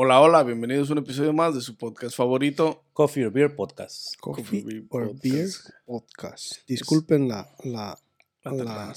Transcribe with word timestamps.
Hola, 0.00 0.20
hola, 0.20 0.44
bienvenidos 0.44 0.88
a 0.88 0.92
un 0.92 1.00
episodio 1.00 1.32
más 1.32 1.56
de 1.56 1.60
su 1.60 1.76
podcast 1.76 2.16
favorito. 2.16 2.84
Coffee 2.92 3.24
or 3.26 3.32
Beer 3.32 3.56
Podcast. 3.56 4.14
Coffee 4.20 4.44
Coffee 4.62 4.86
or 4.90 5.12
Beer 5.20 5.48
Podcast. 5.86 6.58
Disculpen 6.68 7.26
la, 7.26 7.52
la, 7.64 7.98
La 8.44 8.94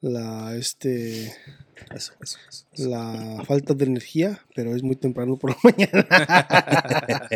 la, 0.00 0.54
este, 0.54 1.24
Eso, 1.92 2.12
eso, 2.20 2.38
eso, 2.48 2.66
eso. 2.72 2.88
la 2.88 3.42
falta 3.48 3.74
de 3.74 3.84
energía, 3.84 4.40
pero 4.54 4.76
es 4.76 4.84
muy 4.84 4.94
temprano 4.94 5.36
por 5.38 5.50
la 5.50 5.56
mañana. 5.64 7.28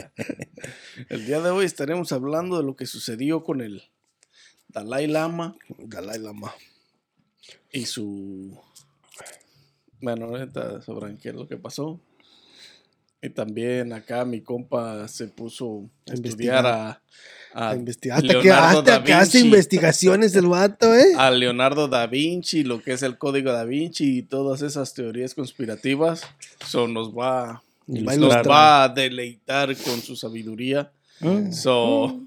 El 1.08 1.26
día 1.26 1.40
de 1.40 1.50
hoy 1.50 1.64
estaremos 1.64 2.12
hablando 2.12 2.56
de 2.56 2.62
lo 2.62 2.76
que 2.76 2.86
sucedió 2.86 3.42
con 3.42 3.62
el 3.62 3.82
Dalai 4.68 5.08
Lama 5.08 5.56
Dalai 5.76 6.20
Lama. 6.20 6.54
y 7.72 7.86
su... 7.86 8.56
Bueno, 10.00 10.26
ahorita 10.26 10.82
sabrán 10.82 11.18
qué 11.18 11.30
es 11.30 11.34
lo 11.34 11.48
que 11.48 11.56
pasó. 11.56 12.00
Y 13.22 13.28
también 13.30 13.92
acá 13.92 14.24
mi 14.24 14.40
compa 14.40 15.06
se 15.08 15.26
puso 15.28 15.90
a 16.08 16.12
A 16.12 16.14
estudiar 16.14 16.66
a, 16.66 17.02
a 17.52 17.70
A 17.70 17.76
investigar. 17.76 18.18
Hasta 18.18 18.40
que, 18.40 18.50
hasta 18.50 19.04
que 19.04 19.12
hace 19.12 19.40
investigaciones 19.40 20.34
el 20.36 20.46
vato, 20.46 20.94
¿eh? 20.94 21.12
a 21.18 21.30
Leonardo 21.30 21.86
da 21.88 22.06
Vinci, 22.06 22.62
lo 22.64 22.82
que 22.82 22.92
es 22.92 23.02
el 23.02 23.18
código 23.18 23.52
da 23.52 23.64
Vinci 23.64 24.18
y 24.18 24.22
todas 24.22 24.62
esas 24.62 24.94
teorías 24.94 25.34
conspirativas. 25.34 26.22
So, 26.66 26.88
nos 26.88 27.10
va, 27.12 27.62
Nos 27.86 28.16
nos 28.16 28.30
va 28.48 28.84
a 28.84 28.88
deleitar 28.88 29.76
con 29.76 30.00
su 30.00 30.16
sabiduría. 30.16 30.90
Mm. 31.20 31.52
So, 31.52 32.20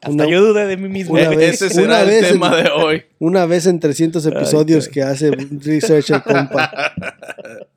Hasta 0.00 0.10
Una- 0.10 0.26
yo 0.30 0.40
dudé 0.42 0.66
de 0.66 0.76
mí 0.78 0.88
mismo. 0.88 1.12
una 1.14 1.28
vez- 1.36 1.60
ese 1.60 1.68
será 1.68 1.86
una 1.88 2.00
el 2.02 2.08
vez 2.08 2.22
en- 2.24 2.32
tema 2.32 2.56
de 2.56 2.70
hoy. 2.70 3.02
Una 3.18 3.44
vez 3.44 3.66
en 3.66 3.78
300 3.80 4.24
episodios 4.24 4.88
que 4.88 5.02
hace 5.02 5.30
research 5.30 6.08
el 6.10 6.22
compa. 6.22 6.70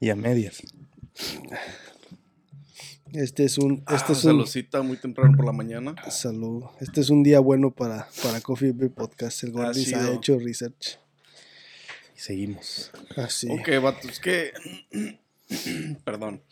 Y 0.00 0.08
a 0.10 0.16
medias. 0.16 0.62
Este 3.12 3.44
es 3.44 3.58
un, 3.58 3.82
Ah, 3.86 3.96
este 3.96 4.12
es 4.12 4.24
un, 4.24 4.30
saludcita 4.32 4.82
muy 4.82 4.96
temprano 4.96 5.36
por 5.36 5.44
la 5.46 5.52
mañana. 5.52 5.94
salud. 6.10 6.64
Este 6.80 7.00
es 7.00 7.10
un 7.10 7.22
día 7.22 7.40
bueno 7.40 7.70
para, 7.70 8.08
para 8.22 8.40
Coffee 8.40 8.72
Beer 8.72 8.92
Podcast. 8.92 9.42
El 9.42 9.50
Ha 9.50 9.52
Gordis 9.52 9.92
ha 9.94 10.00
sido. 10.00 10.12
hecho 10.14 10.38
research. 10.38 10.98
Y 12.16 12.20
seguimos. 12.20 12.90
Así. 13.16 13.48
Ok, 13.50 13.68
vatos, 13.82 14.20
¿qué? 14.20 14.52
Perdón. 16.04 16.42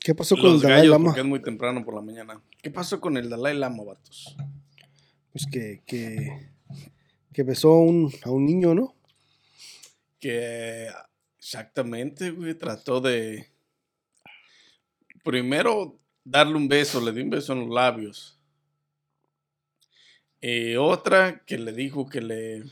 ¿Qué 0.00 0.14
pasó 0.14 0.36
con 0.36 0.44
Los 0.52 0.54
el 0.56 0.60
Dalai 0.62 0.78
gallos, 0.78 0.92
Lama? 0.92 1.04
porque 1.06 1.20
es 1.20 1.26
muy 1.26 1.42
temprano 1.42 1.84
por 1.84 1.94
la 1.94 2.02
mañana. 2.02 2.40
¿Qué 2.62 2.70
pasó 2.70 3.00
con 3.00 3.16
el 3.16 3.28
Dalai 3.30 3.56
Lama, 3.56 3.82
vatos? 3.84 4.36
Pues 5.32 5.46
que, 5.50 5.82
que, 5.86 6.50
que 7.32 7.42
besó 7.42 7.72
a 7.72 7.80
un, 7.80 8.12
a 8.22 8.30
un 8.30 8.44
niño, 8.46 8.74
¿no? 8.74 8.94
Que 10.20 10.88
exactamente, 11.38 12.30
güey, 12.30 12.54
trató 12.54 13.00
de... 13.00 13.48
Primero 15.28 16.00
darle 16.24 16.54
un 16.56 16.68
beso, 16.68 17.02
le 17.02 17.12
dio 17.12 17.22
un 17.22 17.28
beso 17.28 17.52
en 17.52 17.60
los 17.60 17.68
labios. 17.68 18.38
Y 20.40 20.74
otra 20.76 21.44
que 21.44 21.58
le 21.58 21.72
dijo 21.72 22.08
que 22.08 22.22
le... 22.22 22.64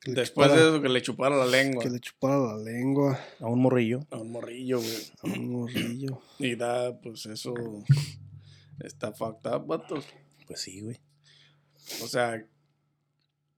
Que 0.00 0.10
le 0.10 0.20
Después 0.20 0.48
chupara- 0.50 0.60
de 0.60 0.68
eso, 0.68 0.82
que 0.82 0.88
le 0.90 1.00
chupara 1.00 1.34
la 1.34 1.46
lengua. 1.46 1.82
Que 1.82 1.88
le 1.88 2.00
chupara 2.00 2.38
la 2.38 2.56
lengua 2.58 3.18
A 3.40 3.46
un 3.46 3.62
morrillo. 3.62 4.06
A 4.10 4.18
un 4.18 4.32
morrillo, 4.32 4.80
güey. 4.80 5.12
a 5.22 5.26
un 5.28 5.48
morrillo. 5.50 6.20
Y 6.38 6.56
da, 6.56 7.00
pues 7.00 7.24
eso... 7.24 7.54
Está 8.80 9.14
fucked 9.14 9.50
up, 9.50 9.66
vatos. 9.66 10.04
Pues 10.46 10.60
sí, 10.60 10.82
güey. 10.82 11.00
O 12.02 12.06
sea, 12.06 12.46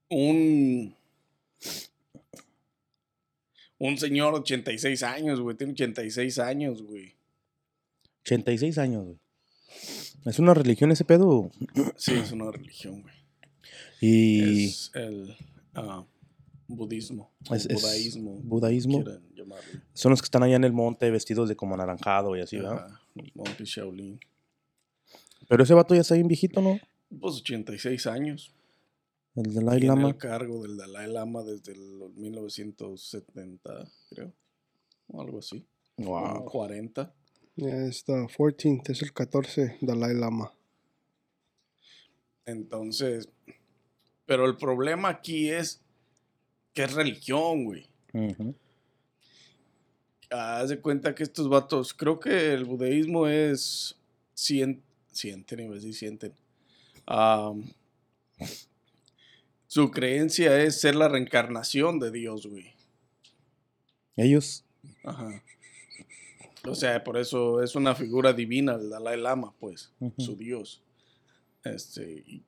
un. 0.07 0.95
Un 3.77 3.97
señor 3.97 4.35
de 4.35 4.39
86 4.39 5.03
años, 5.03 5.41
güey. 5.41 5.57
Tiene 5.57 5.73
86 5.73 6.39
años, 6.39 6.81
güey. 6.81 7.17
86 8.27 8.77
años, 8.77 9.05
güey. 9.05 9.19
¿Es 10.25 10.39
una 10.39 10.53
religión 10.53 10.91
ese 10.91 11.05
pedo? 11.05 11.49
Sí, 11.95 12.13
es 12.13 12.31
una 12.31 12.51
religión, 12.51 13.01
güey. 13.01 13.13
Y 14.01 14.65
Es 14.65 14.91
el 14.93 15.35
ah, 15.73 16.05
budismo. 16.67 17.31
Es- 17.51 17.65
es 17.67 17.81
budaísmo. 17.81 18.31
budaísmo. 18.43 19.03
son 19.93 20.09
los 20.11 20.21
que 20.21 20.25
están 20.25 20.43
allá 20.43 20.57
en 20.57 20.65
el 20.65 20.73
monte 20.73 21.09
vestidos 21.09 21.47
de 21.49 21.55
como 21.55 21.75
anaranjado 21.75 22.35
y 22.35 22.41
así, 22.41 22.57
¿verdad? 22.57 22.85
Ajá, 22.87 23.01
Monte 23.33 23.63
Shaolin. 23.65 24.19
Pero 25.47 25.63
ese 25.63 25.73
vato 25.73 25.95
ya 25.95 26.01
está 26.01 26.15
bien 26.15 26.27
viejito, 26.27 26.61
¿no? 26.61 26.77
Pues 27.21 27.35
86 27.37 28.05
años. 28.07 28.53
El 29.35 29.53
Dalai 29.53 29.79
Tiene 29.79 29.95
Lama. 29.95 30.09
el 30.09 30.17
cargo 30.17 30.61
del 30.63 30.75
Dalai 30.77 31.11
Lama 31.11 31.43
desde 31.43 31.71
el 31.71 32.11
1970, 32.15 33.87
creo. 34.09 34.33
O 35.07 35.21
algo 35.21 35.39
así. 35.39 35.65
Wow. 35.97 36.43
40. 36.45 37.13
Ya 37.57 37.87
está, 37.87 38.13
14, 38.27 38.83
es 38.87 39.01
el 39.01 39.13
14 39.13 39.77
Dalai 39.81 40.13
Lama. 40.13 40.53
Entonces, 42.45 43.29
pero 44.27 44.45
el 44.45 44.57
problema 44.57 45.09
aquí 45.09 45.49
es 45.49 45.81
que 46.75 46.83
es 46.83 46.93
religión, 46.93 47.65
güey. 47.65 47.89
Haz 50.29 50.69
de 50.69 50.79
cuenta 50.79 51.15
que 51.15 51.23
estos 51.23 51.49
vatos, 51.49 51.95
creo 51.95 52.19
que 52.19 52.53
el 52.53 52.65
budeísmo 52.65 53.27
es 53.27 53.97
cien, 54.35 54.83
sienten, 55.11 55.61
iba 55.61 55.71
a 55.71 55.75
decir 55.75 55.95
sienten. 55.95 56.33
Am, 57.07 57.73
su 59.65 59.89
creencia 59.89 60.61
es 60.61 60.79
ser 60.79 60.95
la 60.95 61.07
reencarnación 61.07 61.99
de 61.99 62.11
Dios, 62.11 62.45
güey. 62.45 62.75
Ellos. 64.15 64.63
Ajá. 65.03 65.41
O 66.67 66.75
sea, 66.75 67.03
por 67.03 67.17
eso 67.17 67.61
es 67.63 67.75
una 67.75 67.95
figura 67.95 68.33
divina 68.33 68.75
el 68.75 68.89
Dalai 68.89 69.19
Lama, 69.19 69.53
pues, 69.59 69.91
su 70.17 70.35
Dios. 70.35 70.81
Este, 71.63 72.41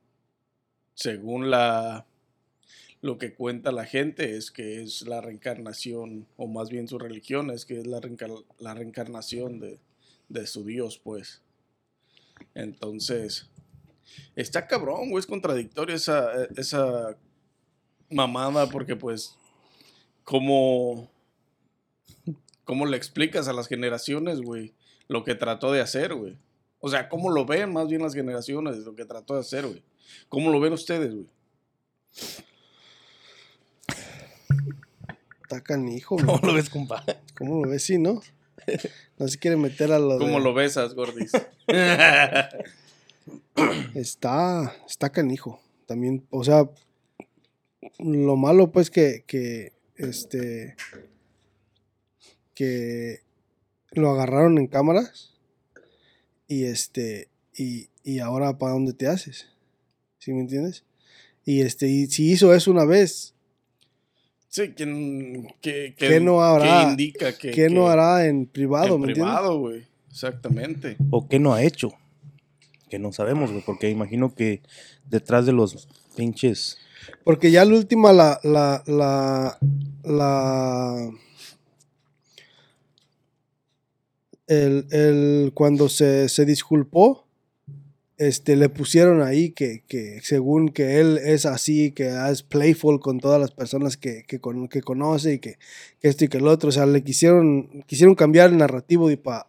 según 0.94 1.50
la 1.50 2.06
lo 3.02 3.18
que 3.18 3.34
cuenta 3.34 3.72
la 3.72 3.85
gente 3.85 4.35
es 4.35 4.52
que 4.52 4.81
es 4.84 5.03
la 5.03 5.22
reencarnación, 5.22 6.28
o 6.35 6.47
más 6.47 6.69
bien 6.69 6.88
su 6.90 7.00
religión 7.00 7.50
es 7.50 7.66
que 7.66 7.79
es 7.79 7.88
la, 7.88 8.02
reencar- 8.02 8.44
la 8.59 8.74
reencarnación 8.74 9.62
de, 9.62 9.79
de 10.28 10.46
su 10.46 10.66
Dios, 10.66 11.00
pues. 11.02 11.41
Entonces, 12.53 13.50
está 14.35 14.68
cabrón, 14.68 15.09
güey, 15.12 15.22
es 15.22 15.28
contradictoria 15.28 15.96
esa, 15.96 16.44
esa 16.58 17.18
mamada, 18.09 18.68
porque 18.69 18.97
pues, 18.97 19.38
como 20.25 21.09
¿Cómo 22.69 22.85
le 22.85 22.97
explicas 22.97 23.47
a 23.47 23.53
las 23.53 23.68
generaciones, 23.68 24.41
güey, 24.41 24.75
lo 25.07 25.24
que 25.24 25.34
trató 25.34 25.72
de 25.72 25.81
hacer, 25.81 26.13
güey? 26.13 26.38
O 26.80 26.88
sea, 26.88 27.09
¿cómo 27.09 27.31
lo 27.31 27.44
ven 27.44 27.74
más 27.74 27.88
bien 27.88 28.03
las 28.03 28.13
generaciones, 28.13 28.78
lo 28.85 28.94
que 28.94 29.06
trató 29.06 29.34
de 29.34 29.40
hacer, 29.40 29.66
güey? 29.66 29.81
¿Cómo 30.30 30.52
lo 30.52 30.59
ven 30.59 30.74
ustedes, 30.74 31.16
güey? 31.16 31.25
Está 35.41 35.62
canijo, 35.62 36.16
¿Cómo 36.18 36.34
güey. 36.38 36.46
lo 36.46 36.53
ves, 36.53 36.69
compa? 36.69 37.03
¿Cómo 37.35 37.66
lo 37.66 37.72
ves? 37.72 37.81
Sí, 37.84 37.97
¿no? 37.97 38.22
No 39.18 39.28
se 39.28 39.40
quiere 39.40 39.58
meter 39.58 39.91
a 39.91 39.97
lo 39.97 40.19
de- 40.19 40.19
¿Cómo 40.19 40.40
lo 40.40 40.53
besas, 40.53 40.94
Gordis? 40.94 41.31
Está, 43.96 44.75
está 44.88 45.09
canijo. 45.09 45.59
También, 45.88 46.24
o 46.29 46.44
sea, 46.44 46.69
lo 47.97 48.35
malo 48.35 48.72
pues 48.72 48.91
que, 48.91 49.24
que, 49.25 49.74
este, 49.96 50.75
que 52.59 53.22
lo 53.92 54.09
agarraron 54.12 54.58
en 54.58 54.68
cámaras 54.68 55.34
y 56.46 56.66
este, 56.66 57.30
y, 57.56 57.88
y 58.03 58.20
ahora 58.20 58.58
para 58.58 58.74
dónde 58.74 58.92
te 58.92 59.08
haces, 59.08 59.47
¿sí 60.18 60.34
me 60.34 60.42
entiendes? 60.42 60.84
Y 61.46 61.62
este, 61.62 61.88
y 61.88 62.08
si 62.08 62.30
hizo 62.31 62.53
eso 62.53 62.70
una 62.70 62.84
vez, 62.84 63.34
sí, 64.50 64.74
¿quién, 64.75 65.47
qué, 65.62 65.96
qué- 65.97 66.08
¿Qué 66.09 66.20
no 66.20 66.42
habrá? 66.44 66.84
qué 66.86 66.92
indica 66.92 67.38
que, 67.38 67.52
¿qué 67.52 67.70
no 67.70 67.86
que- 67.86 67.92
hará 67.92 68.25
en 68.25 68.46
privado, 68.46 68.96
en 68.96 69.02
me 69.02 69.14
privado, 69.14 69.58
güey? 69.59 69.88
Exactamente. 70.11 70.97
¿O 71.11 71.29
qué 71.29 71.40
no 71.40 71.53
ha 71.53 71.64
hecho? 71.64 71.91
Que 72.90 73.00
no 73.00 73.14
sabemos, 73.14 73.52
güey, 73.52 73.64
porque 73.66 73.90
imagino 73.90 74.35
que 74.35 74.61
detrás 75.09 75.46
de 75.46 75.53
los 75.53 75.88
pinches... 76.17 76.78
Porque 77.23 77.52
ya 77.52 77.64
la 77.64 77.76
última, 77.78 78.11
la, 78.11 78.40
la, 78.44 78.84
la, 78.85 79.58
la, 80.03 81.11
el, 84.49 84.85
el- 84.91 85.51
cuando 85.53 85.87
se, 85.87 86.28
se 86.28 86.43
disculpó, 86.46 87.25
este, 88.17 88.57
le 88.57 88.67
pusieron 88.67 89.22
ahí 89.22 89.51
que, 89.51 89.85
que 89.87 90.19
según 90.22 90.67
que 90.67 90.99
él 90.99 91.17
es 91.23 91.46
así, 91.46 91.91
que 91.93 92.09
es 92.29 92.43
playful 92.43 92.99
con 92.99 93.22
todas 93.22 93.40
las 93.40 93.51
personas 93.51 93.96
que, 93.96 94.25
que, 94.28 94.41
con- 94.41 94.67
que 94.67 94.81
conoce 94.81 95.35
y 95.35 95.40
que, 95.40 95.57
que 96.01 96.09
esto 96.09 96.25
y 96.25 96.28
que 96.28 96.40
el 96.40 96.47
otro, 96.47 96.67
o 96.67 96.72
sea, 96.73 96.85
le 96.85 97.01
quisieron, 97.01 97.84
quisieron 97.87 98.16
cambiar 98.16 98.49
el 98.49 98.57
narrativo 98.57 99.09
y 99.09 99.16
para 99.16 99.46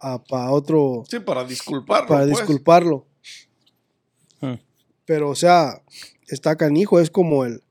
otro, 0.51 1.03
Sí, 1.09 1.19
para 1.19 1.43
disculparlo. 1.43 2.07
para 2.07 2.21
pues. 2.25 2.37
disculparlo. 2.37 3.05
Hmm. 4.39 4.53
Pero, 5.03 5.29
o 5.29 5.35
sea, 5.35 5.81
está 6.29 6.55
canijo, 6.55 7.01
es 7.01 7.09
como 7.11 7.43
el... 7.43 7.61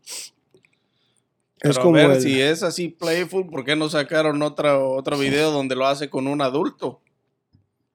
Pero 1.62 1.72
es 1.72 1.78
a 1.78 1.90
ver, 1.90 2.10
el- 2.10 2.22
si 2.22 2.40
es 2.40 2.62
así 2.62 2.88
playful, 2.88 3.46
¿por 3.46 3.64
qué 3.64 3.74
no 3.76 3.88
sacaron 3.88 4.42
otra, 4.42 4.78
otro 4.78 5.16
video 5.18 5.50
donde 5.50 5.76
lo 5.76 5.86
hace 5.86 6.10
con 6.10 6.26
un 6.26 6.42
adulto? 6.42 7.00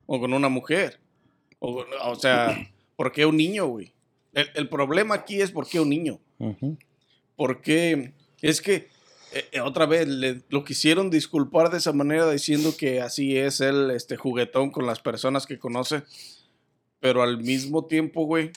O 0.05 0.19
con 0.19 0.33
una 0.33 0.49
mujer. 0.49 0.99
O, 1.59 1.85
o 2.03 2.15
sea, 2.15 2.57
¿por 2.95 3.11
qué 3.11 3.25
un 3.25 3.37
niño, 3.37 3.67
güey? 3.67 3.93
El, 4.33 4.49
el 4.55 4.69
problema 4.69 5.15
aquí 5.15 5.41
es 5.41 5.51
por 5.51 5.67
qué 5.67 5.79
un 5.79 5.89
niño. 5.89 6.19
Porque 7.35 8.13
es 8.41 8.61
que, 8.61 8.89
eh, 9.33 9.45
eh, 9.51 9.61
otra 9.61 9.85
vez, 9.85 10.07
le, 10.07 10.41
lo 10.49 10.63
quisieron 10.63 11.09
disculpar 11.09 11.69
de 11.69 11.77
esa 11.77 11.93
manera 11.93 12.29
diciendo 12.29 12.75
que 12.77 13.01
así 13.01 13.37
es 13.37 13.61
él, 13.61 13.91
este 13.91 14.17
juguetón 14.17 14.71
con 14.71 14.85
las 14.85 14.99
personas 14.99 15.45
que 15.45 15.59
conoce. 15.59 16.03
Pero 16.99 17.23
al 17.23 17.37
mismo 17.37 17.85
tiempo, 17.85 18.25
güey, 18.25 18.51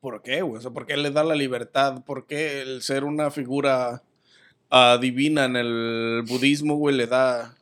¿por 0.00 0.22
qué, 0.22 0.42
güey? 0.42 0.58
O 0.58 0.60
sea, 0.60 0.70
¿por 0.70 0.86
qué 0.86 0.96
le 0.96 1.10
da 1.10 1.24
la 1.24 1.34
libertad? 1.34 2.04
¿Por 2.04 2.26
qué 2.26 2.62
el 2.62 2.82
ser 2.82 3.04
una 3.04 3.30
figura 3.30 4.02
divina 5.00 5.44
en 5.44 5.56
el 5.56 6.22
budismo, 6.26 6.76
güey, 6.76 6.96
le 6.96 7.06
da, 7.06 7.54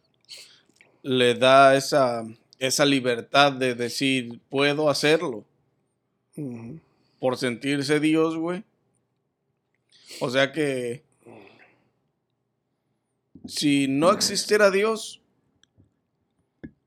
le 1.03 1.35
da 1.35 1.77
esa, 1.77 2.25
esa 2.61 2.85
libertad 2.85 3.53
de 3.53 3.75
decir, 3.75 4.41
puedo 4.51 4.89
hacerlo? 4.89 5.45
Por 7.19 7.37
sentirse 7.37 7.99
Dios, 7.99 8.37
güey. 8.37 8.63
O 10.21 10.31
sea 10.31 10.53
que 10.53 11.03
si 13.47 13.89
no 13.89 14.13
existiera 14.13 14.71
Dios, 14.71 15.23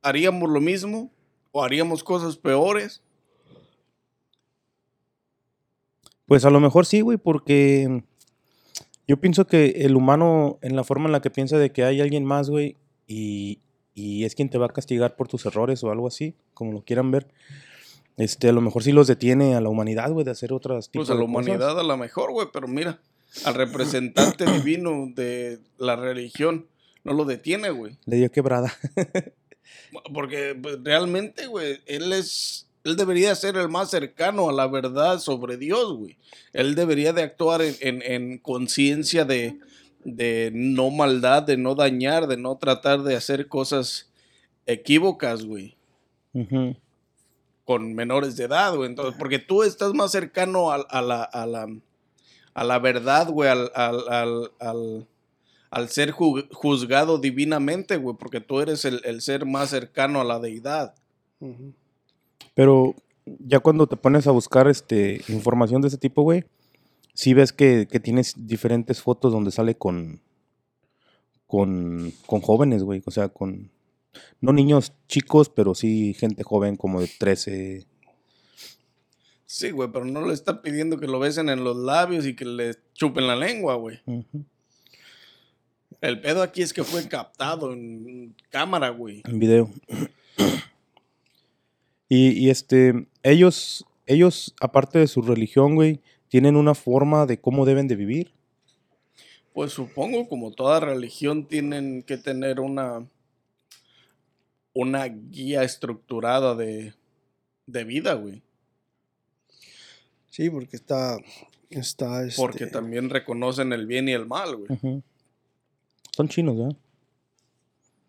haríamos 0.02 0.50
lo 0.50 0.62
mismo 0.62 1.12
o 1.52 1.64
haríamos 1.64 2.04
cosas 2.04 2.38
peores. 2.38 3.02
Pues 6.28 6.46
a 6.46 6.52
lo 6.52 6.60
mejor 6.60 6.86
sí, 6.86 7.02
güey, 7.02 7.18
porque 7.18 8.04
yo 9.08 9.18
pienso 9.18 9.48
que 9.48 9.66
el 9.78 9.96
humano, 9.96 10.60
en 10.62 10.76
la 10.76 10.84
forma 10.84 11.08
en 11.08 11.14
la 11.14 11.22
que 11.22 11.32
piensa 11.32 11.58
de 11.58 11.72
que 11.72 11.84
hay 11.84 12.00
alguien 12.00 12.26
más, 12.26 12.50
güey, 12.50 12.78
y, 13.08 13.60
y 13.96 14.24
es 14.26 14.36
quien 14.36 14.50
te 14.50 14.58
va 14.58 14.66
a 14.68 14.70
castigar 14.70 15.16
por 15.16 15.28
tus 15.28 15.46
errores 15.46 15.84
o 15.84 15.92
algo 15.92 16.08
así, 16.08 16.36
como 16.54 16.72
lo 16.72 16.82
quieran 16.84 17.12
ver, 17.12 17.28
este, 18.18 18.50
a 18.50 18.52
lo 18.54 18.62
mejor 18.62 18.84
sí 18.84 18.92
los 18.92 19.08
detiene 19.08 19.56
a 19.56 19.62
la 19.62 19.70
humanidad, 19.70 20.12
güey, 20.12 20.24
de 20.26 20.32
hacer 20.32 20.54
otras 20.54 20.90
tipos 20.90 21.08
Pues 21.08 21.12
a 21.12 21.20
la 21.20 21.26
de 21.28 21.34
cosas. 21.34 21.48
humanidad 21.48 21.80
a 21.80 21.84
la 21.84 21.98
mejor, 21.98 22.32
güey, 22.32 22.48
pero 22.54 22.68
mira, 22.68 23.00
al 23.46 23.54
representante 23.56 24.46
divino 24.46 25.08
de 25.16 25.60
la 25.78 25.96
religión 25.96 26.68
no 27.04 27.14
lo 27.14 27.26
detiene, 27.26 27.70
güey. 27.72 27.98
Le 28.06 28.18
dio 28.18 28.32
quebrada. 28.32 28.74
Porque 30.14 30.56
pues, 30.62 30.78
realmente, 30.84 31.48
güey, 31.48 31.80
él 31.86 32.14
es. 32.14 32.68
Él 32.84 32.98
debería 32.98 33.34
ser 33.36 33.56
el 33.56 33.70
más 33.70 33.90
cercano 33.90 34.50
a 34.50 34.54
la 34.54 34.68
verdad 34.68 35.20
sobre 35.20 35.56
Dios, 35.58 35.94
güey. 35.98 36.18
Él 36.52 36.76
debería 36.76 37.14
de 37.14 37.22
actuar 37.24 37.62
en, 37.62 37.76
en- 37.80 38.02
en 38.02 38.38
conciencia 38.40 39.24
de, 39.24 39.58
de 40.06 40.52
no 40.54 40.90
maldad, 40.90 41.44
de 41.44 41.58
no 41.58 41.76
dañar, 41.76 42.28
de 42.28 42.38
no 42.38 42.56
tratar 42.58 43.04
de 43.04 43.16
hacer 43.16 43.48
cosas 43.48 44.10
equívocas, 44.66 45.46
güey, 45.46 45.76
con 47.66 47.94
menores 47.94 48.36
de 48.36 48.46
edad, 48.46 48.76
güey. 48.76 48.90
Entonces, 48.90 49.16
porque 49.18 49.40
tú 49.40 49.64
estás 49.64 49.94
más 49.94 50.12
cercano 50.12 50.72
a, 50.72 50.76
a 50.76 51.02
la, 51.02 51.24
a, 51.24 51.46
la, 51.46 51.68
a 52.54 52.64
la 52.64 52.80
verdad, 52.80 53.30
güey, 53.30 53.50
al, 53.50 53.72
al, 53.76 54.08
al, 54.10 54.52
al- 54.60 55.08
al 55.70 55.90
ser 55.90 56.12
ju- 56.12 56.48
juzgado 56.52 57.18
divinamente, 57.18 57.98
güey, 57.98 58.16
porque 58.16 58.40
tú 58.42 58.60
eres 58.60 58.86
el, 58.86 59.02
el 59.06 59.22
ser 59.22 59.46
más 59.46 59.72
cercano 59.72 60.22
a 60.22 60.24
la 60.24 60.40
deidad. 60.40 60.94
Pero 62.54 62.94
ya 63.26 63.60
cuando 63.60 63.88
te 63.88 63.96
pones 63.98 64.28
a 64.28 64.32
buscar 64.32 64.68
este, 64.68 65.22
información 65.30 65.82
de 65.82 65.88
ese 65.88 65.98
tipo, 65.98 66.22
güey, 66.22 66.44
sí 67.14 67.34
ves 67.34 67.54
que, 67.54 67.88
que 67.90 68.00
tienes 68.00 68.34
diferentes 68.48 69.02
fotos 69.02 69.32
donde 69.32 69.52
sale 69.52 69.76
con, 69.76 70.22
con, 71.48 72.12
con 72.26 72.42
jóvenes, 72.42 72.84
güey. 72.84 73.02
O 73.06 73.12
sea, 73.12 73.30
con, 73.30 73.72
no 74.42 74.54
niños 74.54 74.94
chicos, 75.08 75.50
pero 75.50 75.76
sí 75.76 76.14
gente 76.14 76.44
joven 76.44 76.76
como 76.76 77.02
de 77.02 77.08
13. 77.08 77.86
Sí, 79.46 79.72
güey, 79.72 79.90
pero 79.92 80.06
no 80.06 80.26
le 80.26 80.34
está 80.34 80.62
pidiendo 80.62 81.00
que 81.00 81.08
lo 81.08 81.20
besen 81.20 81.50
en 81.50 81.64
los 81.64 81.78
labios 81.78 82.26
y 82.26 82.36
que 82.36 82.46
le 82.46 82.76
chupen 82.94 83.28
la 83.28 83.36
lengua, 83.36 83.76
güey. 83.76 84.02
El 86.02 86.20
pedo 86.22 86.42
aquí 86.42 86.64
es 86.64 86.74
que 86.74 86.84
fue 86.84 87.08
captado 87.08 87.72
en 87.72 88.36
cámara, 88.50 88.90
güey. 88.90 89.22
en 89.26 89.40
video. 89.40 89.70
Y, 92.10 92.30
y 92.32 92.50
este, 92.50 93.08
ellos, 93.22 93.86
ellos, 94.06 94.54
aparte 94.60 95.00
de 95.00 95.08
su 95.08 95.22
religión, 95.22 95.76
güey, 95.76 96.02
tienen 96.34 96.56
una 96.56 96.74
forma 96.74 97.28
de 97.28 97.40
cómo 97.40 97.64
deben 97.64 97.88
de 97.88 97.96
vivir. 97.96 98.32
Pues 99.54 99.72
supongo, 99.72 100.28
como 100.28 100.52
toda 100.52 100.80
religión, 100.80 101.48
tienen 101.48 102.02
que 102.02 102.18
tener 102.18 102.60
una, 102.60 103.08
una 104.74 105.06
guía 105.06 105.62
estructurada 105.62 106.56
de, 106.56 106.96
de 107.68 107.84
vida, 107.84 108.16
güey. 108.16 108.42
Sí, 110.32 110.50
porque 110.50 110.76
está. 110.76 111.20
está 111.70 112.26
Porque 112.36 112.64
este, 112.64 112.74
también 112.74 113.12
reconocen 113.12 113.72
el 113.72 113.86
bien 113.86 114.10
y 114.10 114.14
el 114.14 114.26
mal, 114.26 114.56
güey. 114.56 115.04
Son 116.18 116.28
chinos, 116.30 116.58
¿verdad? 116.58 116.76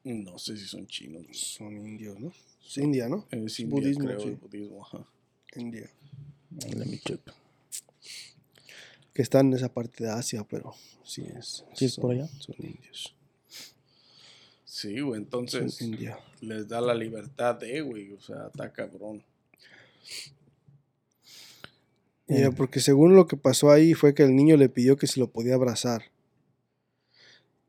No 0.05 0.39
sé 0.39 0.57
si 0.57 0.65
son 0.65 0.87
chinos. 0.87 1.25
güey. 1.25 1.35
Son 1.35 1.77
indios, 1.77 2.19
¿no? 2.19 2.33
Es 2.67 2.79
India, 2.79 3.07
¿no? 3.07 3.27
Es 3.31 3.61
India, 3.61 3.81
budismo, 3.81 4.07
creo, 4.07 4.21
sí. 4.21 4.29
el 4.29 4.37
budismo, 4.37 4.83
ajá. 4.83 5.05
India. 5.57 5.91
Let 6.75 6.87
me 6.87 6.99
check. 7.01 7.21
Que 9.15 9.23
están 9.23 9.47
en 9.47 9.55
esa 9.55 9.73
parte 9.73 10.05
de 10.05 10.11
Asia, 10.11 10.45
pero 10.49 10.75
sí 11.05 11.25
es. 11.39 11.65
¿Sí 11.75 11.87
es 11.87 11.95
son- 11.95 12.03
por 12.03 12.11
allá? 12.13 12.27
Son 12.41 12.55
indios. 12.59 13.15
Sí, 14.65 15.01
güey, 15.01 15.15
Son 15.21 15.25
entonces 15.25 15.81
India. 15.81 16.19
les 16.41 16.67
da 16.69 16.81
la 16.81 16.95
libertad 16.95 17.55
de, 17.55 17.81
güey, 17.81 18.13
o 18.13 18.21
sea, 18.21 18.49
está 18.49 18.73
cabrón. 18.73 19.23
Ya, 22.27 22.51
porque 22.51 22.81
según 22.81 23.15
lo 23.15 23.27
que 23.27 23.37
pasó 23.37 23.71
ahí 23.71 23.95
fue 23.95 24.15
que 24.15 24.23
el 24.25 24.35
niño 24.35 24.57
le 24.57 24.69
pidió 24.69 24.97
que 24.97 25.07
se 25.07 25.21
lo 25.21 25.31
podía 25.31 25.55
abrazar. 25.55 26.05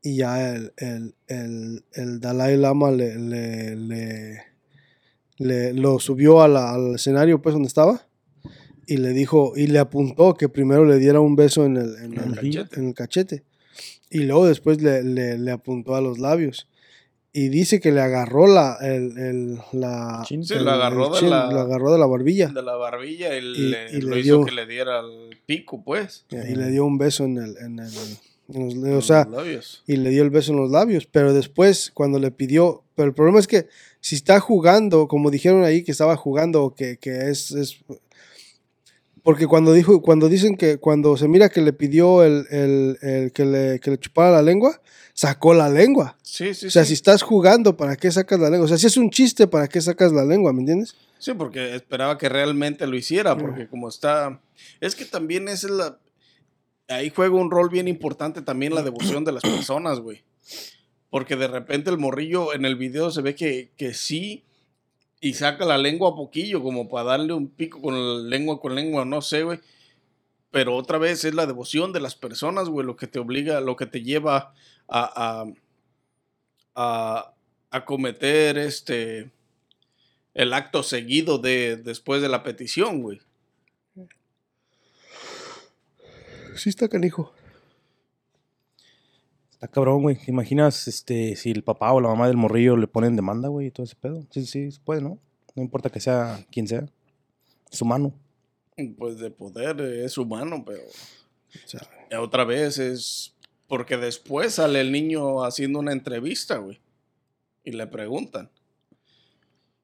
Y 0.02 0.16
ya 0.16 0.54
el, 0.54 0.72
el, 0.78 1.14
el, 1.28 1.84
el 1.92 2.20
Dalai 2.20 2.56
Lama 2.56 2.90
le, 2.90 3.16
le, 3.18 3.76
le- 3.76 4.42
le- 5.36 5.72
lo 5.74 5.98
subió 6.00 6.40
a 6.42 6.48
la- 6.48 6.72
al 6.74 6.94
escenario 6.94 7.42
pues 7.42 7.52
donde 7.52 7.68
estaba 7.68 8.06
y 8.86 8.96
le 8.98 9.10
dijo 9.10 9.52
y 9.56 9.66
le 9.66 9.78
apuntó 9.78 10.34
que 10.34 10.48
primero 10.48 10.84
le 10.84 10.98
diera 10.98 11.20
un 11.20 11.36
beso 11.36 11.64
en 11.66 11.76
el, 11.76 11.96
en 11.96 12.12
el 12.18 12.34
cachete. 12.34 12.80
en 12.80 12.88
el 12.88 12.94
cachete. 12.94 13.42
Y 14.10 14.20
luego 14.20 14.46
después 14.46 14.80
le, 14.80 15.02
le- 15.02 15.38
le 15.38 15.50
apuntó 15.50 15.94
a 15.96 16.00
los 16.00 16.18
labios. 16.18 16.68
Y 17.32 17.48
dice 17.50 17.80
que 17.80 17.92
le 17.92 18.00
agarró 18.00 18.46
la, 18.46 18.78
el, 18.80 19.18
el- 19.18 19.58
la, 19.72 20.22
Chin. 20.26 20.42
Sí, 20.44 20.54
el- 20.54 20.64
lo 20.64 20.70
agarró 20.70 21.10
de 21.12 21.20
chin, 21.20 21.28
la- 21.30 21.50
lo 21.52 21.60
agarró 21.60 21.92
de 21.92 21.98
la 21.98 22.06
barbilla. 22.06 22.46
De 22.48 22.62
la 22.62 22.76
barbilla 22.76 23.36
y, 23.36 23.42
Y- 23.44 23.68
le, 23.68 23.90
y 23.92 24.00
lo 24.00 24.16
hizo 24.16 24.36
dio- 24.38 24.44
que 24.46 24.52
le 24.52 24.66
diera 24.66 25.00
el 25.00 25.36
pico, 25.44 25.82
pues. 25.84 26.24
Y 26.30 26.54
le 26.54 26.70
dio 26.70 26.84
un 26.86 26.96
beso 26.96 27.24
en 27.24 27.36
el, 27.38 27.56
en 27.58 27.78
el 27.80 27.88
en 28.48 28.68
los- 28.68 28.74
en 28.86 28.94
o 28.94 29.02
sea, 29.02 29.24
los 29.24 29.32
labios. 29.34 29.82
y 29.88 29.96
le 29.96 30.10
dio 30.10 30.22
el 30.22 30.30
beso 30.30 30.52
en 30.52 30.58
los 30.58 30.70
labios, 30.70 31.06
pero 31.10 31.34
después 31.34 31.90
cuando 31.92 32.20
le 32.20 32.30
pidió, 32.30 32.84
pero 32.94 33.08
el 33.08 33.14
problema 33.14 33.40
es 33.40 33.48
que 33.48 33.66
si 34.00 34.14
está 34.14 34.38
jugando, 34.38 35.08
como 35.08 35.32
dijeron 35.32 35.64
ahí 35.64 35.82
que 35.82 35.90
estaba 35.90 36.16
jugando 36.16 36.72
que, 36.76 36.96
que 36.96 37.28
es, 37.28 37.50
es 37.50 37.78
porque 39.26 39.48
cuando 39.48 39.72
dijo, 39.72 40.00
cuando 40.00 40.28
dicen 40.28 40.56
que 40.56 40.78
cuando 40.78 41.16
se 41.16 41.26
mira 41.26 41.48
que 41.48 41.60
le 41.60 41.72
pidió 41.72 42.22
el, 42.22 42.46
el- 42.50 42.96
el 43.02 43.32
que 43.32 43.44
le, 43.44 43.80
que 43.80 43.90
le 43.90 43.98
chupara 43.98 44.30
la 44.30 44.40
lengua, 44.42 44.80
sacó 45.14 45.52
la 45.52 45.68
lengua. 45.68 46.16
Sí, 46.22 46.54
sí, 46.54 46.66
O 46.68 46.70
sea, 46.70 46.84
sí. 46.84 46.88
si 46.88 46.94
estás 46.94 47.22
jugando, 47.22 47.76
¿para 47.76 47.96
qué 47.96 48.10
sacas 48.12 48.38
la 48.38 48.48
lengua? 48.50 48.66
O 48.66 48.68
sea, 48.68 48.78
si 48.78 48.86
es 48.86 48.96
un 48.96 49.10
chiste, 49.10 49.48
¿para 49.48 49.66
qué 49.66 49.80
sacas 49.80 50.12
la 50.12 50.24
lengua? 50.24 50.52
¿Me 50.52 50.60
entiendes? 50.60 50.94
Sí, 51.18 51.32
porque 51.34 51.74
esperaba 51.74 52.16
que 52.18 52.28
realmente 52.28 52.86
lo 52.86 52.96
hiciera, 52.96 53.36
porque 53.36 53.66
como 53.68 53.88
está... 53.88 54.40
Es 54.80 54.94
que 54.94 55.04
también 55.04 55.48
es 55.48 55.64
la... 55.64 55.98
Ahí 56.88 57.10
juega 57.14 57.34
un 57.34 57.50
rol 57.50 57.68
bien 57.68 57.88
importante 57.88 58.42
también 58.42 58.74
la 58.74 58.82
devoción 58.82 59.24
de 59.24 59.32
las 59.32 59.42
personas, 59.42 59.98
güey. 59.98 60.22
Porque 61.10 61.34
de 61.36 61.48
repente 61.48 61.90
el 61.90 61.98
morrillo 61.98 62.54
en 62.54 62.64
el 62.64 62.76
video 62.76 63.10
se 63.10 63.22
ve 63.22 63.34
que, 63.34 63.70
que 63.76 63.92
sí 63.92 64.44
y 65.20 65.34
saca 65.34 65.64
la 65.64 65.78
lengua 65.78 66.10
a 66.10 66.14
poquillo, 66.14 66.62
como 66.62 66.88
para 66.88 67.10
darle 67.10 67.32
un 67.32 67.48
pico 67.48 67.80
con 67.80 67.94
la 67.94 68.28
lengua 68.28 68.60
con 68.60 68.74
lengua, 68.74 69.04
no 69.04 69.22
sé, 69.22 69.42
güey. 69.42 69.60
Pero 70.50 70.76
otra 70.76 70.98
vez 70.98 71.24
es 71.24 71.34
la 71.34 71.46
devoción 71.46 71.92
de 71.92 72.00
las 72.00 72.14
personas, 72.14 72.68
güey, 72.68 72.86
lo 72.86 72.96
que 72.96 73.06
te 73.06 73.18
obliga, 73.18 73.60
lo 73.60 73.76
que 73.76 73.86
te 73.86 74.02
lleva 74.02 74.54
a, 74.88 75.44
a, 75.44 75.46
a, 76.74 77.34
a 77.70 77.84
cometer 77.84 78.58
este 78.58 79.30
el 80.34 80.52
acto 80.52 80.82
seguido 80.82 81.38
de 81.38 81.76
después 81.76 82.20
de 82.20 82.28
la 82.28 82.42
petición, 82.42 83.00
güey. 83.00 83.20
Sí 86.56 86.68
está 86.68 86.88
canijo. 86.88 87.34
Está 89.56 89.68
cabrón, 89.68 90.02
güey. 90.02 90.16
¿Te 90.16 90.30
imaginas 90.30 90.86
este, 90.86 91.34
si 91.34 91.50
el 91.50 91.64
papá 91.64 91.90
o 91.94 92.00
la 92.02 92.08
mamá 92.08 92.26
del 92.26 92.36
morrillo 92.36 92.76
le 92.76 92.86
ponen 92.86 93.16
demanda, 93.16 93.48
güey, 93.48 93.68
y 93.68 93.70
todo 93.70 93.84
ese 93.84 93.96
pedo? 93.96 94.22
Sí, 94.30 94.44
sí, 94.44 94.70
se 94.70 94.78
puede, 94.80 95.00
¿no? 95.00 95.18
No 95.54 95.62
importa 95.62 95.88
que 95.88 95.98
sea 95.98 96.44
quien 96.52 96.68
sea. 96.68 96.84
Es 97.72 97.80
humano. 97.80 98.12
Pues 98.98 99.18
de 99.18 99.30
poder 99.30 99.80
eh, 99.80 100.04
es 100.04 100.18
humano, 100.18 100.62
pero 100.66 100.82
O 100.82 101.68
sea, 101.68 101.88
otra 102.20 102.44
vez 102.44 102.78
es 102.78 103.34
porque 103.66 103.96
después 103.96 104.56
sale 104.56 104.78
el 104.82 104.92
niño 104.92 105.42
haciendo 105.42 105.78
una 105.78 105.92
entrevista, 105.92 106.58
güey. 106.58 106.78
Y 107.64 107.70
le 107.72 107.86
preguntan. 107.86 108.50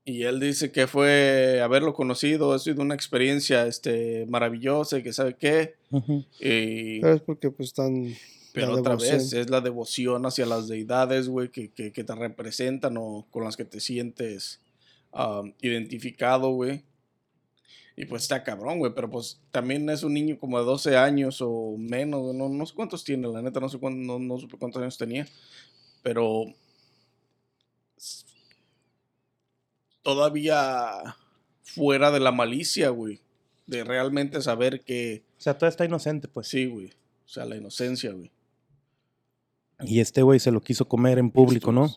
Y 0.04 0.24
él 0.24 0.40
dice 0.40 0.72
que 0.72 0.86
fue 0.88 1.60
haberlo 1.62 1.94
conocido, 1.94 2.52
ha 2.52 2.58
sido 2.58 2.82
una 2.82 2.94
experiencia 2.94 3.66
este, 3.66 4.26
maravillosa 4.26 4.98
y 4.98 5.02
que 5.04 5.12
sabe 5.12 5.36
qué. 5.36 5.76
Ujú. 5.90 6.24
Y- 6.40 7.00
Pero 7.00 7.14
es 7.14 7.20
porque 7.22 7.50
pues 7.50 7.68
están... 7.68 8.12
pero 8.52 8.68
la 8.74 8.80
otra 8.80 8.96
devoción. 8.96 9.18
vez 9.18 9.32
es 9.32 9.48
la 9.48 9.60
devoción 9.60 10.26
hacia 10.26 10.44
las 10.46 10.66
deidades, 10.66 11.28
güey, 11.28 11.50
que, 11.50 11.70
que, 11.70 11.92
que 11.92 12.02
te 12.04 12.14
representan 12.16 12.96
o 12.96 13.26
con 13.30 13.44
las 13.44 13.56
que 13.56 13.64
te 13.64 13.78
sientes 13.78 14.60
ah, 15.12 15.42
identificado, 15.60 16.50
güey. 16.50 16.82
Y 17.94 18.06
pues 18.06 18.22
está 18.22 18.42
cabrón, 18.42 18.78
güey, 18.80 18.92
pero 18.94 19.08
pues 19.08 19.38
también 19.52 19.88
es 19.90 20.02
un 20.02 20.14
niño 20.14 20.36
como 20.38 20.58
de 20.58 20.64
12 20.64 20.96
años 20.96 21.38
o 21.42 21.76
menos, 21.78 22.34
no, 22.34 22.48
no 22.48 22.66
sé 22.66 22.74
cuántos 22.74 23.04
tiene, 23.04 23.28
la 23.28 23.42
neta, 23.42 23.60
no 23.60 23.68
sé 23.68 23.78
cuántos, 23.78 24.04
no, 24.04 24.18
no 24.18 24.38
supe 24.38 24.56
cuántos 24.56 24.80
años 24.82 24.96
tenía, 24.98 25.28
pero 26.02 26.46
todavía 30.02 31.16
fuera 31.62 32.10
de 32.10 32.20
la 32.20 32.32
malicia, 32.32 32.90
güey, 32.90 33.20
de 33.66 33.84
realmente 33.84 34.42
saber 34.42 34.80
que 34.80 35.22
O 35.38 35.40
sea, 35.40 35.56
todo 35.56 35.68
está 35.68 35.84
inocente, 35.84 36.28
pues. 36.28 36.48
sí, 36.48 36.66
güey, 36.66 36.88
o 37.24 37.28
sea, 37.28 37.44
la 37.44 37.56
inocencia, 37.56 38.12
güey. 38.12 38.30
Y 39.80 40.00
este 40.00 40.22
güey 40.22 40.38
se 40.38 40.52
lo 40.52 40.60
quiso 40.60 40.86
comer 40.86 41.18
en 41.18 41.30
público, 41.30 41.72
¿no? 41.72 41.96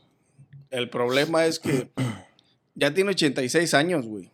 El 0.71 0.89
problema 0.89 1.45
es 1.45 1.59
que 1.59 1.91
ya 2.75 2.93
tiene 2.93 3.11
86 3.11 3.73
años, 3.73 4.05
güey. 4.05 4.31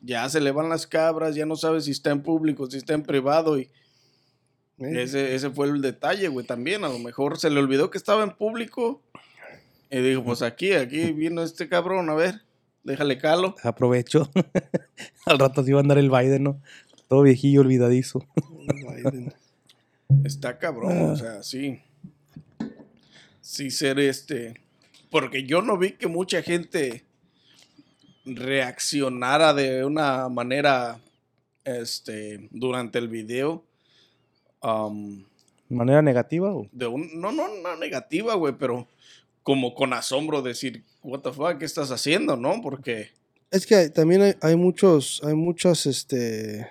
Ya 0.00 0.28
se 0.28 0.40
le 0.40 0.50
van 0.50 0.68
las 0.68 0.86
cabras, 0.86 1.36
ya 1.36 1.46
no 1.46 1.54
sabe 1.54 1.80
si 1.80 1.92
está 1.92 2.10
en 2.10 2.22
público, 2.22 2.68
si 2.68 2.78
está 2.78 2.94
en 2.94 3.02
privado. 3.02 3.58
Y 3.58 3.70
Eh, 4.78 5.02
ese, 5.02 5.34
ese 5.34 5.50
fue 5.50 5.68
el 5.68 5.80
detalle, 5.80 6.28
güey, 6.28 6.44
también. 6.44 6.84
A 6.84 6.88
lo 6.88 6.98
mejor 6.98 7.38
se 7.38 7.50
le 7.50 7.60
olvidó 7.60 7.90
que 7.90 7.98
estaba 7.98 8.24
en 8.24 8.32
público. 8.32 9.00
Y 9.90 9.98
dijo, 9.98 10.24
pues 10.24 10.42
aquí, 10.42 10.72
aquí 10.72 11.12
vino 11.12 11.42
este 11.42 11.68
cabrón, 11.68 12.08
a 12.10 12.14
ver, 12.14 12.40
déjale 12.84 13.18
calo. 13.18 13.54
Aprovecho. 13.62 14.30
Al 15.26 15.38
rato 15.38 15.62
se 15.62 15.70
iba 15.70 15.80
a 15.80 15.82
andar 15.82 15.98
el 15.98 16.10
Biden, 16.10 16.42
¿no? 16.44 16.60
Todo 17.08 17.22
viejillo 17.22 17.60
olvidadizo. 17.60 18.26
Biden. 18.66 19.32
Está 20.24 20.58
cabrón, 20.58 21.10
o 21.10 21.16
sea, 21.16 21.42
sí. 21.42 21.80
Sí 23.40 23.70
ser 23.70 23.98
este... 23.98 24.60
Porque 25.10 25.44
yo 25.44 25.60
no 25.60 25.76
vi 25.76 25.92
que 25.92 26.06
mucha 26.06 26.42
gente 26.42 27.04
reaccionara 28.24 29.52
de 29.52 29.84
una 29.84 30.28
manera, 30.28 31.00
este, 31.64 32.48
durante 32.50 32.98
el 32.98 33.08
video. 33.08 33.62
¿De 34.62 35.76
manera 35.76 36.02
negativa 36.02 36.54
o? 36.54 36.66
de 36.72 36.86
un, 36.86 37.20
no, 37.20 37.32
no, 37.32 37.48
no 37.48 37.76
negativa, 37.76 38.34
güey, 38.34 38.54
pero 38.56 38.86
como 39.42 39.74
con 39.74 39.92
asombro 39.92 40.42
decir, 40.42 40.84
what 41.02 41.20
the 41.20 41.32
fuck, 41.32 41.58
¿qué 41.58 41.64
estás 41.64 41.90
haciendo, 41.90 42.36
no? 42.36 42.60
Porque, 42.62 43.10
Es 43.50 43.66
que 43.66 43.88
también 43.90 44.22
hay, 44.22 44.34
hay 44.40 44.56
muchos, 44.56 45.20
hay 45.24 45.34
muchas, 45.34 45.86
este, 45.86 46.66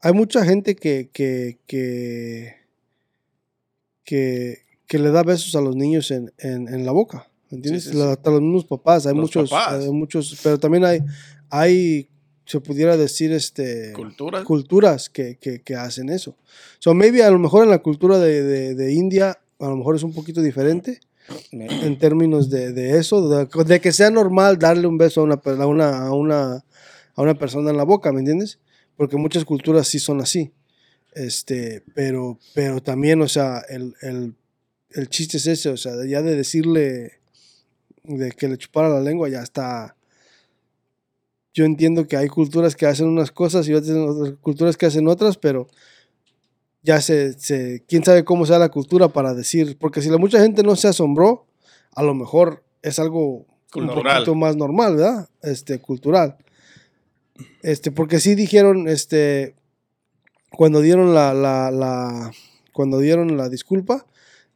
hay 0.00 0.12
mucha 0.12 0.44
gente 0.44 0.76
que, 0.76 1.08
que, 1.12 1.58
que, 1.66 2.54
que, 4.04 4.58
que 4.86 4.98
le 4.98 5.10
da 5.10 5.22
besos 5.22 5.54
a 5.56 5.60
los 5.60 5.76
niños 5.76 6.10
en, 6.10 6.32
en, 6.38 6.68
en 6.68 6.84
la 6.86 6.92
boca, 6.92 7.28
¿entiendes? 7.50 7.84
Sí, 7.84 7.90
sí, 7.90 7.96
sí. 7.96 8.02
Hasta 8.02 8.30
los 8.30 8.40
mismos 8.40 8.64
papás, 8.66 9.06
hay 9.06 9.14
Los 9.14 9.22
muchos, 9.22 9.50
papás. 9.50 9.82
hay 9.84 9.90
muchos, 9.90 10.38
pero 10.42 10.58
también 10.58 10.84
hay, 10.84 11.00
hay, 11.50 12.08
se 12.44 12.60
pudiera 12.60 12.96
decir, 12.96 13.32
este, 13.32 13.92
cultura. 13.94 14.44
culturas 14.44 15.08
que, 15.08 15.36
que, 15.38 15.62
que 15.62 15.74
hacen 15.74 16.10
eso. 16.10 16.36
So, 16.78 16.92
maybe 16.94 17.22
a 17.24 17.30
lo 17.30 17.38
mejor 17.38 17.64
en 17.64 17.70
la 17.70 17.78
cultura 17.80 18.18
de, 18.18 18.42
de, 18.42 18.74
de 18.74 18.92
India, 18.92 19.38
a 19.64 19.70
lo 19.70 19.76
mejor 19.76 19.96
es 19.96 20.02
un 20.02 20.12
poquito 20.12 20.42
diferente 20.42 21.00
en 21.50 21.98
términos 21.98 22.50
de, 22.50 22.72
de 22.72 22.98
eso, 22.98 23.28
de, 23.28 23.64
de 23.64 23.80
que 23.80 23.92
sea 23.92 24.10
normal 24.10 24.58
darle 24.58 24.86
un 24.86 24.98
beso 24.98 25.22
a 25.22 25.24
una, 25.24 25.34
a, 25.34 25.66
una, 25.66 26.06
a, 26.06 26.12
una, 26.12 26.64
a 27.14 27.22
una 27.22 27.34
persona 27.34 27.70
en 27.70 27.76
la 27.76 27.84
boca, 27.84 28.12
¿me 28.12 28.18
entiendes? 28.18 28.58
Porque 28.96 29.16
muchas 29.16 29.44
culturas 29.44 29.88
sí 29.88 29.98
son 29.98 30.20
así. 30.20 30.52
Este, 31.14 31.82
pero, 31.94 32.38
pero 32.54 32.82
también, 32.82 33.22
o 33.22 33.28
sea, 33.28 33.62
el, 33.68 33.94
el, 34.02 34.34
el 34.90 35.08
chiste 35.08 35.38
es 35.38 35.46
ese, 35.46 35.70
o 35.70 35.76
sea, 35.76 35.92
ya 36.06 36.22
de 36.22 36.36
decirle, 36.36 37.20
de 38.02 38.32
que 38.32 38.48
le 38.48 38.58
chupara 38.58 38.88
la 38.88 39.00
lengua, 39.00 39.28
ya 39.28 39.42
está. 39.42 39.96
Yo 41.54 41.64
entiendo 41.64 42.06
que 42.08 42.16
hay 42.16 42.28
culturas 42.28 42.74
que 42.74 42.86
hacen 42.86 43.06
unas 43.06 43.30
cosas 43.30 43.68
y 43.68 43.74
otras 43.74 44.34
culturas 44.40 44.76
que 44.76 44.86
hacen 44.86 45.06
otras, 45.06 45.38
pero 45.38 45.68
ya 46.84 47.00
se, 47.00 47.32
se, 47.38 47.82
quién 47.88 48.04
sabe 48.04 48.24
cómo 48.24 48.46
sea 48.46 48.60
la 48.60 48.68
cultura 48.68 49.08
para 49.08 49.34
decir, 49.34 49.76
porque 49.80 50.00
si 50.02 50.08
la 50.10 50.18
mucha 50.18 50.38
gente 50.40 50.62
no 50.62 50.76
se 50.76 50.86
asombró, 50.86 51.46
a 51.92 52.02
lo 52.04 52.14
mejor 52.14 52.62
es 52.82 52.98
algo 53.00 53.38
un 53.38 53.46
poquito 54.20 54.34
más 54.36 54.54
normal, 54.56 54.94
¿verdad? 54.96 55.28
Este, 55.42 55.80
cultural. 55.80 56.36
Este, 57.62 57.90
porque 57.90 58.20
sí 58.20 58.34
dijeron, 58.36 58.86
este, 58.86 59.54
cuando 60.52 60.80
dieron 60.80 61.14
la, 61.14 61.34
la, 61.34 61.70
la- 61.72 62.30
cuando 62.72 62.98
dieron 62.98 63.36
la 63.36 63.48
disculpa, 63.48 64.06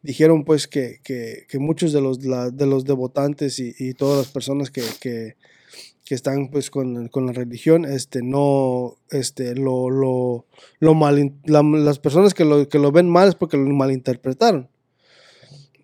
dijeron 0.03 0.45
pues 0.45 0.69
que, 0.69 1.01
que, 1.03 1.47
que 1.49 1.59
muchos 1.59 1.93
de 1.93 2.01
los, 2.01 2.25
la- 2.25 2.51
de 2.51 2.67
los 2.67 2.85
devotantes 2.85 3.59
y, 3.59 3.75
y 3.79 3.95
todas 3.95 4.19
las 4.19 4.29
personas 4.29 4.71
que, 4.71 4.83
que, 5.01 5.37
que 6.09 6.15
están 6.15 6.49
pues 6.49 6.71
con, 6.71 7.09
con 7.09 7.27
la 7.27 7.33
religión, 7.33 7.85
este, 7.85 8.23
no, 8.23 8.95
este, 9.11 9.55
lo, 9.55 9.91
lo, 9.91 10.47
lo 10.79 10.95
mal, 10.95 11.35
la- 11.45 11.63
las 11.63 11.99
personas 11.99 12.33
que 12.33 12.47
lo, 12.47 12.67
que 12.67 12.79
lo 12.79 12.91
ven 12.93 13.11
mal 13.11 13.29
es 13.29 13.35
porque 13.35 13.59
lo 13.59 13.67
malinterpretaron. 13.75 14.71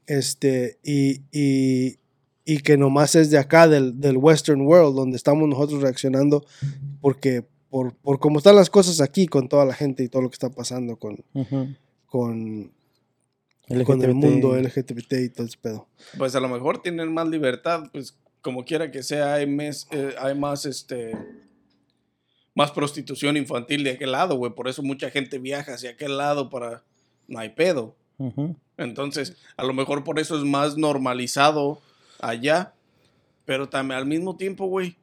Este, 0.06 0.78
y, 0.82 1.22
y, 1.30 1.98
y 2.46 2.58
que 2.60 2.78
nomás 2.78 3.14
es 3.16 3.30
de 3.30 3.36
acá, 3.38 3.68
del, 3.68 4.00
del 4.00 4.16
Western 4.16 4.62
World, 4.62 4.94
donde 4.96 5.16
estamos 5.18 5.46
nosotros 5.48 5.82
reaccionando, 5.82 6.44
porque 7.02 7.44
por, 7.68 7.94
por 7.94 8.18
cómo 8.18 8.38
están 8.38 8.56
las 8.56 8.70
cosas 8.70 9.02
aquí, 9.02 9.26
con 9.26 9.48
toda 9.48 9.66
la 9.66 9.74
gente 9.74 10.02
y 10.02 10.08
todo 10.08 10.22
lo 10.22 10.30
que 10.30 10.34
está 10.36 10.48
pasando 10.50 10.96
con, 10.96 11.22
con, 12.06 12.72
con 13.84 14.00
el 14.02 14.14
mundo 14.14 14.56
LGBT 14.56 15.12
y 15.24 15.28
todo 15.28 15.46
ese 15.46 15.58
pedo. 15.60 15.86
Pues 16.16 16.34
a 16.34 16.40
lo 16.40 16.48
mejor 16.48 16.80
tienen 16.82 17.12
más 17.12 17.28
libertad, 17.28 17.84
pues 17.92 18.16
como 18.44 18.64
quiera 18.66 18.90
que 18.90 19.02
sea, 19.02 19.34
hay, 19.34 19.46
mes- 19.46 19.88
eh, 19.90 20.14
hay 20.18 20.34
más, 20.34 20.66
este, 20.66 21.12
más 22.54 22.70
prostitución 22.72 23.38
infantil 23.38 23.82
de 23.82 23.92
aquel 23.92 24.12
lado, 24.12 24.36
güey. 24.36 24.52
Por 24.52 24.68
eso 24.68 24.82
mucha 24.82 25.10
gente 25.10 25.38
viaja 25.38 25.72
hacia 25.72 25.90
aquel 25.92 26.18
lado 26.18 26.50
para, 26.50 26.84
no 27.26 27.38
hay 27.38 27.48
pedo. 27.48 27.96
Entonces, 28.76 29.34
a 29.56 29.64
lo 29.64 29.72
mejor 29.72 30.04
por 30.04 30.18
eso 30.20 30.36
es 30.36 30.44
más 30.44 30.76
normalizado 30.76 31.80
allá. 32.20 32.74
Pero 33.46 33.70
también 33.70 33.98
al 33.98 34.06
mismo 34.06 34.36
tiempo, 34.36 34.66
güey, 34.66 34.96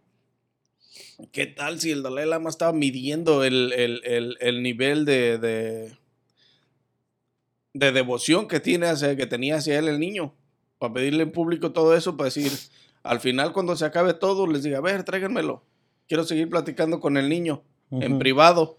¿qué 1.31 1.47
tal 1.47 1.79
si 1.81 1.89
el 1.89 2.03
Dalai 2.03 2.27
Lama 2.27 2.49
estaba 2.51 2.73
midiendo 2.73 3.43
el, 3.43 3.73
el- 3.73 4.01
el- 4.05 4.37
el 4.39 4.61
nivel 4.61 5.03
de, 5.05 5.39
de, 5.39 5.97
de 7.73 7.91
devoción 7.91 8.47
que, 8.47 8.59
tiene 8.59 8.85
hacia, 8.87 9.15
que 9.15 9.25
tenía 9.25 9.55
hacia 9.55 9.79
él 9.79 9.87
el 9.87 9.99
niño? 9.99 10.33
Para 10.77 10.93
pedirle 10.93 11.23
en 11.23 11.31
público 11.31 11.71
todo 11.71 11.95
eso, 11.95 12.17
para 12.17 12.25
decir, 12.25 12.51
al 13.03 13.19
final 13.19 13.53
cuando 13.53 13.75
se 13.75 13.85
acabe 13.85 14.13
todo, 14.13 14.47
les 14.47 14.63
diga, 14.63 14.77
a 14.79 14.81
ver, 14.81 15.03
tráiganmelo. 15.03 15.63
Quiero 16.07 16.23
seguir 16.23 16.49
platicando 16.49 16.99
con 16.99 17.17
el 17.17 17.29
niño 17.29 17.63
en 17.91 18.19
privado. 18.19 18.77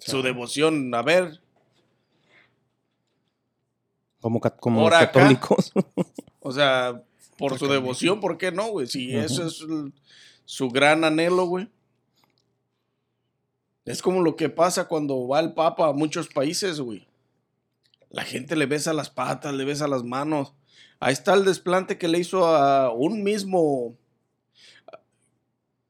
Su 0.00 0.22
devoción, 0.22 0.94
a 0.94 1.02
ver, 1.02 1.40
Como, 4.20 4.40
como 4.40 4.86
acá. 4.86 5.10
católicos. 5.10 5.72
O 6.40 6.52
sea, 6.52 7.02
por 7.38 7.58
su 7.58 7.66
devoción, 7.66 8.20
¿por 8.20 8.38
qué 8.38 8.52
no, 8.52 8.68
güey? 8.68 8.86
Si 8.86 9.14
eso 9.16 9.46
es 9.46 9.60
el- 9.62 9.92
su 10.44 10.68
gran 10.70 11.04
anhelo, 11.04 11.46
güey. 11.46 11.68
Es 13.84 14.00
como 14.02 14.22
lo 14.22 14.36
que 14.36 14.48
pasa 14.48 14.86
cuando 14.86 15.26
va 15.26 15.40
el 15.40 15.54
Papa 15.54 15.88
a 15.88 15.92
muchos 15.92 16.28
países, 16.28 16.80
güey. 16.80 17.06
La 18.10 18.22
gente 18.22 18.54
le 18.54 18.66
besa 18.66 18.92
las 18.92 19.10
patas, 19.10 19.54
le 19.54 19.64
besa 19.64 19.88
las 19.88 20.04
manos. 20.04 20.54
Ahí 21.00 21.12
está 21.12 21.34
el 21.34 21.44
desplante 21.44 21.98
que 21.98 22.08
le 22.08 22.18
hizo 22.18 22.46
a 22.46 22.92
un 22.92 23.22
mismo. 23.24 23.96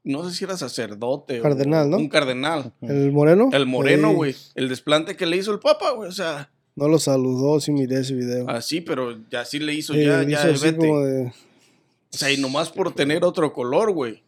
No 0.05 0.29
sé 0.29 0.35
si 0.35 0.45
era 0.45 0.57
sacerdote 0.57 1.41
Cardenal, 1.41 1.87
o 1.87 1.91
¿no? 1.91 1.97
un 1.99 2.09
cardenal. 2.09 2.73
El 2.81 3.13
moreno. 3.13 3.51
El 3.53 3.67
moreno, 3.67 4.09
Sí, 4.11 4.15
güey. 4.15 4.37
El 4.57 4.69
desplante 4.69 5.17
que 5.17 5.27
le 5.27 5.37
hizo 5.37 5.53
el 5.53 5.61
Papa, 5.61 5.93
güey. 5.93 6.09
O 6.09 6.13
sea, 6.13 6.51
No 6.75 6.89
lo 6.89 6.99
saludó, 6.99 7.61
sí 7.61 7.71
miré 7.71 8.01
ese 8.01 8.15
video. 8.15 8.49
así, 8.51 8.81
pero 8.81 9.19
ya 9.31 9.45
sí 9.45 9.61
le 9.61 9.75
hizo, 9.75 9.93
Sí, 9.93 10.05
ya, 10.05 10.23
hizo 10.23 10.31
ya, 10.31 10.43
así 10.55 10.65
vete. 10.65 10.87
de- 10.87 11.27
O 11.29 12.17
sea, 12.17 12.33
y 12.33 12.37
nomás 12.39 12.71
por 12.71 12.95
tener 12.95 13.25
otro 13.25 13.53
color, 13.53 13.93
güey. 13.93 14.23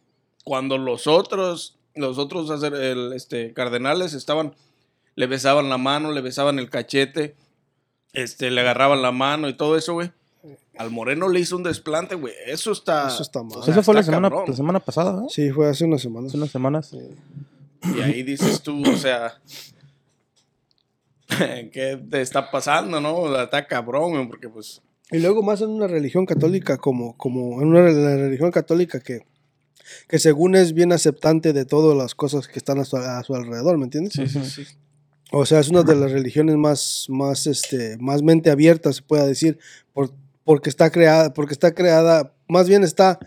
Cuando 0.45 0.77
los 0.77 1.07
otros, 1.07 1.77
los 1.93 2.17
otros 2.19 2.49
hacer- 2.51 2.73
el, 2.75 3.11
este, 3.13 3.51
cardenales 3.53 4.13
estaban, 4.13 4.53
le 5.15 5.27
besaban 5.27 5.69
la 5.69 5.77
mano, 5.77 6.11
le 6.11 6.21
besaban 6.21 6.57
el 6.59 6.69
cachete, 6.69 7.35
este, 8.13 8.49
le 8.49 8.61
agarraban 8.61 9.01
la 9.01 9.11
mano 9.11 9.49
y 9.49 9.53
todo 9.57 9.75
eso, 9.75 9.93
güey. 9.93 10.11
Al 10.77 10.91
moreno 10.91 11.29
le 11.29 11.39
hizo 11.39 11.55
un 11.55 11.63
desplante, 11.63 12.15
güey. 12.15 12.33
Eso 12.45 12.71
está. 12.71 13.07
Eso 13.07 13.23
está 13.23 13.43
mal. 13.43 13.59
o 13.59 13.63
sea, 13.63 13.73
Eso 13.73 13.83
fue 13.83 13.95
la 13.95 14.03
semana, 14.03 14.29
la 14.45 14.53
semana 14.53 14.79
pasada, 14.79 15.13
¿no? 15.13 15.29
Sí, 15.29 15.51
fue 15.51 15.69
hace 15.69 15.85
unas 15.85 16.01
semanas. 16.01 16.29
Hace 16.29 16.37
unas 16.37 16.51
semanas. 16.51 16.91
Y 17.95 18.01
ahí 18.01 18.23
dices 18.23 18.61
tú, 18.61 18.81
o 18.81 18.97
sea. 18.97 19.41
¿Qué 21.71 21.99
te 22.09 22.21
está 22.21 22.51
pasando, 22.51 22.99
no? 23.01 23.41
Está 23.41 23.65
cabrón, 23.65 24.11
güey, 24.11 24.27
porque 24.27 24.49
pues. 24.49 24.81
Y 25.11 25.19
luego 25.19 25.43
más 25.43 25.61
en 25.61 25.69
una 25.69 25.87
religión 25.87 26.25
católica 26.25 26.77
como, 26.77 27.15
como 27.15 27.61
en 27.61 27.67
una 27.67 27.81
la 27.81 28.15
religión 28.15 28.51
católica 28.51 28.99
que, 28.99 29.21
que 30.07 30.17
según 30.17 30.55
es 30.55 30.73
bien 30.73 30.91
aceptante 30.91 31.53
de 31.53 31.65
todas 31.65 31.95
las 31.95 32.15
cosas 32.15 32.47
que 32.47 32.57
están 32.57 32.79
a 32.79 32.85
su, 32.85 32.97
a 32.97 33.23
su 33.23 33.35
alrededor, 33.35 33.77
¿me 33.77 33.85
entiendes? 33.85 34.13
Sí, 34.13 34.27
sí, 34.27 34.43
sí. 34.43 34.65
O 35.31 35.45
sea, 35.45 35.59
es 35.59 35.69
una 35.69 35.83
de 35.83 35.95
las 35.95 36.11
religiones 36.11 36.55
más, 36.55 37.07
más, 37.09 37.47
este, 37.47 37.97
más 37.97 38.21
mente 38.21 38.51
abierta, 38.51 38.93
se 38.93 39.01
puede 39.01 39.27
decir, 39.27 39.59
por, 39.93 40.11
porque 40.45 40.69
está 40.69 40.89
creada, 40.91 41.33
porque 41.33 41.53
está 41.53 41.73
creada, 41.73 42.31
más 42.47 42.69
bien 42.69 42.83
está, 42.83 43.19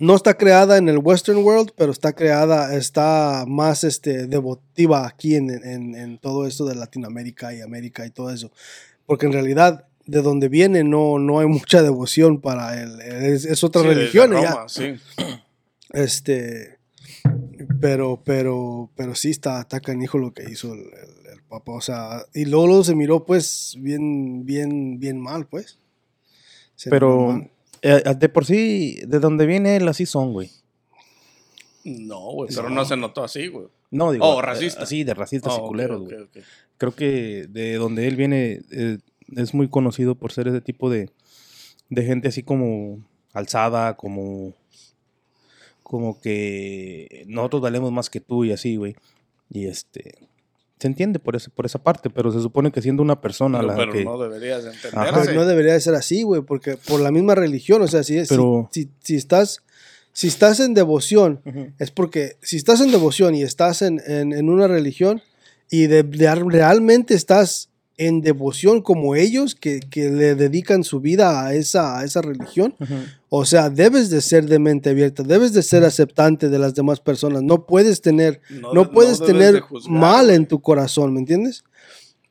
no 0.00 0.16
está 0.16 0.34
creada 0.38 0.76
en 0.78 0.88
el 0.88 0.98
Western 0.98 1.38
World, 1.38 1.72
pero 1.76 1.92
está 1.92 2.14
creada, 2.14 2.74
está 2.74 3.44
más, 3.46 3.84
este, 3.84 4.26
devotiva 4.26 5.06
aquí 5.06 5.34
en, 5.36 5.50
en, 5.50 5.94
en 5.94 6.18
todo 6.18 6.46
esto 6.46 6.64
de 6.64 6.74
Latinoamérica 6.76 7.52
y 7.54 7.60
América 7.60 8.06
y 8.06 8.10
todo 8.10 8.30
eso, 8.30 8.50
porque 9.06 9.26
en 9.26 9.32
realidad 9.32 9.86
de 10.06 10.20
donde 10.22 10.48
viene 10.48 10.84
no, 10.84 11.18
no 11.18 11.40
hay 11.40 11.46
mucha 11.46 11.82
devoción 11.82 12.40
para 12.40 12.80
él, 12.80 13.00
es, 13.00 13.44
es 13.44 13.62
otra 13.64 13.82
Sí, 13.82 13.88
religión 13.88 14.30
y 14.32 14.40
ya. 14.42 14.52
Roma, 14.52 14.68
sí. 14.68 14.94
Este, 15.92 16.78
pero, 17.80 18.20
pero, 18.24 18.90
pero 18.96 19.14
sí 19.14 19.30
está, 19.30 19.60
está 19.60 19.80
canijo 19.80 20.18
lo 20.18 20.32
que 20.32 20.44
hizo 20.50 20.72
el, 20.72 20.80
el- 20.80 21.26
el 21.34 21.42
Papa. 21.48 21.72
O 21.72 21.80
sea, 21.80 22.24
y 22.32 22.46
luego, 22.46 22.66
luego 22.66 22.84
se 22.84 22.94
miró 22.96 23.24
pues 23.24 23.76
bien, 23.78 24.44
bien, 24.44 24.98
bien 24.98 25.20
mal, 25.20 25.46
pues. 25.46 25.78
Se 26.76 26.90
Pero 26.90 27.28
mal. 27.32 27.50
eh, 27.82 28.02
de 28.16 28.28
por 28.28 28.44
sí, 28.44 29.00
de 29.06 29.18
donde 29.20 29.46
viene 29.46 29.76
él, 29.76 29.86
así 29.88 30.06
son, 30.06 30.32
güey. 30.32 30.50
No, 31.84 32.20
güey, 32.32 32.48
pero 32.54 32.68
No. 32.70 32.76
no 32.76 32.84
se 32.84 32.96
notó 32.96 33.22
así, 33.24 33.48
güey. 33.48 33.66
No, 33.90 34.10
digo. 34.12 34.24
Oh, 34.26 34.38
eh, 34.40 34.42
racista. 34.42 34.82
Así, 34.82 35.04
de 35.04 35.14
racistas 35.14 35.52
Ah, 35.54 35.60
y 35.62 35.66
culeros, 35.68 36.02
güey. 36.02 36.16
Creo 36.78 36.94
que 36.94 37.46
de 37.48 37.74
donde 37.74 38.08
él 38.08 38.16
viene 38.16 38.62
eh, 38.70 38.98
es 39.36 39.54
muy 39.54 39.68
conocido 39.68 40.14
por 40.14 40.32
ser 40.32 40.48
ese 40.48 40.60
tipo 40.60 40.90
de, 40.90 41.10
de 41.90 42.02
gente 42.04 42.28
así 42.28 42.42
como 42.42 43.04
alzada, 43.32 43.96
como, 43.96 44.54
como 45.82 46.20
que 46.20 47.24
nosotros 47.28 47.62
valemos 47.62 47.92
más 47.92 48.10
que 48.10 48.20
tú 48.20 48.44
y 48.44 48.52
así, 48.52 48.76
güey. 48.76 48.96
Y 49.50 49.66
este, 49.66 50.14
se 50.78 50.86
entiende 50.88 51.18
por, 51.18 51.36
ese, 51.36 51.50
por 51.50 51.66
esa 51.66 51.82
parte, 51.82 52.10
pero 52.10 52.32
se 52.32 52.40
supone 52.40 52.70
que 52.72 52.82
siendo 52.82 53.02
una 53.02 53.20
persona 53.20 53.58
Pero, 53.58 53.68
la 53.68 53.76
pero 53.76 53.92
que... 53.92 54.04
no 54.04 54.18
deberías 54.18 54.64
entenderse. 54.64 55.34
no 55.34 55.46
debería 55.46 55.72
de 55.74 55.80
ser 55.80 55.94
así, 55.94 56.22
güey, 56.24 56.42
porque 56.42 56.76
por 56.76 57.00
la 57.00 57.10
misma 57.10 57.34
religión, 57.34 57.80
o 57.82 57.86
sea, 57.88 58.02
si, 58.02 58.18
es- 58.18 58.28
si- 58.28 58.34
Pero- 58.34 58.68
si, 58.72 58.88
si 59.00 59.14
estás, 59.16 59.62
si 60.12 60.26
estás 60.28 60.60
en 60.60 60.74
devoción, 60.74 61.40
es 61.78 61.90
porque 61.90 62.36
si 62.42 62.56
estás 62.56 62.80
en 62.80 62.90
devoción 62.90 63.34
y 63.34 63.42
estás 63.42 63.82
en, 63.82 64.00
en- 64.06 64.32
en 64.32 64.48
una 64.48 64.66
religión 64.68 65.22
y 65.70 65.86
de, 65.86 66.02
de- 66.02 66.34
realmente 66.34 67.14
estás 67.14 67.68
en 67.96 68.20
devoción 68.22 68.82
como 68.82 69.14
ellos 69.14 69.54
que, 69.54 69.78
que 69.78 70.10
le 70.10 70.34
dedican 70.34 70.82
su 70.82 70.98
vida 71.00 71.46
a 71.46 71.54
esa, 71.54 72.00
a 72.00 72.04
esa 72.04 72.20
religión. 72.22 72.74
O 73.36 73.44
sea, 73.44 73.68
debes 73.68 74.10
de 74.10 74.20
ser 74.20 74.46
de 74.46 74.58
mente 74.58 74.90
abierta, 74.90 75.22
debes 75.24 75.52
de 75.52 75.62
ser 75.62 75.82
aceptante 75.84 76.48
de 76.48 76.58
las 76.58 76.74
demás 76.74 77.00
personas, 77.00 77.42
no 77.42 77.66
puedes 77.66 78.00
tener, 78.00 78.40
no, 78.50 78.72
de- 78.84 78.88
puedes 78.90 79.18
tener 79.20 79.62
mal 79.88 80.30
en 80.30 80.46
tu 80.46 80.60
corazón, 80.60 81.12
¿me 81.14 81.20
entiendes? 81.20 81.64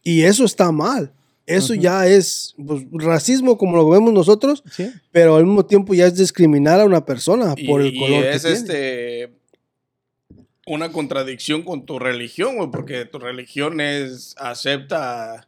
Y 0.02 0.22
eso 0.24 0.46
está 0.46 0.72
mal. 0.72 1.12
Eso 1.46 1.74
ya 1.74 2.08
es 2.08 2.56
pues, 2.66 2.84
racismo 2.92 3.58
como 3.58 3.76
lo 3.76 3.90
vemos 3.90 4.14
nosotros, 4.14 4.64
Sí. 4.72 4.90
pero 5.12 5.36
al 5.36 5.46
mismo 5.46 5.66
tiempo 5.66 5.94
ya 5.94 6.08
es 6.08 6.16
discriminar 6.16 6.80
a 6.80 6.86
una 6.86 7.06
persona 7.06 7.54
Y, 7.58 7.68
por 7.68 7.82
el 7.82 7.94
y 7.94 8.00
color 8.00 8.24
es 8.24 8.44
que 8.44 8.48
tiene. 8.54 8.60
este 8.60 9.34
una 10.66 10.94
contradicción 10.94 11.64
con 11.64 11.86
tu 11.86 12.00
religión, 12.00 12.56
güey, 12.56 12.72
porque 12.72 13.04
tu 13.04 13.20
religión 13.20 13.82
es 13.82 14.36
acepta 14.38 15.46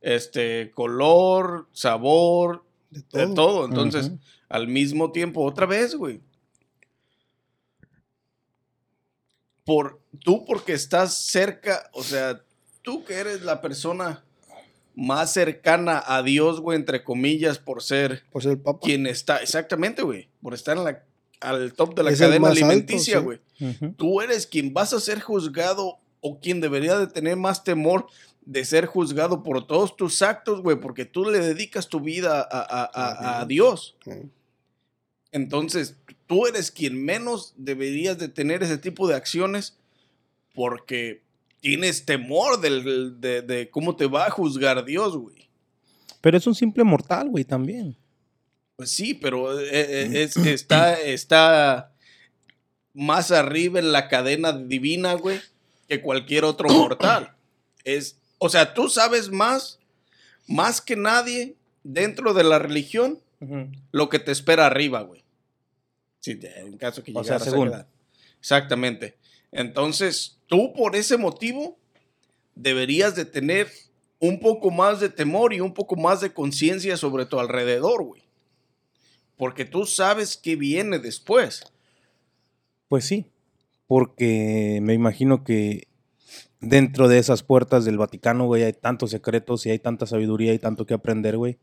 este 0.00 0.70
color, 0.74 1.66
sabor, 1.72 2.62
de 2.90 3.02
de 3.26 3.34
todo. 3.34 3.66
Entonces. 3.66 4.10
Al 4.48 4.68
mismo 4.68 5.12
tiempo, 5.12 5.42
otra 5.42 5.66
vez, 5.66 5.94
güey. 5.94 6.20
Por, 9.64 10.00
tú 10.22 10.44
porque 10.44 10.74
estás 10.74 11.14
cerca, 11.16 11.88
o 11.94 12.02
sea, 12.02 12.42
tú 12.82 13.04
que 13.04 13.14
eres 13.14 13.42
la 13.42 13.60
persona 13.62 14.22
más 14.94 15.32
cercana 15.32 16.02
a 16.06 16.22
Dios, 16.22 16.60
güey, 16.60 16.76
entre 16.76 17.02
comillas, 17.02 17.58
por 17.58 17.82
ser 17.82 18.24
Por 18.30 18.42
ser 18.42 18.52
el 18.52 18.58
papa. 18.58 18.80
quien 18.82 19.06
está, 19.06 19.38
exactamente, 19.38 20.02
güey, 20.02 20.28
por 20.42 20.52
estar 20.54 20.76
en 20.76 20.84
la, 20.84 21.02
al 21.40 21.72
top 21.72 21.94
de 21.96 22.02
la 22.02 22.10
Es 22.10 22.18
cadena 22.18 22.48
alimenticia, 22.48 23.18
sí. 23.18 23.24
güey. 23.24 23.40
Tú 23.96 24.20
eres 24.20 24.46
quien 24.46 24.74
vas 24.74 24.92
a 24.92 25.00
ser 25.00 25.20
juzgado 25.20 25.98
o 26.20 26.38
quien 26.40 26.60
debería 26.60 26.98
de 26.98 27.06
tener 27.06 27.36
más 27.36 27.64
temor 27.64 28.06
de 28.46 28.64
ser 28.64 28.86
juzgado 28.86 29.42
por 29.42 29.66
todos 29.66 29.96
tus 29.96 30.20
actos, 30.22 30.60
güey, 30.62 30.78
porque 30.80 31.04
tú 31.04 31.24
le 31.24 31.38
dedicas 31.40 31.88
tu 31.88 32.00
vida 32.00 32.40
a, 32.40 32.58
a- 32.60 32.90
a- 32.92 33.40
a 33.40 33.44
Dios. 33.46 33.96
Entonces, 35.32 35.96
tú 36.26 36.46
eres 36.46 36.70
quien 36.70 37.02
menos 37.04 37.54
deberías 37.56 38.18
de 38.18 38.28
tener 38.28 38.62
ese 38.62 38.78
tipo 38.78 39.08
de 39.08 39.14
acciones 39.14 39.76
porque 40.54 41.22
tienes 41.60 42.04
temor 42.04 42.60
del- 42.60 43.20
de, 43.20 43.42
de 43.42 43.70
cómo 43.70 43.96
te 43.96 44.06
va 44.06 44.26
a 44.26 44.30
juzgar 44.30 44.84
Dios, 44.84 45.16
güey. 45.16 45.48
Pero 46.20 46.36
es 46.38 46.46
un 46.46 46.54
simple 46.54 46.84
mortal, 46.84 47.28
güey, 47.28 47.44
también. 47.44 47.96
Pues 48.76 48.90
sí, 48.90 49.14
pero 49.14 49.58
eh, 49.58 49.66
eh, 49.70 50.22
es- 50.22 50.36
está, 50.36 51.00
está 51.00 51.92
más 52.92 53.30
arriba 53.32 53.78
en 53.80 53.90
la 53.92 54.08
cadena 54.08 54.52
divina, 54.52 55.14
güey, 55.14 55.40
que 55.88 56.00
cualquier 56.00 56.44
otro 56.44 56.68
mortal. 56.68 57.34
Es, 57.82 58.18
o 58.44 58.48
sea, 58.50 58.74
tú 58.74 58.90
sabes 58.90 59.30
más, 59.30 59.78
más 60.46 60.82
que 60.82 60.96
nadie 60.96 61.54
dentro 61.82 62.34
de 62.34 62.44
la 62.44 62.58
religión, 62.58 63.18
lo 63.90 64.08
que 64.10 64.18
te 64.18 64.32
espera 64.32 64.66
arriba, 64.66 65.00
güey. 65.00 65.22
Sí, 66.20 66.34
te- 66.36 66.60
en 66.60 66.76
caso 66.76 67.02
que 67.02 67.10
O 67.12 67.24
sea, 67.24 67.38
llegaras 67.38 67.48
a 67.48 67.50
según. 67.50 67.72
Exactamente. 68.40 69.16
Entonces, 69.50 70.38
tú 70.46 70.74
por 70.74 70.94
ese 70.94 71.16
motivo 71.16 71.78
deberías 72.54 73.16
de 73.16 73.24
tener 73.24 73.70
un 74.18 74.40
poco 74.40 74.70
más 74.70 75.00
de 75.00 75.08
temor 75.08 75.54
y 75.54 75.60
un 75.60 75.72
poco 75.72 75.96
más 75.96 76.20
de 76.20 76.32
conciencia 76.34 76.96
sobre 76.98 77.24
tu 77.24 77.40
alrededor, 77.40 78.02
güey. 78.02 78.22
Porque 79.38 79.64
tú 79.64 79.86
sabes 79.86 80.36
qué 80.36 80.54
viene 80.56 80.98
después. 80.98 81.62
Pues 82.88 83.06
sí, 83.06 83.26
porque 83.86 84.80
me 84.82 84.92
imagino 84.94 85.44
que 85.44 85.88
dentro 86.66 87.08
de 87.08 87.18
esas 87.18 87.42
puertas 87.42 87.84
del 87.84 87.98
Vaticano, 87.98 88.46
güey, 88.46 88.62
hay 88.62 88.72
tantos 88.72 89.10
secretos 89.10 89.66
y 89.66 89.70
hay 89.70 89.78
tanta 89.78 90.06
sabiduría 90.06 90.52
y 90.54 90.58
tanto 90.58 90.86
que 90.86 90.94
aprender, 90.94 91.36
güey. 91.36 91.58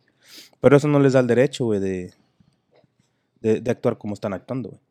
Pero 0.60 0.78
eso 0.78 0.88
no 0.88 1.00
les 1.00 1.14
da 1.14 1.20
el 1.20 1.28
derecho, 1.28 1.66
güey, 1.66 1.80
de, 1.80 2.14
de, 3.42 3.62
de 3.62 3.72
actuar 3.72 3.98
como 3.98 4.14
están 4.14 4.34
actuando, 4.34 4.70
güey. 4.70 4.82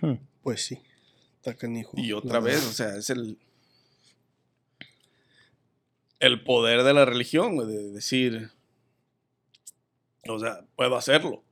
Hmm. 0.00 0.18
Pues 0.42 0.64
sí. 0.64 0.78
Está 1.36 1.54
canijo. 1.54 1.92
Y 1.96 2.12
otra 2.12 2.40
vez, 2.40 2.66
o 2.66 2.72
sea, 2.72 2.96
es 2.96 3.08
el. 3.08 3.38
El 6.18 6.44
poder 6.44 6.82
de 6.82 6.92
la 6.92 7.06
religión, 7.06 7.54
güey, 7.54 7.66
de 7.66 7.90
decir. 7.90 8.50
O 10.28 10.38
sea, 10.38 10.66
puedo 10.76 10.96
hacerlo. 10.96 11.42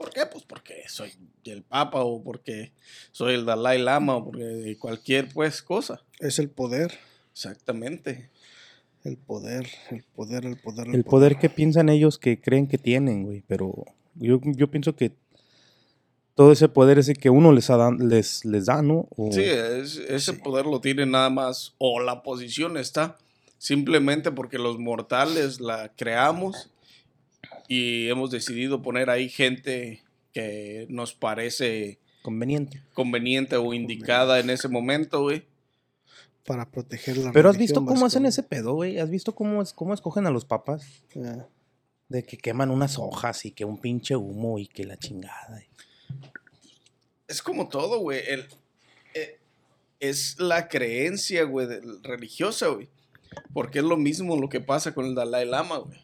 ¿Por 0.00 0.10
qué? 0.14 0.24
Pues 0.24 0.44
porque 0.44 0.84
soy 0.88 1.12
el 1.44 1.62
Papa 1.62 2.00
o 2.02 2.22
porque 2.24 2.72
soy 3.12 3.34
el 3.34 3.44
Dalai 3.44 3.78
Lama 3.78 4.16
o 4.16 4.24
porque 4.24 4.74
cualquier, 4.78 5.28
pues, 5.28 5.60
cosa. 5.60 6.00
Es 6.18 6.38
el 6.38 6.48
poder. 6.48 6.98
Exactamente. 7.34 8.30
El 9.04 9.18
poder, 9.18 9.66
el 9.90 10.02
poder, 10.14 10.46
el 10.46 10.56
poder. 10.56 10.88
El 10.94 11.04
poder 11.04 11.38
que 11.38 11.50
piensan 11.50 11.90
ellos 11.90 12.18
que 12.18 12.40
creen 12.40 12.66
que 12.66 12.78
tienen, 12.78 13.24
güey. 13.24 13.42
Pero 13.46 13.84
yo, 14.14 14.40
yo 14.42 14.70
pienso 14.70 14.96
que 14.96 15.12
todo 16.34 16.52
ese 16.52 16.68
poder 16.70 16.98
ese 16.98 17.12
que 17.14 17.28
uno 17.28 17.52
les, 17.52 17.68
ha 17.68 17.76
dan- 17.76 18.08
les, 18.08 18.42
les 18.46 18.64
da, 18.64 18.80
¿no? 18.80 19.06
O- 19.16 19.30
Sí, 19.32 19.42
es- 19.44 19.96
ese 19.98 20.32
Sí. 20.32 20.38
poder 20.42 20.64
lo 20.64 20.80
tiene 20.80 21.04
nada 21.04 21.28
más, 21.28 21.74
o 21.76 22.00
la 22.00 22.22
posición 22.22 22.78
está, 22.78 23.18
simplemente 23.58 24.30
porque 24.32 24.56
los 24.58 24.78
mortales 24.78 25.60
la 25.60 25.92
creamos 25.94 26.70
y 27.70 28.08
hemos 28.08 28.32
decidido 28.32 28.82
poner 28.82 29.10
ahí 29.10 29.28
gente 29.28 30.02
que 30.32 30.86
nos 30.90 31.14
parece 31.14 32.00
conveniente. 32.22 32.82
conveniente 32.94 33.54
o 33.56 33.72
indicada 33.72 34.40
en 34.40 34.50
ese 34.50 34.66
momento, 34.66 35.22
güey. 35.22 35.44
Para 36.44 36.68
proteger 36.68 37.16
la 37.18 37.30
Pero 37.30 37.48
has 37.48 37.56
visto 37.56 37.84
cómo 37.84 38.06
hacen 38.06 38.26
ese 38.26 38.42
pedo, 38.42 38.74
güey. 38.74 38.98
¿Has 38.98 39.08
visto 39.08 39.36
cómo, 39.36 39.62
es, 39.62 39.72
cómo 39.72 39.94
escogen 39.94 40.26
a 40.26 40.30
los 40.32 40.44
papas? 40.44 40.84
Ya. 41.14 41.46
De 42.08 42.24
que 42.24 42.36
queman 42.36 42.72
unas 42.72 42.98
hojas 42.98 43.44
y 43.44 43.52
que 43.52 43.64
un 43.64 43.78
pinche 43.78 44.16
humo 44.16 44.58
y 44.58 44.66
que 44.66 44.84
la 44.84 44.96
chingada. 44.96 45.62
Es 47.28 47.40
como 47.40 47.68
todo, 47.68 48.00
güey. 48.00 48.20
el- 48.26 48.46
eh, 49.14 49.38
es 50.00 50.40
la 50.40 50.66
creencia, 50.68 51.44
güey, 51.44 51.68
religiosa, 52.02 52.66
güey. 52.66 52.88
Porque 53.54 53.78
es 53.78 53.84
lo 53.84 53.96
mismo 53.96 54.36
lo 54.36 54.48
que 54.48 54.60
pasa 54.60 54.92
con 54.92 55.06
el 55.06 55.14
Dalai 55.14 55.46
Lama, 55.46 55.78
güey. 55.78 56.00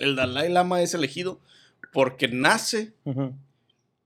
El 0.00 0.16
Dalai 0.16 0.50
Lama 0.50 0.82
es 0.82 0.94
elegido 0.94 1.40
porque 1.92 2.28
nace 2.28 2.92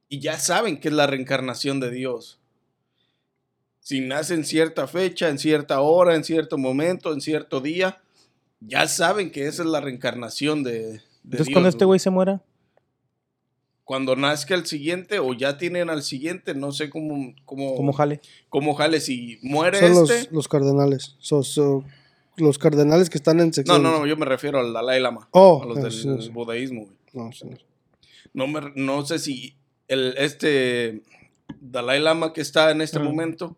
y 0.08 0.20
ya 0.20 0.38
saben 0.38 0.78
que 0.80 0.88
es 0.88 0.94
la 0.94 1.06
reencarnación 1.06 1.80
de 1.80 1.90
Dios. 1.90 2.38
Si 3.80 4.00
nace 4.00 4.34
en 4.34 4.44
cierta 4.44 4.86
fecha, 4.86 5.28
en 5.28 5.38
cierta 5.38 5.80
hora, 5.80 6.14
en 6.14 6.22
cierto 6.24 6.56
momento, 6.58 7.12
en 7.12 7.20
cierto 7.20 7.60
día, 7.60 8.00
ya 8.60 8.86
saben 8.86 9.30
que 9.32 9.46
esa 9.48 9.62
es 9.62 9.68
la 9.68 9.80
reencarnación 9.80 10.62
de, 10.62 10.72
de 10.72 10.88
Entonces, 11.24 11.46
Dios, 11.46 11.48
cuando 11.50 11.68
este 11.68 11.84
güey 11.84 11.98
se 11.98 12.10
muera, 12.10 12.42
Cuando 13.84 14.14
nazca 14.14 14.54
el 14.54 14.66
siguiente 14.66 15.18
o 15.18 15.34
ya 15.34 15.58
tienen 15.58 15.90
al 15.90 16.02
siguiente, 16.04 16.54
no 16.54 16.70
sé 16.70 16.88
cómo, 16.90 17.34
cómo, 17.44 17.74
¿cómo 17.74 17.92
jale? 17.92 18.20
cómo 18.48 18.74
jale. 18.74 19.00
Si 19.00 19.38
muere 19.42 19.80
Son 19.80 19.90
los, 19.94 20.10
este... 20.10 20.32
los 20.34 20.46
cardenales. 20.46 21.16
So- 21.18 21.42
so, 21.42 21.84
los 22.36 22.58
cardenales 22.58 23.10
que 23.10 23.18
están 23.18 23.40
en 23.40 23.48
No, 23.48 23.52
sección. 23.52 23.82
no, 23.82 23.98
no, 23.98 24.06
yo 24.06 24.16
me 24.16 24.26
refiero 24.26 24.58
al 24.60 24.72
Dalai 24.72 25.00
Lama. 25.00 25.28
Oh, 25.32 25.62
a 25.62 25.66
los 25.66 25.82
del 25.82 25.92
sí, 25.92 26.08
sí. 26.20 26.28
budaísmo, 26.30 26.82
güey. 26.86 26.96
No, 27.12 27.32
sí. 27.32 27.46
No, 28.32 28.46
me- 28.46 28.72
no 28.74 29.04
sé 29.04 29.18
si 29.18 29.54
el, 29.88 30.14
este 30.16 31.02
Dalai 31.60 32.00
Lama 32.00 32.32
que 32.32 32.40
está 32.40 32.70
en 32.70 32.80
este 32.80 32.98
Ujú. 32.98 33.08
momento 33.08 33.56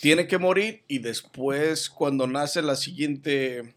tiene 0.00 0.26
que 0.26 0.38
morir 0.38 0.84
y 0.88 1.00
después 1.00 1.90
cuando 1.90 2.26
nace 2.26 2.62
la 2.62 2.76
siguiente 2.76 3.74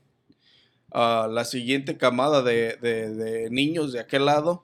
ah, 0.94 1.28
la 1.30 1.44
siguiente 1.46 1.98
camada 1.98 2.42
de, 2.44 2.78
de- 2.82 3.14
de 3.14 3.50
niños 3.50 3.92
de 3.92 4.00
aquel 4.00 4.26
lado 4.26 4.64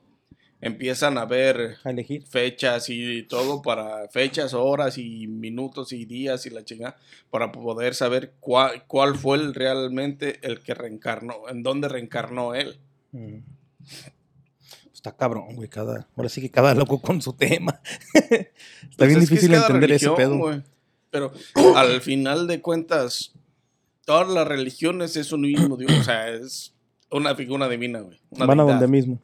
empiezan 0.62 1.18
a 1.18 1.26
ver 1.26 1.78
A 1.84 1.92
elegir. 1.92 2.26
fechas 2.26 2.90
y 2.90 3.24
todo 3.24 3.62
para 3.62 4.08
fechas, 4.10 4.54
horas 4.54 4.98
y 4.98 5.28
minutos 5.28 5.94
y 5.94 6.06
días 6.06 6.46
y 6.46 6.50
la 6.50 6.64
chingada 6.66 6.98
para 7.30 7.52
poder 7.52 7.94
saber 7.96 8.34
cuál, 8.40 8.86
cuál 8.88 9.16
fue 9.16 9.38
el, 9.38 9.54
realmente 9.54 10.40
el 10.42 10.62
que 10.62 10.74
reencarnó, 10.74 11.48
en 11.50 11.64
dónde 11.64 11.88
reencarnó 11.90 12.56
él. 12.56 12.80
Mm. 13.12 13.38
Está 14.94 15.16
cabrón, 15.16 15.56
güey. 15.56 15.70
Cada, 15.70 16.08
ahora 16.16 16.28
sí 16.30 16.42
que 16.42 16.50
cada 16.50 16.74
loco 16.74 17.00
con 17.02 17.22
su 17.22 17.34
tema. 17.34 17.80
Está 18.14 18.50
Pues 18.98 19.10
bien 19.10 19.22
es 19.22 19.30
que 19.30 19.36
es 19.36 19.42
difícil 19.42 19.54
entender 19.54 19.92
ese 19.92 20.10
pedo. 20.12 20.38
güey. 20.38 20.64
Pero 21.12 21.32
al 21.76 22.02
final 22.02 22.48
de 22.48 22.62
cuentas, 22.62 23.34
todas 24.06 24.28
las 24.28 24.48
religiones 24.48 25.16
es 25.16 25.32
un 25.32 25.42
mismo 25.42 25.78
Dios. 25.78 25.92
O 25.92 26.04
sea, 26.04 26.30
es 26.30 26.74
una 27.12 27.36
figura 27.36 27.70
divina, 27.70 28.00
güey. 28.00 28.20
una 28.32 28.46
Van 28.48 28.60
a 28.60 28.64
donde 28.64 28.88
mismo. 28.88 29.22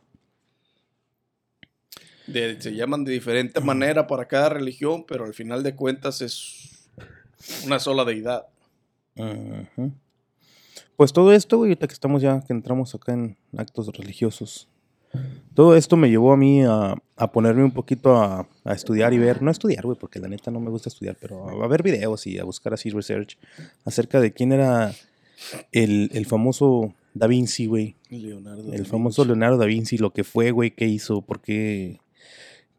De- 2.28 2.62
se 2.62 2.74
llaman 2.76 3.04
de 3.04 3.12
diferente 3.12 3.60
manera 3.62 4.08
para 4.08 4.28
cada 4.28 4.50
religión, 4.50 5.06
pero 5.08 5.26
al 5.26 5.34
final 5.34 5.64
de 5.64 5.76
cuentas 5.76 6.22
es 6.22 6.88
una 7.66 7.80
sola 7.80 8.06
deidad. 8.06 8.46
Pues 10.96 11.12
todo 11.14 11.34
esto, 11.34 11.58
güey, 11.58 11.72
ahorita 11.72 11.88
que 11.88 11.94
estamos 11.94 12.22
ya, 12.22 12.42
que 12.46 12.54
entramos 12.54 12.94
acá 12.96 13.14
en 13.14 13.36
actos 13.58 13.88
religiosos. 13.88 14.68
Todo 15.54 15.76
esto 15.76 15.96
me 15.96 16.10
llevó 16.10 16.34
a 16.34 16.38
mí 16.38 16.64
a, 16.64 16.96
a 17.18 17.32
ponerme 17.32 17.64
un 17.64 17.72
poquito 17.72 18.16
a, 18.16 18.48
a 18.64 18.74
estudiar 18.74 19.14
y 19.14 19.20
ver, 19.20 19.42
no 19.44 19.50
a 19.50 19.52
estudiar, 19.52 19.84
güey, 19.86 19.98
porque 19.98 20.20
la 20.20 20.28
neta 20.28 20.50
no 20.50 20.60
me 20.60 20.72
gusta 20.72 20.90
estudiar, 20.90 21.16
pero 21.20 21.62
a, 21.62 21.66
a 21.66 21.68
ver 21.68 21.84
videos 21.84 22.26
y 22.26 22.40
a 22.40 22.44
buscar 22.44 22.74
así 22.74 22.90
research 22.90 23.38
acerca 23.86 24.20
de 24.20 24.34
quién 24.34 24.52
era 24.54 24.92
el, 25.72 26.10
el 26.14 26.26
famoso 26.26 26.94
Da 27.14 27.28
Vinci, 27.28 27.68
güey. 27.68 27.96
Leonardo. 28.10 28.74
El 28.74 28.88
famoso. 28.88 29.24
Leonardo 29.24 29.58
da 29.58 29.66
Vinci, 29.66 30.00
lo 30.00 30.12
que 30.14 30.24
fue, 30.24 30.50
güey, 30.50 30.72
qué 30.72 30.86
hizo, 30.88 31.22
por 31.22 31.42
qué. 31.42 32.00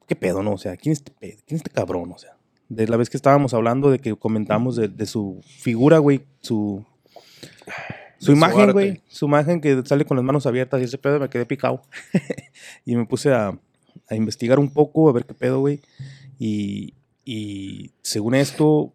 ¿Qué 0.07 0.17
pedo, 0.17 0.43
no? 0.43 0.53
O 0.53 0.59
sea, 0.59 0.77
¿quién 0.77 0.93
es 0.93 0.99
este, 0.99 1.13
pedo? 1.13 1.39
¿Quién 1.47 1.57
es 1.57 1.63
este 1.63 1.71
cabrón? 1.71 2.13
O 2.13 2.19
sea, 2.19 2.37
de 2.69 2.87
la 2.89 2.97
vez 2.97 3.11
que 3.11 3.17
estábamos 3.17 3.55
hablando, 3.55 3.91
de 3.91 3.99
que 3.99 4.15
comentamos 4.17 4.77
de, 4.77 4.89
de 4.89 5.07
su 5.07 5.41
figura, 5.45 5.99
güey, 5.99 6.23
su. 6.41 6.85
Su 8.19 8.33
imagen, 8.33 8.73
güey. 8.73 9.03
Su 9.09 9.27
imagen 9.27 9.61
que 9.61 9.83
sale 9.85 10.05
con 10.05 10.17
las 10.17 10.25
manos 10.25 10.47
abiertas 10.47 10.81
y 10.81 10.85
ese 10.85 10.99
pedo 10.99 11.21
me 11.21 11.29
quedé 11.29 11.45
picado. 11.45 11.83
y 12.87 12.97
me 12.97 13.05
puse 13.05 13.33
a, 13.33 13.59
a 14.09 14.15
investigar 14.15 14.59
un 14.59 14.71
poco, 14.71 15.09
a 15.09 15.13
ver 15.13 15.27
qué 15.27 15.35
pedo, 15.35 15.61
güey. 15.61 15.81
Y, 16.39 16.95
y 17.25 17.93
según 18.03 18.35
esto, 18.35 18.93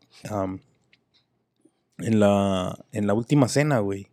en, 1.98 2.20
la, 2.20 2.78
en 2.92 3.08
la 3.08 3.14
última 3.14 3.48
cena, 3.48 3.80
güey, 3.80 4.08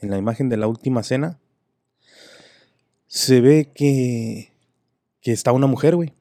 en 0.00 0.10
la 0.10 0.18
imagen 0.18 0.48
de 0.48 0.56
la 0.56 0.66
última 0.66 1.02
cena, 1.02 1.38
se 3.06 3.40
ve 3.40 3.70
que, 3.74 4.52
que 5.20 5.32
está 5.32 5.52
una 5.52 5.66
mujer, 5.66 5.96
güey. 5.96 6.14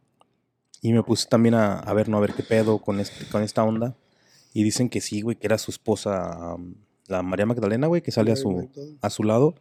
Y 0.81 0.93
me 0.93 1.03
puse 1.03 1.27
también 1.27 1.55
a, 1.55 1.79
a 1.79 1.93
ver, 1.93 2.07
no, 2.09 2.17
a 2.17 2.21
ver 2.21 2.33
qué 2.33 2.43
pedo 2.43 2.79
con, 2.79 2.99
este, 2.99 3.25
con 3.27 3.41
esta 3.43 3.63
onda. 3.63 3.95
Y 4.53 4.63
dicen 4.63 4.89
que 4.89 5.01
sí, 5.01 5.21
güey, 5.21 5.35
que 5.35 5.47
era 5.47 5.57
su 5.57 5.71
esposa, 5.71 6.53
am, 6.53 6.75
la 7.07 7.21
María 7.23 7.45
Magdalena, 7.45 7.87
güey, 7.87 8.01
que 8.01 8.11
sale 8.11 8.31
a 8.31 8.35
su, 8.35 8.69
a 9.01 9.09
su 9.09 9.23
lado 9.23 9.55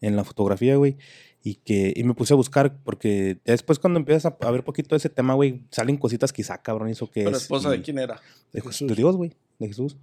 en 0.00 0.16
la 0.16 0.24
fotografía, 0.24 0.76
güey. 0.76 0.96
Y 1.42 1.56
que 1.56 1.92
y 1.94 2.04
me 2.04 2.14
puse 2.14 2.32
a 2.32 2.36
buscar 2.36 2.78
porque 2.84 3.38
después 3.44 3.78
cuando 3.78 3.98
empiezas 3.98 4.32
a, 4.40 4.46
a 4.46 4.50
ver 4.50 4.64
poquito 4.64 4.90
de 4.94 4.96
ese 4.98 5.10
tema, 5.10 5.34
güey, 5.34 5.62
salen 5.70 5.98
cositas 5.98 6.32
quizá, 6.32 6.56
cabrón, 6.62 6.88
eso 6.88 7.10
que 7.10 7.24
¿Pero 7.24 7.36
es. 7.36 7.42
esposa 7.42 7.68
y- 7.74 7.78
de 7.78 7.82
quién 7.82 7.98
era? 7.98 8.20
de, 8.52 8.60
Jes- 8.62 8.66
Jesús. 8.68 8.88
de 8.88 8.94
Dios, 8.94 9.16
güey, 9.16 9.32
de 9.58 9.68
Jesús. 9.68 9.96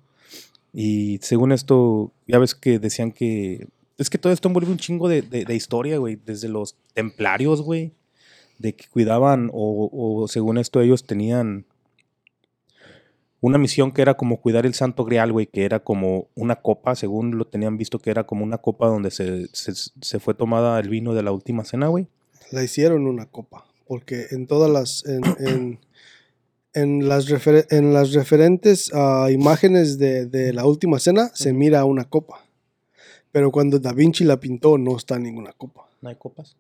Y 0.74 1.18
según 1.22 1.52
esto, 1.52 2.12
ya 2.28 2.38
ves 2.40 2.56
que 2.56 2.78
decían 2.80 3.12
que... 3.12 3.68
Es 3.98 4.10
que 4.10 4.18
todo 4.18 4.32
esto 4.34 4.48
envuelve 4.48 4.72
un 4.72 4.78
chingo 4.78 5.08
de, 5.10 5.22
de- 5.22 5.46
de 5.46 5.56
historia, 5.56 5.98
güey, 5.98 6.16
desde 6.26 6.48
los 6.48 6.76
templarios, 6.94 7.62
güey, 7.62 7.92
de 8.62 8.76
que 8.76 8.88
cuidaban, 8.88 9.50
o, 9.54 9.90
o 9.92 10.28
según 10.28 10.58
esto 10.58 10.82
ellos 10.82 11.06
tenían 11.06 11.66
una 13.40 13.58
misión 13.58 13.92
que 13.92 14.04
era 14.04 14.14
como 14.14 14.40
cuidar 14.40 14.66
el 14.68 14.76
Santo 14.76 15.04
Grial, 15.04 15.32
güey, 15.32 15.48
que 15.48 15.66
era 15.66 15.80
como 15.80 16.28
una 16.36 16.58
copa, 16.58 16.96
según 16.96 17.38
lo 17.38 17.46
tenían 17.46 17.76
visto, 17.78 17.98
que 18.00 18.12
era 18.12 18.26
como 18.26 18.44
una 18.44 18.60
copa 18.60 18.88
donde 18.88 19.10
se, 19.10 19.48
se, 19.54 19.74
se 19.74 20.20
fue 20.20 20.36
tomada 20.36 20.80
el 20.80 20.90
vino 20.90 21.14
de 21.16 21.24
la 21.24 21.32
última 21.32 21.66
cena, 21.66 21.88
güey. 21.88 22.08
La 22.52 22.64
hicieron 22.64 23.08
una 23.08 23.26
copa. 23.26 23.66
Porque 23.88 24.28
en 24.32 24.46
todas 24.48 24.70
las. 24.70 25.04
En, 25.06 25.22
en, 25.46 25.80
en 26.74 27.10
las, 27.10 27.28
refer- 27.30 27.66
en 27.72 27.94
las 27.94 28.14
referentes 28.14 28.94
a 28.94 29.30
imágenes 29.32 29.98
de, 29.98 30.28
de 30.28 30.54
la 30.54 30.66
última 30.66 31.00
cena 31.00 31.32
se 31.34 31.52
mira 31.52 31.84
una 31.84 32.06
copa. 32.06 32.46
Pero 33.32 33.52
cuando 33.52 33.80
Da 33.80 33.92
Vinci 33.92 34.24
la 34.24 34.40
pintó, 34.40 34.78
no 34.78 34.96
está 34.96 35.18
ninguna 35.20 35.52
copa. 35.54 35.90
No 36.02 36.10
hay 36.10 36.16
copas. 36.16 36.56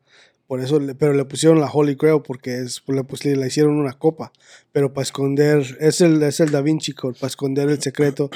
Por 0.51 0.59
eso, 0.59 0.81
le- 0.81 0.95
pero 0.95 1.13
le 1.13 1.23
pusieron 1.23 1.61
la 1.61 1.71
Holy 1.71 1.95
Grail 1.95 2.21
porque 2.27 2.57
es, 2.59 2.83
le, 2.87 3.05
pus- 3.05 3.23
le 3.23 3.47
hicieron 3.47 3.71
una 3.79 3.93
copa. 3.93 4.33
Pero 4.73 4.91
para 4.91 5.03
esconder, 5.03 5.77
es 5.79 6.01
el, 6.01 6.21
es 6.23 6.41
el 6.41 6.51
Da 6.51 6.59
Vinci 6.59 6.91
Code, 6.91 7.13
para 7.17 7.29
esconder 7.29 7.69
el 7.69 7.81
secreto 7.81 8.29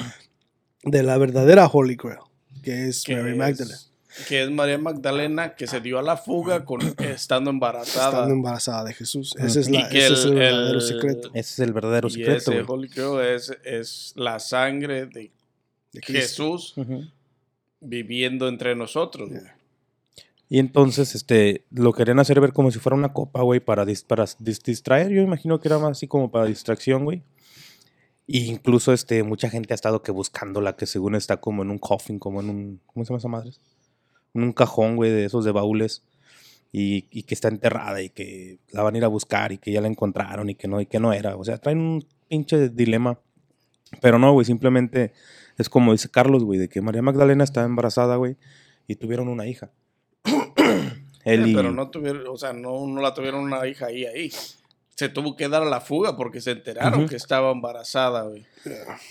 de 0.82 1.02
la 1.02 1.18
verdadera 1.18 1.66
Holy 1.66 1.94
Grail, 1.94 2.20
que 2.62 2.88
es 2.88 3.04
Que 3.04 3.16
Mary 3.16 3.32
es- 3.32 3.36
Magdalene, 3.36 3.78
Que 4.28 4.42
es 4.44 4.50
María 4.50 4.78
Magdalena 4.78 5.54
que 5.56 5.66
se 5.66 5.78
dio 5.82 5.98
a 5.98 6.02
la 6.02 6.16
fuga 6.16 6.64
con, 6.64 6.80
estando 7.00 7.50
embarazada. 7.50 8.08
estando 8.08 8.32
embarazada 8.32 8.84
de 8.84 8.94
Jesús. 8.94 9.34
Ese 9.38 9.60
es, 9.60 9.68
la, 9.70 9.80
ese 9.80 10.14
es 10.14 10.24
el 10.24 10.30
el- 10.30 10.38
verdadero 10.38 10.78
el- 10.78 10.80
secreto 10.86 11.28
Ese 11.34 11.52
es 11.52 11.58
el 11.58 11.72
verdadero 11.74 12.08
y 12.08 12.12
secreto, 12.12 12.50
ese. 12.52 12.64
Holy 12.66 12.88
Grail 12.88 13.34
es, 13.36 13.52
es 13.62 14.12
la 14.16 14.38
sangre 14.40 15.04
de 15.04 15.30
de. 15.92 16.00
Jesús 16.02 16.72
Ujú. 16.78 17.04
viviendo 17.80 18.48
entre 18.48 18.74
nosotros. 18.74 19.28
güey. 19.28 19.42
Y 20.48 20.58
entonces, 20.60 21.14
este, 21.14 21.64
lo 21.70 21.92
querían 21.92 22.18
hacer 22.20 22.40
ver 22.40 22.52
como 22.52 22.70
si 22.70 22.78
fuera 22.78 22.96
una 22.96 23.12
copa, 23.12 23.42
güey, 23.42 23.60
para, 23.60 23.84
dis- 23.84 24.06
para 24.06 24.24
dis- 24.24 24.62
distraer. 24.62 25.10
Yo 25.10 25.22
imagino 25.22 25.58
que 25.60 25.68
era 25.68 25.78
más 25.78 25.92
así 25.92 26.06
como 26.06 26.30
para 26.30 26.44
distracción, 26.46 27.04
güey. 27.04 27.22
Y 28.28 28.44
incluso, 28.46 28.92
este, 28.92 29.22
mucha 29.22 29.50
gente 29.50 29.72
ha 29.74 29.76
estado 29.76 30.02
que 30.02 30.12
buscándola, 30.12 30.76
que 30.76 30.86
según 30.86 31.14
está 31.14 31.38
como 31.38 31.62
en 31.62 31.70
un 31.70 31.78
coffin, 31.78 32.18
como 32.18 32.40
en 32.40 32.50
un, 32.50 32.80
¿cómo 32.86 33.04
se 33.04 33.10
llama 33.10 33.18
esa 33.18 33.28
madre? 33.28 33.50
En 34.34 34.42
un 34.42 34.52
cajón, 34.52 34.96
güey, 34.96 35.10
de 35.10 35.24
esos 35.24 35.44
de 35.44 35.52
baúles. 35.52 36.02
Y, 36.72 37.06
y 37.10 37.22
que 37.22 37.34
está 37.34 37.48
enterrada 37.48 38.02
y 38.02 38.10
que 38.10 38.58
la 38.70 38.82
van 38.82 38.94
a 38.94 38.98
ir 38.98 39.04
a 39.04 39.08
buscar 39.08 39.50
y 39.52 39.58
que 39.58 39.72
ya 39.72 39.80
la 39.80 39.88
encontraron 39.88 40.50
y 40.50 40.54
que 40.56 40.68
no, 40.68 40.80
y 40.80 40.86
que 40.86 41.00
no 41.00 41.12
era. 41.12 41.36
O 41.36 41.44
sea, 41.44 41.58
traen 41.58 41.78
un 41.80 42.06
pinche 42.28 42.68
dilema. 42.68 43.18
Pero 44.02 44.18
no, 44.18 44.32
güey, 44.32 44.44
simplemente 44.44 45.12
es 45.58 45.68
como 45.68 45.92
dice 45.92 46.10
Carlos, 46.10 46.44
güey, 46.44 46.58
de 46.58 46.68
que 46.68 46.82
María 46.82 47.02
Magdalena 47.02 47.44
estaba 47.44 47.66
embarazada, 47.66 48.16
güey, 48.16 48.36
y 48.88 48.96
tuvieron 48.96 49.28
una 49.28 49.46
hija. 49.46 49.70
Eh, 51.28 51.42
Pero 51.54 51.72
no 51.72 51.90
tuvieron, 51.90 52.24
o 52.28 52.36
sea, 52.36 52.52
no, 52.52 52.86
no 52.86 53.00
la 53.00 53.12
tuvieron 53.12 53.42
una 53.42 53.66
hija 53.66 53.86
ahí, 53.86 54.04
ahí. 54.06 54.30
Se 54.94 55.08
tuvo 55.08 55.36
que 55.36 55.48
dar 55.48 55.62
a 55.62 55.66
la 55.66 55.80
fuga 55.80 56.16
porque 56.16 56.40
se 56.40 56.52
enteraron 56.52 57.00
Ujú. 57.00 57.08
que 57.10 57.16
estaba 57.16 57.50
embarazada, 57.50 58.22
güey. 58.22 58.46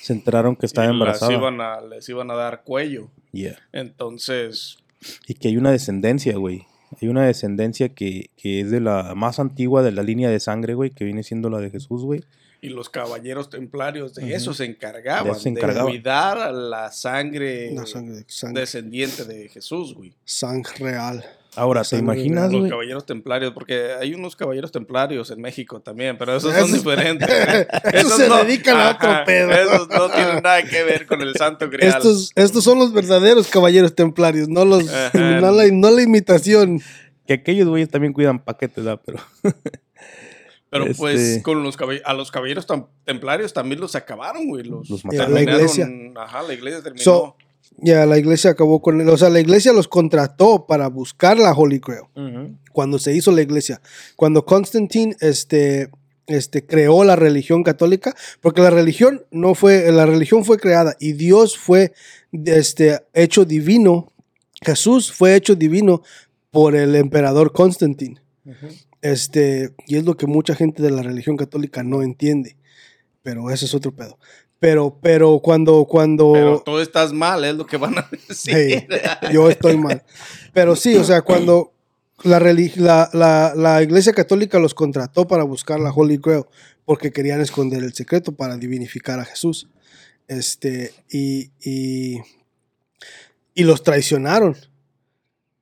se 0.01 0.13
enteraron 0.13 0.56
que 0.56 0.65
estaba 0.65 0.88
Y 0.88 0.91
embarazada. 0.91 1.34
Iban 1.34 1.60
a, 1.62 1.82
les 1.82 2.08
iban 2.10 2.32
a 2.32 2.36
dar 2.36 2.63
cuello. 2.63 3.10
Yeah. 3.34 3.60
Entonces, 3.73 4.78
Y 5.28 5.34
que 5.36 5.49
hay 5.49 5.58
una 5.58 5.71
descendencia, 5.71 6.38
güey. 6.38 6.65
Hay 7.01 7.08
una 7.08 7.25
descendencia 7.25 7.89
que, 7.89 8.29
que 8.38 8.62
es 8.62 8.71
de 8.71 8.79
la 8.79 9.13
más 9.15 9.39
antigua 9.39 9.84
de 9.84 9.91
la 9.91 10.03
línea 10.03 10.29
de 10.29 10.39
sangre, 10.39 10.73
güey, 10.73 10.89
que 10.91 11.05
viene 11.05 11.23
siendo 11.23 11.49
la 11.49 11.60
de 11.60 11.69
Jesús, 11.69 12.03
güey. 12.03 12.23
y 12.62 12.69
los 12.69 12.89
caballeros 12.89 13.49
templarios 13.49 14.15
de 14.15 14.34
eso 14.34 14.53
se 14.53 14.65
encargaban. 14.65 15.25
De 15.25 15.31
eso 15.31 15.39
se 15.39 15.84
cuidar 15.84 16.38
a 16.39 16.51
la 16.51 16.91
sangre, 16.91 17.71
La 17.73 17.86
sangre, 17.86 18.23
sangre, 18.27 18.62
descendiente 18.62 19.25
de 19.25 19.49
Jesús, 19.49 19.93
güey. 19.93 20.13
sangre 20.23 20.73
real. 20.79 21.23
Ahora, 21.55 21.83
¿te 21.83 21.97
imaginas, 21.97 22.51
Los 22.51 22.69
caballeros 22.69 23.05
templarios, 23.05 23.53
porque 23.53 23.91
hay 23.99 24.13
unos 24.13 24.35
caballeros 24.35 24.71
templarios 24.71 25.31
en 25.31 25.41
México 25.41 25.81
también, 25.81 26.17
pero 26.17 26.35
esos 26.35 26.53
Esos- 26.53 26.69
son 26.69 26.77
diferentes. 26.77 27.27
Esos 27.93 28.13
se 28.17 28.29
dedican 28.29 28.77
a 28.77 28.91
otro 28.91 29.09
pedo. 29.25 29.51
Esos 29.51 29.87
no 29.89 30.09
tienen 30.09 30.43
nada 30.43 30.63
que 30.63 30.83
ver 30.83 31.05
con 31.05 31.21
el 31.21 31.35
Santo 31.35 31.69
Grial. 31.69 31.89
Estos, 31.97 32.31
estos 32.35 32.63
son 32.63 32.79
los 32.79 32.91
verdaderos 32.93 33.47
caballeros 33.47 33.95
templarios, 33.95 34.47
no 34.49 34.65
los 34.65 34.83
no, 35.13 35.51
la, 35.51 35.65
no 35.71 35.91
la 35.91 36.01
imitación. 36.01 36.81
Que 37.27 37.33
aquellos 37.33 37.67
güeyes 37.67 37.89
también 37.89 38.13
cuidan 38.13 38.37
paquetes, 38.43 38.83
¿verdad? 38.83 39.01
Pero 39.05 39.19
Pero 40.69 40.85
pues 40.97 41.19
este- 41.19 41.43
con 41.43 41.63
los 41.63 41.77
a 42.03 42.13
los 42.13 42.31
caballeros 42.31 42.67
templarios 43.05 43.53
también 43.53 43.79
los 43.79 43.95
acabaron, 43.95 44.47
güey. 44.47 44.63
Los, 44.63 44.89
Los 44.89 45.03
La 45.05 45.11
mataron. 45.27 45.37
iglesia. 45.41 45.87
Ajá, 46.17 46.41
la 46.43 46.53
iglesia 46.53 46.81
terminó. 46.83 47.03
So, 47.03 47.37
Ya, 47.77 48.05
la 48.05 48.17
iglesia 48.17 48.51
acabó 48.51 48.81
con 48.81 49.01
él. 49.01 49.09
O 49.09 49.17
sea, 49.17 49.29
la 49.29 49.39
iglesia 49.39 49.73
los 49.73 49.88
contrató 49.88 50.65
para 50.65 50.88
buscar 50.88 51.38
la 51.38 51.53
Holy 51.53 51.79
Grail. 51.79 52.57
Cuando 52.71 52.99
se 52.99 53.15
hizo 53.15 53.31
la 53.31 53.41
iglesia. 53.41 53.81
Cuando 54.15 54.45
Constantine 54.45 55.15
este, 55.19 55.89
este, 56.27 56.65
creó 56.65 57.03
la 57.03 57.15
religión 57.15 57.63
católica. 57.63 58.15
Porque 58.41 58.61
la 58.61 58.69
religión 58.69 59.25
no 59.31 59.55
fue. 59.55 59.91
La 59.91 60.05
religión 60.05 60.45
fue 60.45 60.57
creada 60.57 60.95
y 60.99 61.13
Dios 61.13 61.57
fue 61.57 61.93
este, 62.45 62.99
hecho 63.13 63.45
divino. 63.45 64.11
Jesús 64.61 65.11
fue 65.11 65.35
hecho 65.35 65.55
divino 65.55 66.01
por 66.51 66.75
el 66.75 66.95
emperador 66.95 67.51
Constantine. 67.51 68.21
Este, 69.01 69.73
y 69.88 69.97
es 69.97 70.05
lo 70.05 70.15
que 70.15 70.27
mucha 70.27 70.55
gente 70.55 70.81
de 70.81 70.91
la 70.91 71.03
religión 71.03 71.35
católica 71.35 71.83
no 71.83 72.01
entiende. 72.01 72.57
Pero 73.21 73.49
ese 73.49 73.65
es 73.65 73.73
otro 73.73 73.93
pedo. 73.93 74.17
Pero, 74.59 74.97
pero 75.01 75.39
cuando, 75.39 75.85
cuando. 75.85 76.31
Pero 76.33 76.63
tú 76.65 76.79
estás 76.79 77.11
mal, 77.13 77.43
es 77.45 77.55
lo 77.55 77.65
que 77.65 77.77
van 77.77 77.97
a 77.97 78.09
decir. 78.27 78.55
Hey, 78.55 78.87
yo 79.33 79.49
estoy 79.49 79.77
mal. 79.77 80.03
Pero 80.53 80.75
sí, 80.75 80.95
o 80.95 81.03
sea, 81.03 81.21
cuando 81.21 81.73
la, 82.23 82.39
la- 83.13 83.53
la 83.55 83.83
iglesia 83.83 84.13
católica 84.13 84.57
los 84.59 84.73
contrató 84.73 85.27
para 85.27 85.43
buscar 85.43 85.79
la 85.79 85.91
Holy 85.91 86.17
Grail, 86.23 86.45
porque 86.85 87.11
querían 87.11 87.41
esconder 87.41 87.83
el 87.83 87.93
secreto 87.93 88.31
para 88.31 88.57
divinificar 88.57 89.19
a 89.19 89.25
Jesús. 89.25 89.67
Este, 90.27 90.93
y, 91.11 91.51
y, 91.63 92.19
y 93.53 93.63
los 93.63 93.83
traicionaron. 93.83 94.55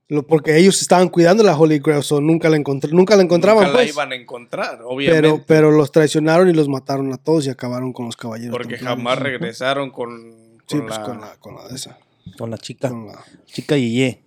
Lo- 0.08 0.22
porque 0.26 0.56
ellos 0.58 0.80
estaban 0.82 1.08
cuidando 1.08 1.42
la 1.42 1.56
Holy 1.58 1.78
Grail, 1.78 2.02
so 2.02 2.20
nunca 2.20 2.50
la, 2.50 2.58
encontr- 2.58 2.90
nunca 2.90 3.16
la 3.16 3.22
encontraban. 3.22 3.64
Nunca 3.64 3.78
la 3.78 3.84
pues. 3.84 3.94
iban 3.94 4.12
a 4.12 4.14
encontrar, 4.14 4.80
obviamente. 4.84 5.22
pero, 5.22 5.44
pero 5.46 5.70
los 5.70 5.90
traicionaron 5.92 6.48
y 6.48 6.52
los 6.52 6.68
mataron 6.68 7.12
a 7.12 7.16
todos 7.16 7.46
y 7.46 7.50
acabaron 7.50 7.92
con 7.92 8.06
los 8.06 8.16
caballeros. 8.16 8.52
porque 8.52 8.74
templarios. 8.76 8.98
jamás 8.98 9.18
regresaron 9.18 9.90
con, 9.90 10.34
Sí, 10.66 10.76
con 10.78 10.86
pues 10.86 10.98
la... 10.98 11.04
con 11.04 11.20
la, 11.20 11.36
con 11.36 11.54
la 11.56 11.68
de 11.68 11.74
esa. 11.76 11.98
Con 12.38 12.50
la 12.50 12.58
chica. 12.58 12.88
Con 12.90 13.06
la, 13.06 13.24
Chica 13.46 13.76
Yeye. 13.76 14.20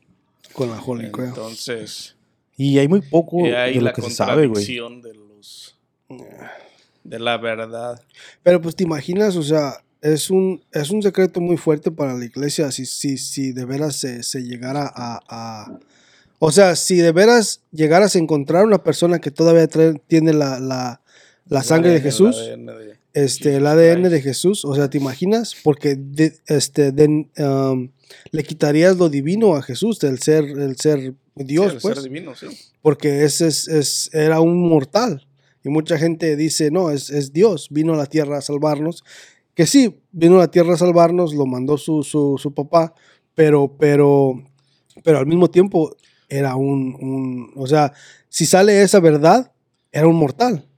con 0.54 0.70
la 0.72 0.82
Holy 0.82 1.10
Grail. 1.12 1.30
Entonces, 1.30 2.16
Y 2.56 2.80
hay 2.80 2.88
muy 2.88 3.02
poco 3.02 3.46
y 3.46 3.52
ahí 3.52 3.74
de 3.76 3.80
lo 3.80 3.86
la 3.86 3.94
que 3.94 4.02
se 4.02 4.12
sabe, 4.12 4.48
güey. 4.48 4.66
de 4.66 5.14
los... 5.14 5.76
De 7.04 7.20
la 7.20 7.38
verdad. 7.38 8.02
Pero 8.44 8.62
pues 8.62 8.76
te 8.76 8.84
imaginas, 8.84 9.36
o 9.36 9.44
sea, 9.44 9.82
es 10.14 10.30
un, 10.30 10.62
es 10.72 10.90
un 10.90 11.02
secreto 11.02 11.40
muy 11.42 11.58
fuerte 11.58 11.92
para 11.92 12.14
la 12.14 12.26
iglesia 12.26 12.72
si, 12.72 12.86
si, 12.86 13.18
si 13.18 13.52
de 13.52 13.66
veras 13.66 13.96
se, 13.96 14.24
se 14.24 14.42
llegara 14.44 14.92
a, 14.94 15.20
a- 15.30 15.80
O 16.40 16.52
sea, 16.52 16.76
si 16.76 16.98
de 16.98 17.12
veras 17.12 17.62
llegaras 17.72 18.16
a 18.16 18.20
encontrar 18.20 18.66
una 18.66 18.84
persona 18.84 19.20
que 19.20 19.32
todavía 19.32 19.68
trae- 19.68 20.00
tiene 20.08 20.34
la, 20.34 20.60
la, 20.60 21.02
la 21.48 21.64
sangre 21.64 21.90
de 21.92 21.96
El 21.98 22.02
Jesús, 22.04 22.36
ADN 22.38 22.66
de- 22.78 22.98
este, 23.14 23.56
el 23.56 23.66
ADN 23.66 24.10
de. 24.10 24.22
Jesús, 24.22 24.64
o 24.64 24.76
sea, 24.76 24.90
¿te 24.90 24.98
imaginas? 25.00 25.56
Porque 25.64 25.96
de- 25.96 26.36
este, 26.46 26.92
de- 26.92 27.28
um, 27.44 27.90
le 28.32 28.44
quitarías 28.44 28.98
lo 28.98 29.10
divino 29.10 29.56
a 29.56 29.62
Jesús, 29.64 30.04
el 30.04 30.20
ser, 30.20 30.44
el 30.46 30.76
ser 30.78 31.14
Dios, 31.36 31.70
Sí, 31.72 31.76
el 31.78 31.82
pues 31.82 31.96
ser 31.96 32.04
divino, 32.04 32.36
sí. 32.36 32.46
porque 32.84 33.24
ese 33.24 33.48
es, 33.48 33.68
es- 33.68 34.10
era 34.14 34.40
un 34.40 34.70
mortal. 34.70 35.28
Y 35.64 35.70
mucha 35.70 35.98
gente 35.98 36.36
dice, 36.36 36.70
no, 36.72 36.92
es, 36.92 37.10
es 37.10 37.34
Dios, 37.34 37.68
vino 37.72 37.94
a 37.94 37.98
la 37.98 38.06
tierra 38.06 38.38
a 38.38 38.42
salvarnos. 38.42 39.04
Que 39.58 39.66
sí, 39.66 40.04
vino 40.12 40.36
a 40.36 40.42
la 40.42 40.52
tierra 40.52 40.76
a 40.76 40.78
salvarnos, 40.78 41.34
lo 41.34 41.48
mandó 41.48 41.80
su, 41.80 42.04
su, 42.04 42.38
su 42.38 42.54
papá, 42.54 42.94
pero, 43.34 43.76
pero, 43.76 44.36
pero 45.04 45.18
al 45.18 45.26
mismo 45.26 45.50
tiempo 45.50 45.96
era 46.30 46.56
un, 46.56 46.96
un, 47.02 47.54
o 47.56 47.66
sea, 47.66 47.92
si 48.30 48.46
sale 48.46 48.84
esa 48.84 49.00
verdad, 49.00 49.52
era 49.92 50.08
un 50.08 50.16
mortal. 50.16 50.70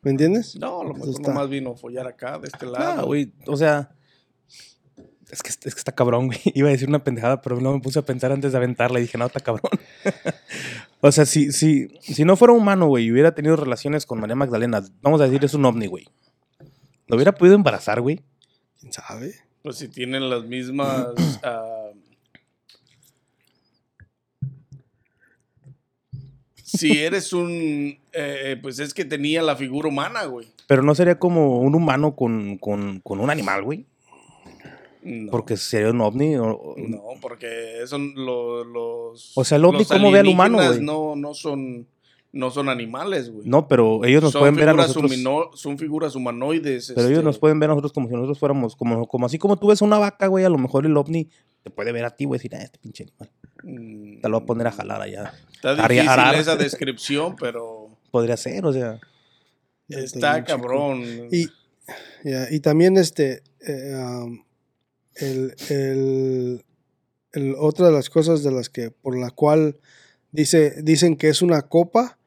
¿Me 0.00 0.12
entiendes? 0.12 0.56
No, 0.58 0.80
a 0.80 0.84
lo 0.84 0.94
mejor 0.94 1.10
está. 1.10 1.28
nomás 1.28 1.50
vino 1.50 1.72
a 1.72 1.76
follar 1.76 2.06
acá, 2.06 2.38
de 2.38 2.46
este 2.46 2.64
lado. 2.64 3.02
Ah, 3.02 3.02
güey, 3.02 3.34
o 3.46 3.54
sea. 3.54 3.90
Es 5.30 5.42
que, 5.42 5.50
es 5.50 5.58
que 5.58 5.68
está 5.68 5.92
cabrón, 5.92 6.28
güey. 6.28 6.40
Iba 6.54 6.68
a 6.68 6.72
decir 6.72 6.88
una 6.88 7.04
pendejada, 7.04 7.42
pero 7.42 7.60
no 7.60 7.74
me 7.74 7.80
puse 7.80 7.98
a 7.98 8.02
pensar 8.02 8.32
antes 8.32 8.52
de 8.52 8.56
aventarla 8.56 8.98
y 8.98 9.02
dije, 9.02 9.18
no, 9.18 9.26
está 9.26 9.40
cabrón. 9.40 9.72
o 11.02 11.12
sea, 11.12 11.26
si, 11.26 11.52
si, 11.52 11.88
si 12.00 12.24
no 12.24 12.34
fuera 12.34 12.54
humano, 12.54 12.86
güey, 12.86 13.04
y 13.04 13.12
hubiera 13.12 13.34
tenido 13.34 13.56
relaciones 13.56 14.06
con 14.06 14.20
María 14.20 14.36
Magdalena, 14.36 14.82
vamos 15.02 15.20
a 15.20 15.24
decir, 15.24 15.44
es 15.44 15.52
un 15.52 15.66
ovni, 15.66 15.86
güey. 15.86 16.06
¿Lo 17.08 17.16
hubiera 17.16 17.32
podido 17.32 17.54
embarazar, 17.56 18.00
güey? 18.00 18.20
¿Quién 18.80 18.92
sabe? 18.92 19.34
Pues 19.62 19.76
si 19.76 19.88
tienen 19.88 20.28
las 20.30 20.44
mismas... 20.44 21.06
ah, 21.42 21.88
si 26.62 26.98
eres 27.02 27.32
un... 27.32 27.98
eh, 28.12 28.56
pues 28.60 28.78
es 28.78 28.92
que 28.92 29.04
tenía 29.04 29.42
la 29.42 29.56
figura 29.56 29.88
humana, 29.88 30.24
güey. 30.26 30.46
Pero 30.66 30.82
no 30.82 30.94
sería 30.94 31.18
como 31.18 31.60
un 31.60 31.74
humano 31.74 32.14
con, 32.14 32.58
con, 32.58 33.00
con 33.00 33.20
un 33.20 33.30
animal, 33.30 33.62
güey. 33.64 33.86
No, 35.02 35.30
Porque 35.30 35.56
sería 35.56 35.90
un 35.90 36.00
ovni. 36.02 36.36
o- 36.36 36.74
no, 36.76 37.02
porque 37.22 37.86
son 37.86 38.12
lo- 38.14 38.64
los... 38.64 39.32
O 39.36 39.44
sea, 39.44 39.56
el 39.56 39.64
ovni, 39.64 39.84
¿cómo 39.86 40.10
ve 40.10 40.18
al 40.18 40.26
humano, 40.28 40.58
güey? 40.58 40.80
No, 40.80 41.16
no 41.16 41.32
son... 41.32 41.86
No 42.30 42.50
son 42.50 42.68
animales, 42.68 43.30
güey. 43.30 43.48
No, 43.48 43.66
pero 43.68 44.04
ellos 44.04 44.22
nos 44.22 44.32
son 44.32 44.40
pueden 44.40 44.56
ver 44.56 44.68
a 44.68 44.72
figuras 44.72 44.88
nosotros. 44.88 45.10
humino- 45.12 45.50
son 45.54 45.78
figuras 45.78 46.14
humanoides. 46.14 46.88
Pero 46.94 47.06
ellos 47.08 47.18
este, 47.20 47.24
nos 47.24 47.38
pueden 47.38 47.58
ver 47.58 47.70
a 47.70 47.72
nosotros 47.72 47.92
como 47.92 48.06
si 48.08 48.14
nosotros 48.14 48.38
fuéramos, 48.38 48.76
como, 48.76 49.06
como 49.08 49.26
así 49.26 49.38
como 49.38 49.56
tú 49.58 49.68
ves 49.68 49.80
una 49.80 49.98
vaca, 49.98 50.26
güey, 50.26 50.44
a 50.44 50.50
lo 50.50 50.58
mejor 50.58 50.84
el 50.84 50.96
ovni 50.96 51.30
te 51.62 51.70
puede 51.70 51.90
ver 51.92 52.04
a 52.04 52.10
ti, 52.14 52.26
güey, 52.26 52.36
y 52.38 52.42
decir, 52.42 52.54
ah, 52.54 52.62
este 52.62 52.78
pinche 52.78 53.04
animal. 53.04 53.30
mm, 53.62 54.20
Te 54.20 54.28
lo 54.28 54.36
voy 54.38 54.42
a 54.44 54.46
poner 54.46 54.66
a 54.66 54.72
jalar 54.72 55.00
allá. 55.00 55.32
Está 55.54 55.74
difícil 55.74 56.08
arar. 56.08 56.34
esa 56.34 56.56
descripción, 56.56 57.34
pero 57.40 57.88
Podría 58.10 58.36
ser, 58.36 58.64
o 58.66 58.72
sea. 58.72 59.00
Está 59.88 60.44
cabrón. 60.44 61.02
Y, 61.32 61.46
ya, 62.24 62.46
y 62.50 62.60
también 62.60 62.98
este, 62.98 63.42
eh, 63.66 63.94
um, 63.96 64.42
el, 65.14 65.54
el- 65.70 66.64
el- 67.32 67.54
otra 67.58 67.86
de 67.86 67.92
las 67.92 68.10
cosas 68.10 68.42
de 68.42 68.50
las 68.52 68.68
que, 68.68 68.90
por 68.90 69.16
la 69.18 69.30
cual 69.30 69.78
dice, 70.30 70.82
dicen 70.82 71.16
que 71.16 71.28
es 71.30 71.40
una 71.42 71.62
copa, 71.62 72.17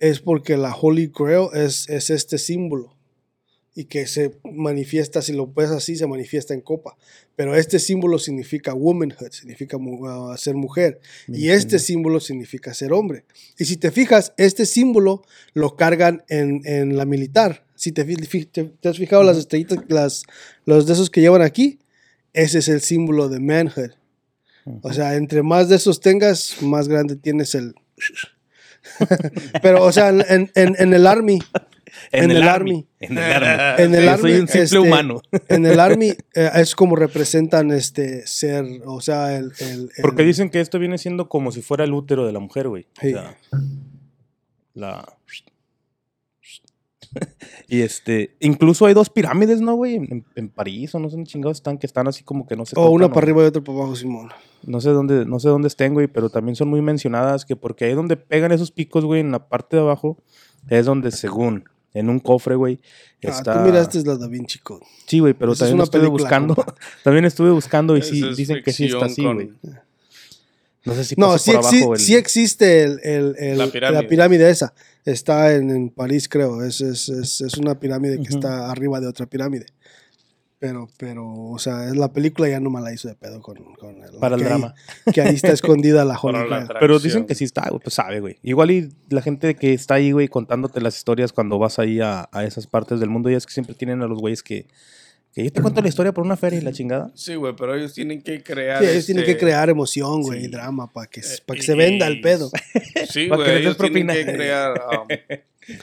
es 0.00 0.18
porque 0.20 0.56
la 0.56 0.74
Holy 0.74 1.12
Grail 1.16 1.48
es, 1.54 1.88
es 1.88 2.10
este 2.10 2.38
símbolo. 2.38 2.96
Y 3.72 3.84
que 3.84 4.08
se 4.08 4.36
manifiesta, 4.42 5.22
si 5.22 5.32
lo 5.32 5.46
ves 5.46 5.70
así, 5.70 5.94
se 5.94 6.06
manifiesta 6.06 6.54
en 6.54 6.60
copa. 6.60 6.96
Pero 7.36 7.54
este 7.54 7.78
símbolo 7.78 8.18
significa 8.18 8.74
womanhood, 8.74 9.30
significa 9.30 9.76
uh, 9.76 10.36
ser 10.36 10.56
mujer. 10.56 11.00
Y 11.28 11.50
este 11.50 11.78
símbolo 11.78 12.18
significa 12.18 12.74
ser 12.74 12.92
hombre. 12.92 13.24
Y 13.56 13.66
si 13.66 13.76
te 13.76 13.92
fijas, 13.92 14.34
este 14.36 14.66
símbolo 14.66 15.22
lo 15.54 15.76
cargan 15.76 16.24
en, 16.28 16.62
en 16.64 16.96
la 16.96 17.04
militar. 17.04 17.64
Si 17.76 17.92
te 17.92 18.02
has 18.02 18.98
fijado 18.98 19.22
las 19.22 19.38
estrellitas, 19.38 19.78
las, 19.88 20.24
los 20.64 20.86
de 20.86 20.92
esos 20.92 21.08
que 21.08 21.20
llevan 21.20 21.40
aquí, 21.40 21.78
ese 22.32 22.58
es 22.58 22.68
el 22.68 22.80
símbolo 22.80 23.28
de 23.28 23.38
manhood. 23.38 23.92
O 24.82 24.92
sea, 24.92 25.14
entre 25.14 25.42
más 25.42 25.68
de 25.68 25.76
esos 25.76 26.00
tengas, 26.00 26.60
más 26.60 26.88
grande 26.88 27.16
tienes 27.16 27.54
el... 27.54 27.74
Pero, 29.62 29.84
o 29.84 29.92
sea, 29.92 30.08
en, 30.10 30.50
en- 30.54 30.76
en 30.78 30.94
el 30.94 31.06
army, 31.06 31.40
en 32.12 32.30
el 32.30 32.42
army. 32.48 32.86
En 33.00 33.16
el 33.16 33.24
army. 33.24 33.82
en 33.82 33.94
el 33.94 34.04
Yo 34.04 34.10
army, 34.10 34.22
soy 34.22 34.32
un 34.40 34.46
simple 34.48 34.62
este, 34.62 34.78
humano. 34.78 35.22
en 35.48 35.66
el 35.66 35.80
army 35.80 36.08
eh, 36.34 36.50
es 36.54 36.74
como 36.74 36.94
representan 36.96 37.70
este 37.70 38.26
ser, 38.26 38.64
o 38.84 39.00
sea, 39.00 39.36
el... 39.36 39.52
el- 39.60 39.90
el- 39.96 40.02
Porque 40.02 40.22
dicen 40.22 40.50
que 40.50 40.60
esto 40.60 40.78
viene 40.78 40.98
siendo 40.98 41.28
como 41.28 41.50
si 41.50 41.62
fuera 41.62 41.84
el 41.84 41.92
útero 41.92 42.26
de 42.26 42.32
la 42.32 42.38
mujer, 42.40 42.68
güey. 42.68 42.86
O 42.98 43.00
sea, 43.00 43.36
la. 44.74 45.16
y 47.68 47.80
este, 47.80 48.36
incluso 48.40 48.86
hay 48.86 48.94
dos 48.94 49.10
pirámides, 49.10 49.60
¿no, 49.60 49.74
güey? 49.74 49.96
En, 49.96 50.24
en 50.36 50.48
París 50.48 50.94
o 50.94 50.98
no 50.98 51.08
sé 51.10 51.16
dónde 51.16 51.30
chingados 51.30 51.58
están, 51.58 51.78
que 51.78 51.86
están 51.86 52.06
así 52.08 52.22
como 52.24 52.46
que 52.46 52.56
no 52.56 52.64
se 52.66 52.78
O 52.78 52.90
una 52.90 53.08
para 53.08 53.24
arriba 53.24 53.42
y 53.42 53.46
otra 53.46 53.62
para 53.62 53.78
abajo, 53.78 53.96
Simón. 53.96 54.30
No 54.64 54.80
sé 54.80 54.90
dónde, 54.90 55.24
no 55.26 55.40
sé 55.40 55.48
dónde 55.48 55.68
estén, 55.68 55.94
güey, 55.94 56.06
pero 56.06 56.28
también 56.30 56.56
son 56.56 56.68
muy 56.68 56.82
mencionadas 56.82 57.44
que 57.44 57.56
porque 57.56 57.86
ahí 57.86 57.94
donde 57.94 58.16
pegan 58.16 58.52
esos 58.52 58.70
picos, 58.70 59.04
güey, 59.04 59.20
en 59.20 59.32
la 59.32 59.48
parte 59.48 59.76
de 59.76 59.82
abajo, 59.82 60.18
es 60.68 60.86
donde 60.86 61.10
según, 61.10 61.64
en 61.94 62.10
un 62.10 62.20
cofre, 62.20 62.54
güey, 62.54 62.80
Ah, 63.24 63.28
está... 63.28 63.52
tú 63.58 63.60
miraste 63.66 64.02
la 64.04 64.16
Da 64.16 64.28
Vinci 64.28 64.58
Code. 64.60 64.84
Sí, 65.06 65.18
güey, 65.18 65.34
pero 65.34 65.52
Esa 65.52 65.64
es 65.64 65.70
también 65.70 65.74
una 65.76 65.84
estuve 65.84 66.00
película, 66.00 66.22
buscando, 66.22 66.54
también 67.04 67.24
estuve 67.26 67.50
buscando 67.50 67.96
y 67.96 68.02
sí, 68.02 68.26
es 68.26 68.36
dicen 68.36 68.62
que 68.64 68.72
sí 68.72 68.86
está 68.86 69.06
así, 69.06 69.22
güey. 69.24 69.48
con- 69.48 69.80
No 70.84 70.94
sé 70.94 71.04
si 71.04 71.14
No, 71.18 71.36
sí, 71.38 71.52
por 71.52 71.60
exi- 71.62 71.76
abajo 71.78 71.94
el... 71.94 72.00
sí 72.00 72.14
existe 72.14 72.82
el, 72.84 73.00
el- 73.02 73.36
el- 73.38 73.58
La 73.58 73.66
la, 73.90 74.02
pirámide. 74.08 74.48
esa. 74.50 74.72
Está 75.04 75.54
en, 75.54 75.70
en 75.70 75.90
París, 75.90 76.28
creo. 76.28 76.62
Es, 76.62 76.80
es, 76.80 77.08
es, 77.08 77.40
es 77.40 77.54
una 77.58 77.78
pirámide 77.78 78.18
que 78.22 78.28
está 78.34 78.70
arriba 78.70 79.00
de 79.00 79.06
otra 79.06 79.26
pirámide. 79.26 79.66
Pero, 80.58 80.90
pero, 80.98 81.26
o 81.26 81.58
sea, 81.58 81.86
es 81.88 81.96
la 81.96 82.12
película 82.12 82.46
ya 82.46 82.60
no 82.60 82.68
me 82.68 82.82
la 82.82 82.92
hizo 82.92 83.08
de 83.08 83.14
pedo 83.14 83.40
con, 83.40 83.56
con 83.76 84.02
el, 84.04 84.18
Para 84.20 84.34
el 84.36 84.42
que 84.42 84.46
drama. 84.46 84.74
Ahí, 85.06 85.12
que 85.14 85.22
ahí 85.22 85.34
está 85.34 85.52
escondida 85.52 86.04
la 86.04 86.14
atracción. 86.22 86.68
Pero 86.78 86.98
dicen 86.98 87.24
que 87.26 87.34
sí 87.34 87.44
está, 87.44 87.66
güey, 87.70 87.80
pues 87.82 87.94
sabe, 87.94 88.20
güey. 88.20 88.38
Igual 88.42 88.70
y 88.70 88.90
la 89.08 89.22
gente 89.22 89.54
que 89.54 89.72
está 89.72 89.94
ahí, 89.94 90.12
güey, 90.12 90.28
contándote 90.28 90.82
las 90.82 90.98
historias 90.98 91.32
cuando 91.32 91.58
vas 91.58 91.78
ahí 91.78 92.00
a, 92.00 92.28
a 92.30 92.44
esas 92.44 92.66
partes 92.66 93.00
del 93.00 93.08
mundo, 93.08 93.30
ya 93.30 93.38
es 93.38 93.46
que 93.46 93.54
siempre 93.54 93.74
tienen 93.74 94.02
a 94.02 94.06
los 94.06 94.18
güeyes 94.18 94.42
que, 94.42 94.66
que 95.34 95.44
yo 95.44 95.52
te 95.52 95.62
cuento 95.62 95.80
la 95.80 95.88
historia 95.88 96.12
por 96.12 96.24
una 96.24 96.36
feria 96.36 96.58
y 96.58 96.62
la 96.62 96.72
chingada. 96.72 97.10
Sí, 97.14 97.34
güey, 97.34 97.54
pero 97.56 97.74
ellos 97.74 97.92
tienen 97.94 98.22
que 98.22 98.42
crear. 98.42 98.82
Sí, 98.82 98.90
ellos 98.90 99.06
tienen 99.06 99.22
este, 99.24 99.34
que 99.34 99.40
crear 99.40 99.68
emoción, 99.70 100.22
güey, 100.22 100.40
sí. 100.40 100.46
y 100.46 100.48
drama 100.48 100.92
para 100.92 101.06
que, 101.06 101.20
eh, 101.20 101.24
para 101.46 101.58
que 101.60 101.66
se 101.66 101.74
venda 101.74 102.06
el 102.06 102.20
pedo. 102.20 102.50
Sí, 103.10 103.26
Para 103.28 103.44
que 103.44 103.50
güey, 103.50 103.54
les 103.54 103.60
ellos 103.66 103.76
tienen 103.78 104.06
propina. 104.06 104.14
que 104.14 104.24
crear. 104.24 104.72
um, 105.00 105.76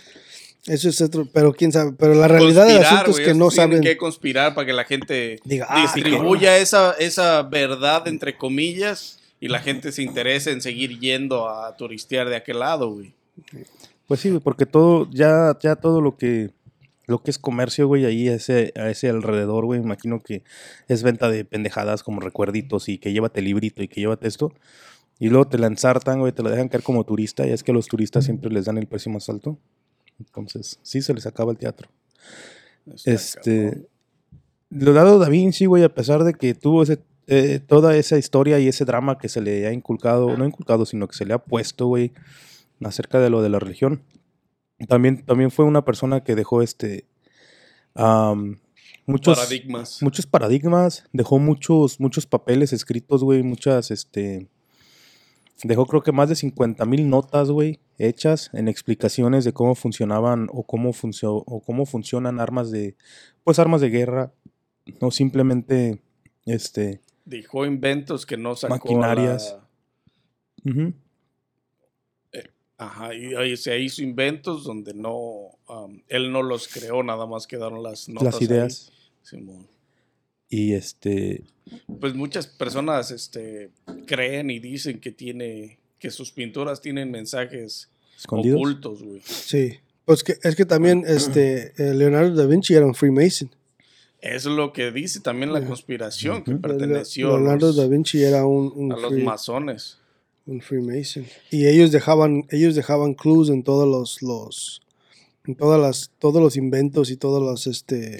Eso 0.65 0.89
es 0.89 1.01
otro, 1.01 1.27
pero 1.31 1.53
quién 1.53 1.71
sabe. 1.71 1.93
Pero 1.97 2.13
la 2.13 2.27
realidad 2.27 2.65
del 2.65 2.77
Conspirar, 2.77 3.01
asunto 3.03 3.11
es 3.19 3.25
que 3.25 3.33
no 3.33 3.45
ellos 3.45 3.53
tienen 3.53 3.69
saben. 3.77 3.83
que 3.83 3.97
conspirar 3.97 4.53
para 4.55 4.65
que 4.67 4.73
la 4.73 4.83
gente 4.83 5.39
Diga, 5.45 5.65
ah, 5.69 5.81
distribuya 5.81 6.57
esa, 6.57 6.93
esa 6.99 7.41
verdad, 7.43 8.07
entre 8.07 8.37
comillas, 8.37 9.19
y 9.39 9.47
la 9.47 9.59
gente 9.59 9.91
se 9.91 10.01
interese 10.03 10.51
en 10.51 10.61
seguir 10.61 10.99
yendo 10.99 11.47
a 11.47 11.75
turistear 11.77 12.27
de 12.27 12.35
aquel 12.35 12.59
lado, 12.59 12.89
güey. 12.91 13.13
Pues 14.07 14.19
sí, 14.19 14.29
güey, 14.29 14.41
porque 14.41 14.65
todo, 14.65 15.07
ya, 15.11 15.57
ya 15.61 15.75
todo 15.75 16.01
lo 16.01 16.17
que, 16.17 16.49
lo 17.07 17.23
que 17.23 17.31
es 17.31 17.39
comercio, 17.39 17.87
güey, 17.87 18.05
ahí 18.05 18.27
a 18.27 18.35
ese, 18.35 18.73
a 18.75 18.89
ese 18.89 19.09
alrededor, 19.09 19.65
güey, 19.65 19.79
imagino 19.79 20.21
que 20.21 20.43
es 20.87 21.03
venta 21.03 21.29
de 21.29 21.45
pendejadas 21.45 22.03
como 22.03 22.19
recuerditos 22.19 22.89
y 22.89 22.97
que 22.97 23.13
llévate 23.13 23.41
librito 23.41 23.81
y 23.81 23.87
que 23.87 24.01
llévate 24.01 24.27
esto. 24.27 24.53
Y 25.17 25.29
luego 25.29 25.47
te 25.47 25.57
la 25.57 25.67
ensartan, 25.67 26.19
güey, 26.19 26.33
te 26.33 26.43
la 26.43 26.51
dejan 26.51 26.67
caer 26.67 26.83
como 26.83 27.05
turista 27.05 27.47
y 27.47 27.51
es 27.51 27.63
que 27.63 27.71
a 27.71 27.73
los 27.73 27.87
turistas 27.87 28.25
siempre 28.25 28.51
les 28.51 28.65
dan 28.65 28.77
el 28.77 28.87
precio 28.87 29.11
más 29.11 29.29
alto. 29.29 29.57
Entonces, 30.19 30.79
sí 30.83 31.01
se 31.01 31.13
les 31.13 31.25
acaba 31.25 31.51
el 31.51 31.57
teatro. 31.57 31.89
Está 32.85 33.11
Este, 33.11 33.65
cabrón. 33.69 33.87
Leonardo 34.69 35.19
da 35.19 35.29
Vinci, 35.29 35.65
güey, 35.65 35.83
a 35.83 35.93
pesar 35.93 36.23
de 36.25 36.33
que 36.33 36.53
tuvo 36.53 36.83
ese, 36.83 36.99
eh, 37.27 37.59
toda 37.65 37.95
esa 37.95 38.17
historia 38.17 38.59
y 38.59 38.67
ese 38.67 38.83
drama 38.83 39.17
que 39.17 39.29
se 39.29 39.39
le 39.41 39.65
ha 39.65 39.71
inculcado, 39.71 40.35
no 40.35 40.45
inculcado, 40.45 40.85
sino 40.85 41.07
que 41.07 41.15
se 41.15 41.25
le 41.25 41.33
ha 41.33 41.39
puesto, 41.39 41.87
güey, 41.87 42.11
acerca 42.83 43.19
de 43.19 43.29
lo 43.29 43.41
de 43.41 43.49
la 43.49 43.59
religión. 43.59 44.01
También, 44.87 45.25
también 45.25 45.49
fue 45.51 45.65
una 45.65 45.83
persona 45.83 46.23
que 46.23 46.35
dejó 46.35 46.61
este 46.61 47.05
muchos 49.05 49.37
Paradigmas. 49.39 50.03
muchos 50.03 50.27
paradigmas, 50.27 51.05
dejó 51.13 51.39
muchos 51.39 51.99
muchos 51.99 52.25
papeles 52.27 52.73
escritos, 52.73 53.23
güey, 53.23 53.41
muchas 53.43 53.89
este 53.91 54.47
dejó 55.63 55.85
creo 55.87 56.03
que 56.03 56.11
más 56.11 56.29
de 56.29 56.35
50 56.35 56.85
mil 56.85 57.09
notas, 57.09 57.49
güey, 57.49 57.79
hechas 57.97 58.51
en 58.53 58.67
explicaciones 58.67 59.43
de 59.45 59.53
cómo 59.53 59.73
funcionaban 59.73 60.47
o 60.51 60.63
cómo 60.63 60.93
funcio- 60.93 61.43
o 61.47 61.61
cómo 61.61 61.85
funcionan 61.87 62.39
armas 62.39 62.69
de 62.69 62.95
pues 63.43 63.57
armas 63.57 63.81
de 63.81 63.89
guerra 63.89 64.31
o 65.01 65.09
simplemente 65.09 66.01
este 66.45 67.01
Dejó 67.25 67.65
inventos 67.65 68.25
que 68.25 68.37
no 68.37 68.55
sacó. 68.55 68.75
Maquinarias. 68.75 69.57
la- 70.63 70.93
Ajá, 72.77 73.13
y 73.15 73.33
ahí 73.35 73.57
se 73.57 73.79
hizo 73.79 74.03
inventos 74.03 74.63
donde 74.63 74.93
no. 74.93 75.57
um, 75.67 76.01
él 76.07 76.31
no 76.31 76.43
los 76.43 76.67
creó, 76.67 77.01
nada 77.03 77.25
más 77.25 77.47
quedaron 77.47 77.81
las 77.81 78.07
notas. 78.07 78.23
las 78.23 78.35
ahí. 78.35 78.45
ideas 78.45 78.91
Simón. 79.23 79.67
y 80.47 80.73
este 80.73 81.43
Pues 81.99 82.13
muchas 82.13 82.45
personas 82.47 83.09
este, 83.11 83.71
creen 84.05 84.51
y 84.51 84.59
dicen 84.59 84.99
que 84.99 85.11
tiene. 85.11 85.79
que 85.99 86.11
sus 86.11 86.31
pinturas 86.31 86.79
tienen 86.79 87.09
mensajes 87.09 87.89
escondidos. 88.15 88.59
ocultos, 88.59 89.01
güey. 89.01 89.21
Sí. 89.25 89.79
Pues 90.05 90.23
que, 90.23 90.37
es 90.41 90.55
que 90.55 90.65
también 90.65 91.03
este, 91.05 91.73
eh, 91.77 91.93
Leonardo 91.93 92.33
da 92.35 92.45
Vinci 92.45 92.75
era 92.75 92.85
un 92.85 92.95
Freemason. 92.95 93.49
Eso 94.21 94.49
es 94.51 94.55
lo 94.55 94.71
que 94.71 94.91
dice 94.91 95.19
también 95.19 95.51
la 95.51 95.65
conspiración, 95.65 96.43
que 96.43 96.55
perteneció 96.55 97.35
a 97.35 97.37
Leonardo 97.39 97.67
los, 97.67 97.75
da 97.75 97.87
Vinci 97.87 98.23
era 98.23 98.45
un, 98.45 98.71
un, 98.75 98.91
a 98.93 98.97
los 98.97 99.11
masones. 99.13 99.97
Un 100.47 100.61
Freemason. 100.61 101.25
Y 101.51 101.67
ellos 101.67 101.91
dejaban, 101.91 102.47
ellos 102.49 102.73
dejaban 102.75 103.13
clues 103.13 103.49
en 103.49 103.63
todos 103.63 103.87
los, 103.87 104.21
los 104.21 104.81
en 105.45 105.55
todas 105.55 105.79
las, 105.79 106.11
todos 106.19 106.41
los 106.41 106.57
inventos 106.57 107.09
y 107.11 107.17
todas 107.17 107.41
las, 107.41 107.67
este, 107.67 108.19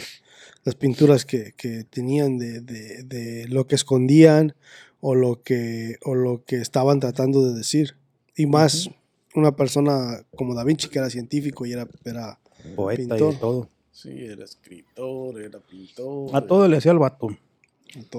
las 0.63 0.75
pinturas 0.75 1.25
que, 1.25 1.53
que 1.57 1.83
tenían 1.83 2.37
de, 2.37 2.61
de, 2.61 3.03
de 3.03 3.47
lo 3.47 3.67
que 3.67 3.75
escondían 3.75 4.55
o 5.01 5.15
lo 5.15 5.41
que, 5.41 5.97
o 6.03 6.15
lo 6.15 6.43
que 6.45 6.57
estaban 6.57 6.99
tratando 6.99 7.45
de 7.45 7.57
decir. 7.57 7.95
Y 8.35 8.45
más 8.45 8.89
una 9.35 9.55
persona 9.55 10.25
como 10.35 10.53
Da 10.53 10.63
Vinci 10.63 10.89
que 10.89 10.99
era 10.99 11.09
científico 11.09 11.65
y 11.65 11.73
era, 11.73 11.87
era 12.05 12.39
poeta 12.75 13.01
pintor. 13.01 13.33
y 13.33 13.37
todo. 13.37 13.69
Sí, 13.91 14.25
era 14.25 14.43
escritor, 14.43 15.41
era 15.41 15.59
pintor. 15.59 16.35
A 16.35 16.41
todo 16.45 16.67
le 16.67 16.77
hacía 16.77 16.91
el 16.91 16.99
vato, 16.99 17.29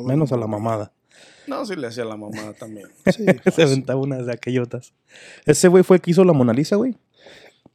menos 0.05 0.33
a 0.33 0.37
la 0.37 0.47
mamada. 0.47 0.93
No, 1.47 1.65
sí 1.65 1.75
le 1.77 1.87
hacía 1.87 2.05
la 2.05 2.17
mamá 2.17 2.53
también. 2.59 2.89
Sí, 3.17 3.25
Se 3.55 3.63
aventaba 3.63 4.01
unas 4.01 4.27
de 4.27 4.33
aquellotas. 4.33 4.93
Ese 5.47 5.69
güey 5.69 5.83
fue 5.83 5.97
el 5.97 6.03
que 6.03 6.11
hizo 6.11 6.25
la 6.25 6.33
Mona 6.33 6.53
Lisa, 6.53 6.77
güey. 6.77 6.97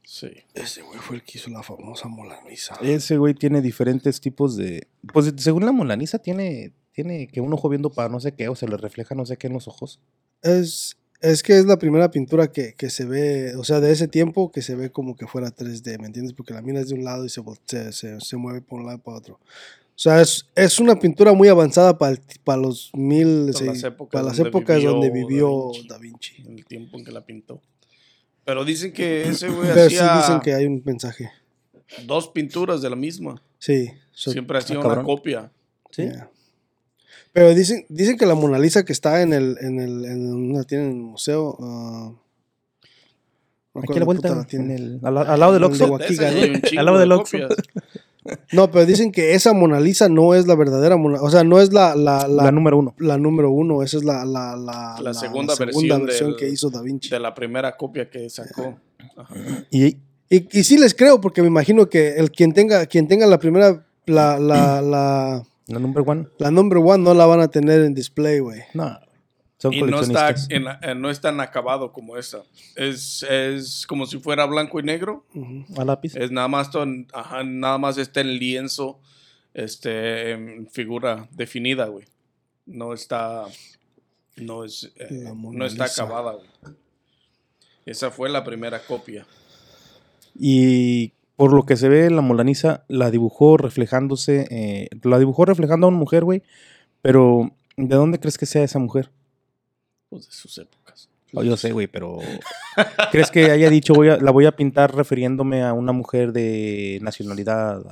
Sí. 0.04 0.30
Ese 0.54 0.82
güey 0.82 0.98
fue 1.00 1.16
el 1.16 1.22
que 1.22 1.38
hizo 1.38 1.50
la 1.50 1.62
famosa 1.62 2.08
Mona 2.08 2.36
Lisa. 2.48 2.76
Ese 2.82 3.16
güey 3.16 3.34
tiene 3.34 3.60
diferentes 3.60 4.20
tipos 4.20 4.56
de. 4.56 4.86
Pues 5.12 5.32
según 5.38 5.64
la 5.66 5.72
Mona 5.72 5.96
Lisa, 5.96 6.18
tiene, 6.18 6.72
tiene 6.92 7.26
que 7.26 7.40
un 7.40 7.52
ojo 7.52 7.68
viendo 7.68 7.90
para 7.90 8.08
no 8.08 8.20
sé 8.20 8.32
qué, 8.32 8.48
o 8.48 8.54
se 8.54 8.68
le 8.68 8.76
refleja 8.76 9.14
no 9.14 9.26
sé 9.26 9.36
qué 9.36 9.48
en 9.48 9.54
los 9.54 9.66
ojos. 9.66 10.00
Es, 10.42 10.98
es 11.20 11.42
que 11.42 11.58
es 11.58 11.64
la 11.64 11.78
primera 11.78 12.10
pintura 12.10 12.52
que, 12.52 12.74
que 12.74 12.90
se 12.90 13.06
ve, 13.06 13.56
o 13.56 13.64
sea, 13.64 13.80
de 13.80 13.90
ese 13.90 14.06
tiempo 14.06 14.52
que 14.52 14.62
se 14.62 14.76
ve 14.76 14.90
como 14.90 15.16
que 15.16 15.26
fuera 15.26 15.48
3D, 15.48 15.98
¿me 15.98 16.06
entiendes? 16.06 16.34
Porque 16.34 16.52
la 16.52 16.62
miras 16.62 16.88
de 16.88 16.94
un 16.94 17.04
lado 17.04 17.24
y 17.24 17.30
se, 17.30 17.42
se, 17.64 17.92
se, 17.92 18.20
se 18.20 18.36
mueve 18.36 18.60
por 18.60 18.80
un 18.80 18.86
lado 18.86 18.98
y 18.98 19.00
para 19.00 19.16
otro. 19.16 19.40
O 19.96 19.98
sea, 19.98 20.20
es, 20.20 20.46
es 20.56 20.80
una 20.80 20.98
pintura 20.98 21.32
muy 21.34 21.46
avanzada 21.48 21.96
para, 21.96 22.12
el- 22.12 22.20
para 22.42 22.60
los 22.60 22.90
mil, 22.94 23.50
Para 23.52 23.66
las 23.66 23.84
épocas 23.84 24.12
para 24.12 24.24
las 24.26 24.36
donde 24.36 24.48
épocas 24.48 24.76
vivió 24.76 24.90
donde 24.92 25.08
Da 25.08 25.14
vivió 25.14 25.70
Vinci. 25.72 25.88
Da 25.88 25.98
Vinci. 25.98 26.32
En 26.44 26.58
el 26.58 26.64
tiempo 26.66 26.98
en 26.98 27.04
que 27.04 27.12
la 27.12 27.24
pintó. 27.24 27.62
Pero 28.44 28.64
dicen 28.64 28.92
que 28.92 29.22
ese 29.28 29.48
güey 29.48 29.68
Pero 29.72 29.88
sí 29.88 29.96
hacía 29.96 30.16
dicen 30.18 30.40
que 30.40 30.52
hay 30.54 30.66
un 30.66 30.82
mensaje. 30.84 31.30
dos 32.06 32.28
pinturas 32.28 32.82
de 32.82 32.90
la 32.90 32.96
misma. 32.96 33.40
Sí. 33.58 33.88
so- 34.12 34.32
Siempre 34.32 34.58
hacía 34.58 34.76
ah, 34.82 34.86
una 34.86 35.02
copia. 35.04 35.50
Sí. 35.90 36.02
yeah. 36.02 36.28
Pero 37.32 37.54
dicen, 37.54 37.86
dicen 37.88 38.16
que 38.18 38.26
la 38.26 38.34
Mona 38.34 38.58
Lisa 38.58 38.84
que 38.84 38.92
está 38.92 39.22
en 39.22 39.32
el, 39.32 39.56
en 39.60 39.80
el, 39.80 40.04
en 40.04 40.32
una 40.34 40.64
tiene 40.64 40.84
en 40.84 40.90
el 40.90 40.96
museo. 40.96 41.56
ah, 41.60 42.12
no 43.74 43.80
Aquí 43.80 43.92
a 43.92 43.98
la 44.00 44.04
vuelta, 44.04 44.28
la 44.34 44.40
en 44.42 44.46
tiene. 44.46 44.74
el, 44.76 45.00
al, 45.02 45.18
al 45.18 45.40
lado 45.40 45.52
del 45.52 45.62
El 45.64 45.78
de 45.78 45.84
Oxxo. 45.84 45.94
Al 46.78 46.84
lado 46.84 46.96
de 46.98 47.00
del 47.00 47.12
Oxxo. 47.12 47.38
No, 48.52 48.70
pero 48.70 48.86
dicen 48.86 49.12
que 49.12 49.34
esa 49.34 49.52
Mona 49.52 49.80
Lisa 49.80 50.08
no 50.08 50.34
es 50.34 50.46
la 50.46 50.54
verdadera 50.54 50.96
Mona 50.96 51.20
O 51.20 51.30
sea, 51.30 51.44
no 51.44 51.60
es 51.60 51.72
la, 51.72 51.94
la, 51.94 52.26
la, 52.26 52.44
La 52.44 52.52
número 52.52 52.78
uno. 52.78 52.94
la 52.98 53.18
número 53.18 53.50
uno. 53.50 53.82
Esa 53.82 53.98
es 53.98 54.04
la, 54.04 54.24
la, 54.24 54.56
la, 54.56 54.96
La 55.02 55.12
segunda 55.14 55.54
versión 55.56 56.30
del- 56.30 56.36
que 56.36 56.48
hizo 56.48 56.70
Da 56.70 56.80
Vinci. 56.80 57.10
De 57.10 57.20
la 57.20 57.34
primera 57.34 57.76
copia 57.76 58.08
que 58.08 58.30
sacó. 58.30 58.76
Y, 59.70 59.98
y 60.30 60.64
sí 60.64 60.78
les 60.78 60.94
creo, 60.94 61.20
porque 61.20 61.42
me 61.42 61.48
imagino 61.48 61.88
que 61.88 62.14
el 62.16 62.30
quien 62.30 62.52
tenga, 62.54 62.86
quien 62.86 63.06
tenga 63.08 63.26
la 63.26 63.38
primera, 63.38 63.84
la, 64.06 64.38
la, 64.38 64.80
la, 64.80 65.42
la 65.66 65.78
number 65.78 66.02
one, 66.06 66.26
la 66.38 66.50
number 66.50 66.78
one 66.78 67.04
no 67.04 67.14
la 67.14 67.26
van 67.26 67.40
a 67.40 67.48
tener 67.48 67.82
en 67.82 67.94
display, 67.94 68.38
güey. 68.40 68.60
no. 68.74 68.98
Son 69.64 69.72
Y 69.72 69.80
no 69.80 70.00
está, 70.00 70.34
en, 70.50 70.66
eh, 70.82 70.94
no 70.94 71.08
es 71.08 71.22
tan 71.22 71.40
acabado 71.40 71.90
como 71.90 72.18
esa. 72.18 72.42
Es, 72.76 73.22
es 73.22 73.86
como 73.86 74.04
si 74.04 74.18
fuera 74.18 74.44
blanco 74.44 74.78
y 74.78 74.82
negro. 74.82 75.24
Ujú. 75.34 75.64
A 75.80 75.84
lápiz. 75.86 76.14
Es 76.16 76.30
nada 76.30 76.48
más, 76.48 76.70
ton- 76.70 77.06
ajá, 77.14 77.42
nada 77.44 77.78
más 77.78 77.96
está 77.96 78.20
en 78.20 78.38
lienzo, 78.38 79.00
este, 79.54 80.32
en 80.32 80.68
figura 80.70 81.28
definida, 81.30 81.86
güey. 81.86 82.04
No 82.66 82.92
está, 82.92 83.44
no 84.36 84.64
es, 84.64 84.92
eh, 84.96 85.32
no 85.34 85.64
está 85.64 85.84
acabada, 85.84 86.32
güey. 86.32 86.74
Esa 87.86 88.10
fue 88.10 88.28
la 88.28 88.44
primera 88.44 88.80
copia. 88.84 89.26
Y 90.38 91.12
por 91.36 91.54
lo 91.54 91.64
que 91.64 91.76
se 91.76 91.88
ve, 91.88 92.10
la 92.10 92.20
Molaniza 92.20 92.84
la 92.88 93.10
dibujó 93.10 93.56
reflejándose, 93.56 94.46
eh, 94.50 94.88
la 95.02 95.18
dibujó 95.18 95.46
reflejando 95.46 95.86
a 95.86 95.88
una 95.88 95.98
mujer, 95.98 96.24
güey. 96.24 96.42
Pero, 97.02 97.50
¿de 97.78 97.96
dónde 97.96 98.20
crees 98.20 98.36
que 98.38 98.46
sea 98.46 98.62
esa 98.62 98.78
mujer? 98.78 99.10
Pues 100.08 100.26
de 100.26 100.32
sus 100.32 100.56
épocas. 100.58 101.08
Oh, 101.36 101.42
yo 101.42 101.56
sé, 101.56 101.72
güey, 101.72 101.88
pero 101.88 102.18
¿crees 103.10 103.30
que 103.32 103.50
haya 103.50 103.68
dicho 103.68 103.92
voy 103.92 104.08
a, 104.08 104.18
la 104.18 104.30
voy 104.30 104.46
a 104.46 104.52
pintar 104.52 104.94
refiriéndome 104.94 105.64
a 105.64 105.72
una 105.72 105.90
mujer 105.90 106.32
de 106.32 107.00
nacionalidad 107.02 107.82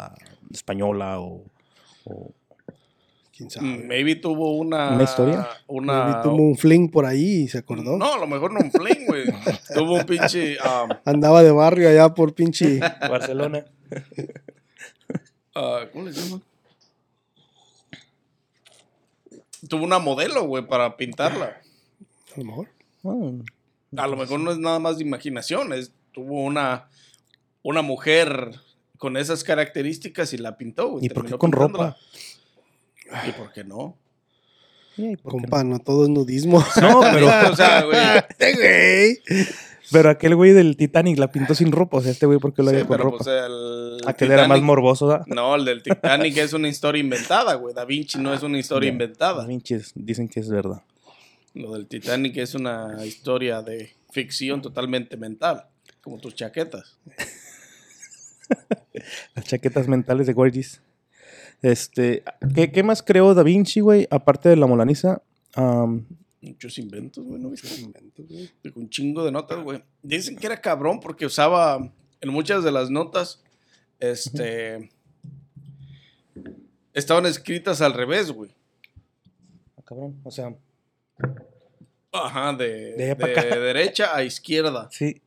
española 0.53 1.19
o, 1.19 1.43
o- 2.05 2.31
¿Quién 3.37 3.51
sabe? 3.51 3.67
Mm, 3.67 3.89
Maybe 3.89 4.15
tuvo 4.17 4.57
una... 4.59 4.91
¿Una 4.91 5.03
historia? 5.03 5.49
Una... 5.67 6.05
Maybe 6.05 6.21
tuvo 6.23 6.37
un 6.37 6.57
fling 6.57 6.89
por 6.91 7.05
ahí 7.07 7.43
y 7.45 7.49
se 7.49 7.59
acordó. 7.59 7.97
No, 7.97 8.15
a 8.15 8.19
lo 8.19 8.27
mejor 8.29 8.53
no 8.53 8.61
un 8.61 8.71
fling, 8.71 9.07
güey. 9.09 9.25
tuvo 9.75 9.95
un 9.95 10.05
pinche... 10.05 10.59
um, 10.61 10.91
Andaba 11.05 11.43
de 11.43 11.51
barrio 11.51 11.89
allá 11.89 12.11
por 12.15 12.35
pinche. 12.35 12.79
Barcelona? 12.79 13.65
ah, 15.57 15.81
¿Cómo 15.93 16.05
le 16.05 16.13
llaman? 16.13 16.43
Tuvo 19.69 19.85
una 19.85 19.99
modelo, 19.99 20.45
güey, 20.45 20.65
para 20.67 20.97
pintarla. 20.97 21.61
A 22.35 22.39
lo 22.41 22.45
mejor. 22.45 22.69
Oh, 23.03 23.33
A 23.97 24.07
lo 24.07 24.17
mejor 24.17 24.41
no 24.41 24.51
es 24.53 24.59
nada 24.59 24.79
más 24.79 24.99
de 24.99 25.05
imaginación, 25.05 25.73
es, 25.73 25.93
tuvo 26.13 26.43
una, 26.45 26.89
una 27.63 27.83
mujer 27.83 28.51
con 28.99 29.17
esas 29.17 29.43
características 29.45 30.33
y 30.33 30.39
la 30.39 30.57
pintó. 30.57 30.91
güey, 30.91 31.07
¿Y 31.07 31.09
por 31.09 31.27
qué 31.27 31.37
con 31.37 31.51
pintándola. 31.51 31.97
ropa? 33.11 33.27
¿Y 33.29 33.33
por 33.33 33.53
qué 33.53 33.65
no? 33.65 33.97
Sí, 34.97 35.17
¿por 35.17 35.33
qué 35.33 35.37
no? 35.39 35.43
Compa, 35.43 35.65
no 35.65 35.79
todo 35.81 36.05
es 36.05 36.09
nudismo. 36.11 36.63
No, 36.81 37.01
pero, 37.01 37.27
o 37.51 37.57
sea, 37.57 37.83
güey. 38.39 39.19
Pero 39.91 40.09
aquel 40.11 40.37
güey 40.37 40.53
del 40.53 40.77
Titanic 40.77 41.19
la 41.19 41.31
pintó 41.31 41.55
sin 41.55 41.73
ropa. 41.73 41.99
O 41.99 42.01
sea, 42.01 42.13
este 42.13 42.25
güey, 42.27 42.39
¿por 42.39 42.55
qué 42.55 42.63
lo 42.63 42.71
Sí, 42.71 42.77
haría 42.77 42.87
con 42.87 42.97
pero 42.97 43.05
ropa? 43.11 43.19
pues 43.25 43.29
el 43.29 44.01
aquel 44.07 44.31
era 44.33 44.49
más 44.49 44.63
morboso, 44.63 45.07
¿da? 45.09 45.25
No, 45.27 45.55
el 45.55 45.65
del 45.65 45.83
Titanic 45.83 46.37
es 46.39 46.53
una 46.53 46.69
historia 46.69 47.01
inventada, 47.01 47.55
güey. 47.55 47.75
Da 47.75 47.85
Vinci 47.85 48.19
no 48.19 48.33
es 48.33 48.43
una 48.43 48.59
historia 48.59 48.89
Ya. 48.89 48.93
inventada. 48.93 49.47
Pinches, 49.47 49.93
dicen 49.95 50.29
que 50.29 50.41
es 50.41 50.49
verdad. 50.49 50.83
Lo 51.55 51.75
del 51.75 51.87
Titanic 51.87 52.37
es 52.39 52.55
una 52.55 53.05
historia 53.05 53.63
de 53.63 53.91
ficción 54.11 54.63
totalmente 54.63 55.17
mental, 55.17 55.67
como 56.01 56.19
tus 56.19 56.35
chaquetas. 56.35 56.99
Las 59.35 59.45
chaquetas 59.45 59.89
mentales 59.89 60.27
de 60.27 60.33
Gorgis. 60.33 60.81
Este, 61.61 62.25
¿qué, 62.55 62.73
qué 62.73 62.83
más 62.83 63.03
creó 63.03 63.35
Da 63.35 63.43
Vinci, 63.43 63.81
güey? 63.81 64.07
Aparte 64.11 64.49
de 64.49 64.57
la 64.57 64.67
Molaniza. 64.67 65.23
Muchos 66.41 66.79
inventos, 66.79 67.25
güey, 67.25 67.41
¿no 67.41 67.51
viste? 67.51 67.69
Dijo, 68.63 68.81
Un 68.81 68.91
chingo 68.91 69.25
de 69.25 69.31
notas, 69.31 69.63
güey. 69.63 69.83
Dicen 70.03 70.37
que 70.37 70.47
era 70.47 70.61
cabrón 70.61 71.01
porque 71.01 71.27
usaba 71.27 71.93
en 72.21 72.31
muchas 72.31 72.65
de 72.65 72.73
las 72.73 72.91
notas, 72.91 73.43
este, 74.01 74.91
estaban 76.95 77.27
escritas 77.27 77.81
al 77.81 77.95
revés, 77.95 78.33
güey. 78.33 78.51
ah, 79.77 79.83
cabrón, 79.85 80.21
o 80.25 80.31
sea, 80.31 80.55
Ajá, 82.13 82.53
de, 82.55 82.93
De 82.95 83.61
derecha 83.61 84.15
a 84.15 84.23
izquierda, 84.23 84.89
sí. 84.91 85.23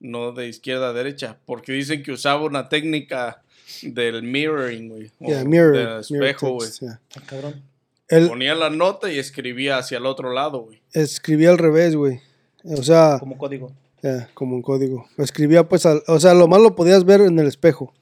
no 0.00 0.32
de 0.32 0.48
izquierda 0.48 0.88
a 0.88 0.92
derecha, 0.92 1.38
porque 1.44 1.72
dicen 1.72 2.02
que 2.02 2.12
usaba 2.12 2.42
una 2.42 2.68
técnica 2.68 3.42
del 3.82 4.22
mirroring, 4.22 4.88
güey. 4.88 5.10
o 5.20 5.26
Yeah, 5.28 5.44
mirror, 5.44 5.76
Del 5.76 6.00
espejo, 6.00 6.52
güey. 6.52 6.70
yeah. 6.80 7.00
Ah, 7.16 7.22
cabrón. 7.26 7.62
Él 8.08 8.28
Ponía 8.28 8.54
la 8.54 8.70
nota 8.70 9.10
y 9.12 9.18
escribía 9.18 9.78
hacia 9.78 9.98
el 9.98 10.06
otro 10.06 10.32
lado, 10.32 10.60
güey. 10.60 10.80
escribía 10.92 11.50
al 11.50 11.58
revés, 11.58 11.96
güey. 11.96 12.20
O 12.64 12.82
sea, 12.82 13.16
Como 13.18 13.36
código. 13.36 13.72
yeah, 14.02 14.30
como 14.32 14.56
un 14.56 14.62
código. 14.62 15.06
Escribía 15.18 15.68
pues, 15.68 15.84
al- 15.86 16.02
o 16.06 16.18
sea, 16.20 16.32
lo 16.34 16.48
más 16.48 16.60
lo 16.60 16.74
podías 16.76 17.04
ver 17.04 17.20
en 17.20 17.38
el 17.38 17.46
espejo. 17.46 17.92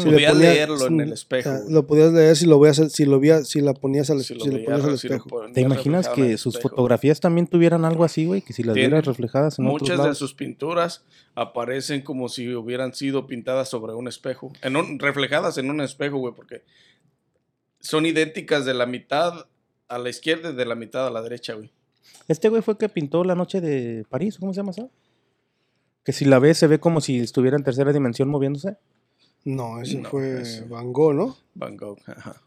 Si 0.00 0.08
le 0.08 0.14
Podía 0.14 0.30
ponía- 0.32 0.50
leerlo 0.52 0.86
en 0.86 1.00
el 1.00 1.12
espejo. 1.12 1.50
Ah, 1.50 1.60
lo 1.68 1.86
podías 1.86 2.12
leer 2.12 2.36
si 2.36 2.46
lo 2.46 2.58
veías, 2.58 2.76
si 2.92 3.04
lo 3.04 3.20
veía, 3.20 3.44
si 3.44 3.60
la 3.60 3.74
ponías 3.74 4.10
al, 4.10 4.20
Si 4.20 4.34
si 4.34 4.34
lo 4.34 4.44
le 4.46 4.50
veías, 4.52 4.64
ponías 4.66 4.84
al 4.84 4.98
si 4.98 5.08
lo 5.08 5.14
espejo. 5.14 5.28
ponías 5.28 5.52
¿Te 5.54 5.60
imaginas 5.60 6.08
que 6.08 6.36
sus 6.38 6.54
espejo. 6.56 6.70
fotografías 6.70 7.20
también 7.20 7.46
tuvieran 7.46 7.84
algo 7.84 8.04
así, 8.04 8.24
güey? 8.26 8.42
Que 8.42 8.52
si 8.52 8.62
las 8.62 8.74
vieras 8.74 9.04
reflejadas 9.06 9.58
en 9.58 9.66
otros 9.66 9.82
Muchas 9.82 9.96
de 9.98 10.02
lados. 10.04 10.18
sus 10.18 10.34
pinturas 10.34 11.04
aparecen 11.34 12.02
como 12.02 12.28
si 12.28 12.54
hubieran 12.54 12.94
sido 12.94 13.26
pintadas 13.26 13.68
sobre 13.68 13.94
un 13.94 14.08
espejo. 14.08 14.52
En 14.62 14.76
un- 14.76 14.98
reflejadas 14.98 15.58
en 15.58 15.70
un 15.70 15.80
espejo, 15.80 16.18
güey, 16.18 16.34
porque 16.34 16.62
son 17.80 18.06
idénticas 18.06 18.64
de 18.64 18.74
la 18.74 18.86
mitad 18.86 19.46
a 19.88 19.98
la 19.98 20.08
izquierda 20.10 20.50
y 20.50 20.54
de 20.54 20.64
la 20.66 20.74
mitad 20.74 21.06
a 21.06 21.10
la 21.10 21.22
derecha, 21.22 21.54
güey. 21.54 21.70
Este 22.28 22.48
güey 22.48 22.62
fue 22.62 22.72
el 22.72 22.78
que 22.78 22.88
pintó 22.88 23.24
la 23.24 23.34
noche 23.34 23.60
de 23.60 24.04
París, 24.08 24.36
¿cómo 24.38 24.52
se 24.52 24.58
llama 24.58 24.70
eso? 24.72 24.90
Que 26.04 26.12
si 26.12 26.24
la 26.24 26.38
ves 26.38 26.58
se 26.58 26.66
ve 26.66 26.78
como 26.78 27.00
si 27.00 27.18
estuviera 27.18 27.56
en 27.56 27.64
tercera 27.64 27.92
dimensión 27.92 28.28
moviéndose. 28.28 28.76
No, 29.44 29.80
ese 29.80 29.98
No, 29.98 30.08
fue 30.10 30.42
ese- 30.42 30.64
Van 30.64 30.92
Gogh, 30.92 31.14
¿no? 31.14 31.36
Van 31.54 31.76
Gogh, 31.76 31.98
ajá. 32.06 32.40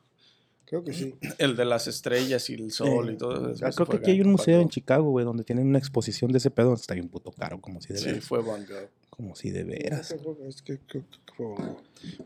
Creo 0.65 0.83
que 0.83 0.93
sí. 0.93 1.13
El 1.37 1.55
de 1.55 1.65
las 1.65 1.87
estrellas 1.87 2.49
y 2.49 2.53
el 2.55 2.71
sol 2.71 3.09
Eh, 3.09 3.13
y 3.13 3.17
todo 3.17 3.49
eso. 3.51 3.65
Ah, 3.65 3.71
creo 3.71 3.87
que 3.87 3.97
aquí 3.97 4.11
hay 4.11 4.21
un 4.21 4.31
museo 4.31 4.59
en. 4.59 4.69
Chicago, 4.69 5.09
güey, 5.11 5.23
donde 5.25 5.43
tienen 5.43 5.67
una 5.67 5.77
exposición 5.77 6.31
de 6.31 6.39
ese 6.39 6.49
pedo. 6.49 6.73
Está 6.73 6.93
bien 6.95 7.09
puto 7.09 7.31
caro, 7.31 7.59
como 7.61 7.79
si 7.81 7.93
de 7.93 7.99
Sí, 7.99 8.05
veras. 8.07 8.23
fue 8.25 8.41
Van 8.41 8.65
Gogh. 8.65 8.89
Como 9.09 9.35
si 9.35 9.51
de 9.51 9.63
veras. 9.63 10.11
Es 10.47 10.61
que- 10.63 10.79
creo 10.87 11.03
que 11.03 11.03
fue 11.35 11.45
Van 11.47 11.67
Gogh. 11.73 11.77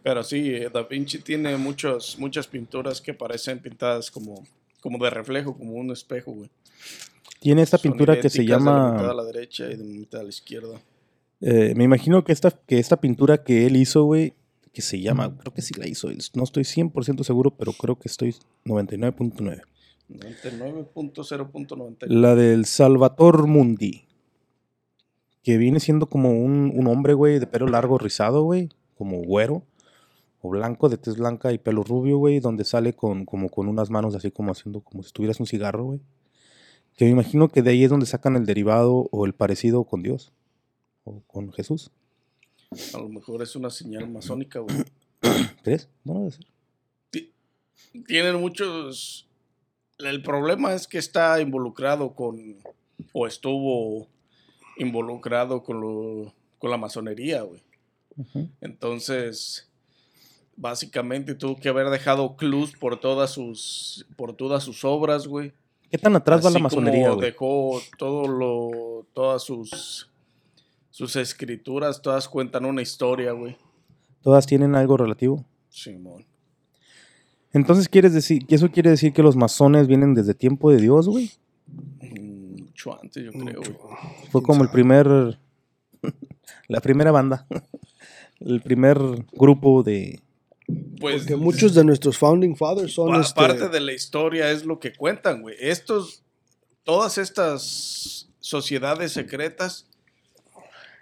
Pero 0.03 0.23
sí, 0.23 0.53
eh, 0.53 0.69
Da 0.73 0.83
Vinci 0.83 1.19
tiene 1.19 1.57
muchos, 1.57 2.17
muchas 2.19 2.47
pinturas 2.47 3.01
que 3.01 3.13
parecen 3.13 3.59
pintadas 3.59 4.09
como, 4.11 4.45
como 4.81 5.03
de 5.03 5.09
reflejo, 5.09 5.57
como 5.57 5.73
un 5.73 5.91
espejo, 5.91 6.31
güey. 6.31 6.49
Tiene 7.39 7.61
esta 7.63 7.77
Son 7.77 7.91
pintura 7.91 8.19
que 8.19 8.29
se 8.29 8.43
idénticas 8.43 8.63
De 8.63 8.69
la 8.71 8.75
mitad 8.91 8.95
a 8.95 9.01
llama... 9.09 9.13
la 9.13 9.23
derecha 9.25 9.65
y 9.65 9.75
de 9.75 9.77
la 9.77 9.83
mitad 9.83 10.21
a 10.21 10.23
la 10.23 10.29
izquierda. 10.29 10.79
eh, 11.41 11.73
me 11.75 11.83
imagino 11.83 12.23
que 12.23 12.31
esta, 12.31 12.49
que 12.51 12.79
esta 12.79 12.99
pintura 12.99 13.43
que 13.43 13.65
él 13.67 13.75
hizo, 13.75 14.03
güey, 14.05 14.33
que 14.77 14.83
se 14.83 15.01
llama... 15.01 15.35
Creo 15.35 15.51
que 15.55 15.63
sí 15.63 15.73
la 15.73 15.87
hizo 15.87 16.11
él. 16.11 16.19
No 16.35 16.43
estoy 16.43 16.61
100% 16.61 17.23
seguro, 17.23 17.49
pero 17.49 17.73
creo 17.73 17.97
que 17.97 18.07
estoy 18.07 18.35
99.9. 18.63 19.63
99.0.99. 20.07 22.05
La 22.09 22.35
del 22.35 22.65
Salvator 22.65 23.47
Mundi. 23.47 24.05
Que 25.41 25.57
viene 25.57 25.79
siendo 25.79 26.05
como 26.05 26.29
un, 26.29 26.71
un 26.75 26.85
hombre, 26.85 27.15
güey, 27.15 27.39
de 27.39 27.47
pelo 27.47 27.65
largo 27.65 27.97
rizado, 27.97 28.43
güey. 28.43 28.69
Como 28.99 29.17
güero. 29.23 29.63
O 30.41 30.49
blanco, 30.51 30.89
de 30.89 30.99
tez 30.99 31.17
blanca 31.17 31.51
y 31.51 31.57
pelo 31.57 31.81
rubio, 31.81 32.19
güey. 32.19 32.39
Donde 32.39 32.63
sale 32.63 32.93
con, 32.93 33.25
como 33.25 33.49
con 33.49 33.67
unas 33.67 33.89
manos 33.89 34.13
así 34.13 34.29
como 34.29 34.51
haciendo 34.51 34.81
como 34.81 35.01
si 35.01 35.11
tuvieras 35.11 35.39
un 35.39 35.47
cigarro, 35.47 35.85
güey. 35.85 36.01
Que 36.95 37.05
me 37.05 37.11
imagino 37.11 37.49
que 37.49 37.63
de 37.63 37.71
ahí 37.71 37.83
es 37.83 37.89
donde 37.89 38.05
sacan 38.05 38.35
el 38.35 38.45
derivado 38.45 39.09
o 39.09 39.25
el 39.25 39.33
parecido 39.33 39.85
con 39.85 40.03
Dios. 40.03 40.33
O 41.03 41.23
con 41.25 41.51
Jesús. 41.51 41.89
A 42.93 42.97
lo 42.97 43.09
mejor 43.09 43.41
es 43.41 43.55
una 43.55 43.69
señal 43.69 44.09
masónica, 44.09 44.59
güey. 44.59 44.75
¿Crees? 45.63 45.89
No, 46.03 46.19
debe 46.19 46.31
ser. 46.31 46.45
Tienen 48.05 48.35
muchos. 48.35 49.27
El 49.97 50.21
problema 50.21 50.73
es 50.73 50.87
que 50.87 50.97
está 50.97 51.39
involucrado 51.41 52.13
con. 52.13 52.57
O 53.13 53.27
estuvo 53.27 54.07
involucrado 54.77 55.63
con, 55.63 55.81
lo, 55.81 56.33
con 56.59 56.71
la 56.71 56.77
masonería, 56.77 57.41
güey. 57.41 57.61
Entonces, 58.61 59.69
básicamente 60.55 61.35
tuvo 61.35 61.55
que 61.55 61.69
haber 61.69 61.89
dejado 61.89 62.35
clues 62.35 62.71
por 62.77 62.99
todas 62.99 63.31
sus, 63.31 64.05
por 64.15 64.35
todas 64.35 64.63
sus 64.63 64.83
obras, 64.83 65.27
güey. 65.27 65.53
¿Qué 65.89 65.97
tan 65.97 66.15
atrás 66.15 66.41
va 66.41 66.49
la 66.49 66.55
como 66.55 66.63
masonería, 66.63 67.11
güey? 67.11 67.21
dejó 67.31 67.79
todo 67.97 68.27
lo, 68.27 69.05
todas 69.13 69.43
sus, 69.43 70.09
sus 70.97 71.15
escrituras, 71.15 72.01
todas 72.01 72.27
cuentan 72.27 72.65
una 72.65 72.81
historia, 72.81 73.31
güey. 73.31 73.55
Todas 74.23 74.47
tienen 74.47 74.73
algo 74.73 74.97
relativo. 74.97 75.45
Simón. 75.69 76.25
Entonces, 77.53 77.87
¿quieres 77.87 78.15
decir, 78.15 78.47
que 78.47 78.55
eso 78.55 78.71
quiere 78.71 78.89
decir 78.89 79.13
que 79.13 79.21
los 79.21 79.35
masones 79.35 79.85
vienen 79.85 80.15
desde 80.15 80.33
tiempo 80.33 80.71
de 80.71 80.81
Dios, 80.81 81.07
güey? 81.07 81.29
Mucho 81.67 82.99
antes, 82.99 83.23
yo 83.23 83.31
creo, 83.31 83.59
güey. 83.59 83.75
Fue 84.31 84.41
¿Quién 84.41 84.43
como 84.43 84.63
el 84.63 84.71
primer. 84.71 85.37
la 86.67 86.81
primera 86.81 87.11
banda. 87.11 87.45
el 88.39 88.59
primer 88.61 88.97
grupo 89.33 89.83
de. 89.83 90.19
Pues 90.99 91.21
Porque 91.21 91.35
muchos 91.35 91.75
de 91.75 91.83
nuestros 91.83 92.17
founding 92.17 92.55
fathers 92.55 92.93
son 92.95 93.11
pa- 93.11 93.21
este, 93.21 93.35
parte 93.39 93.69
de 93.69 93.81
la 93.81 93.93
historia 93.93 94.49
es 94.49 94.65
lo 94.65 94.79
que 94.79 94.95
cuentan, 94.95 95.43
güey. 95.43 95.55
Estos, 95.59 96.23
todas 96.83 97.19
estas 97.19 98.31
sociedades 98.39 99.11
secretas 99.11 99.87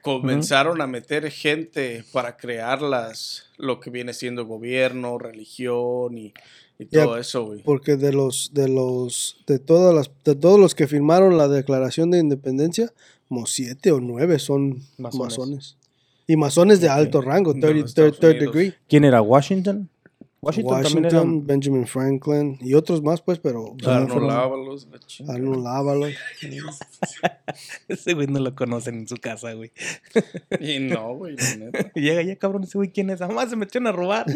comenzaron 0.05 0.81
a 0.81 0.87
meter 0.87 1.31
gente 1.31 2.03
para 2.13 2.37
crearlas, 2.37 3.45
lo 3.57 3.79
que 3.79 3.89
viene 3.89 4.13
siendo 4.13 4.45
gobierno, 4.45 5.17
religión 5.17 6.15
y, 6.17 6.31
y 6.77 6.85
todo 6.85 7.17
eso, 7.17 7.45
güey. 7.45 7.63
porque 7.63 7.95
de 7.97 8.13
los 8.13 8.51
de 8.53 8.69
los 8.69 9.37
de 9.47 9.57
todas 9.57 9.95
las 9.95 10.11
de 10.23 10.35
todos 10.35 10.59
los 10.59 10.75
que 10.75 10.87
firmaron 10.87 11.37
la 11.37 11.47
Declaración 11.47 12.11
de 12.11 12.19
Independencia, 12.19 12.93
como 13.27 13.47
siete 13.47 13.91
o 13.91 13.99
nueve 13.99 14.37
son 14.37 14.83
Masones. 14.99 15.37
masones. 15.37 15.77
Y 16.27 16.35
masones 16.37 16.81
de 16.81 16.89
alto 16.89 17.21
rango, 17.21 17.53
De 17.53 17.61
30, 17.61 17.81
los 17.81 17.89
Estados 17.89 18.19
third 18.19 18.35
Unidos. 18.37 18.53
degree. 18.53 18.73
¿Quién 18.87 19.03
era? 19.05 19.21
¿Washington? 19.21 19.89
Washington, 20.45 20.73
Washington, 20.73 21.09
también 21.11 21.35
era. 21.39 21.45
Benjamin 21.47 21.87
Franklin 21.87 22.57
y 22.61 22.73
otros 22.75 23.01
más, 23.01 23.21
pues, 23.21 23.39
pero 23.39 23.75
Arnold 23.85 24.11
fueron- 24.11 24.29
Ábalos, 24.31 24.87
la 24.91 24.99
chingada. 24.99 25.37
Arnold 25.37 25.67
Ábalos. 25.67 26.13
Ese 27.87 28.13
güey 28.13 28.27
no 28.27 28.39
lo 28.39 28.53
conocen 28.55 28.95
en 28.95 29.07
su 29.07 29.17
casa, 29.17 29.53
güey. 29.53 29.71
Y 30.59 30.79
no, 30.79 31.15
güey, 31.15 31.35
la 31.35 31.55
neta. 31.55 31.91
Llega 31.95 32.21
ya, 32.21 32.35
cabrón, 32.37 32.63
ese 32.63 32.77
güey, 32.77 32.91
¿quién 32.91 33.09
es? 33.09 33.19
Jamás 33.19 33.49
se 33.49 33.55
metieron 33.55 33.87
a 33.87 33.91
robar. 33.91 34.25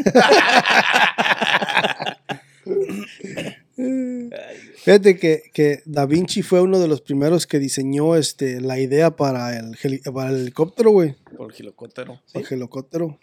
Fíjate 4.84 5.18
que, 5.18 5.43
que 5.53 5.82
Da 5.86 6.05
Vinci 6.05 6.41
fue 6.41 6.62
uno 6.62 6.80
de 6.80 6.88
los 6.88 7.01
primeros 7.01 7.47
que 7.47 7.60
diseñó 7.60 8.16
este, 8.16 8.62
la 8.62 8.80
idea 8.80 9.16
para 9.16 9.57
el, 9.57 9.76
heli- 9.82 10.01
para 10.14 10.30
el 10.30 10.41
helicóptero, 10.41 10.91
güey. 10.91 11.16
Por 11.38 11.47
el 11.51 11.55
gilocóptero. 11.55 12.20
Para 12.34 12.45
el 12.45 12.53
helicóptero. 12.53 13.18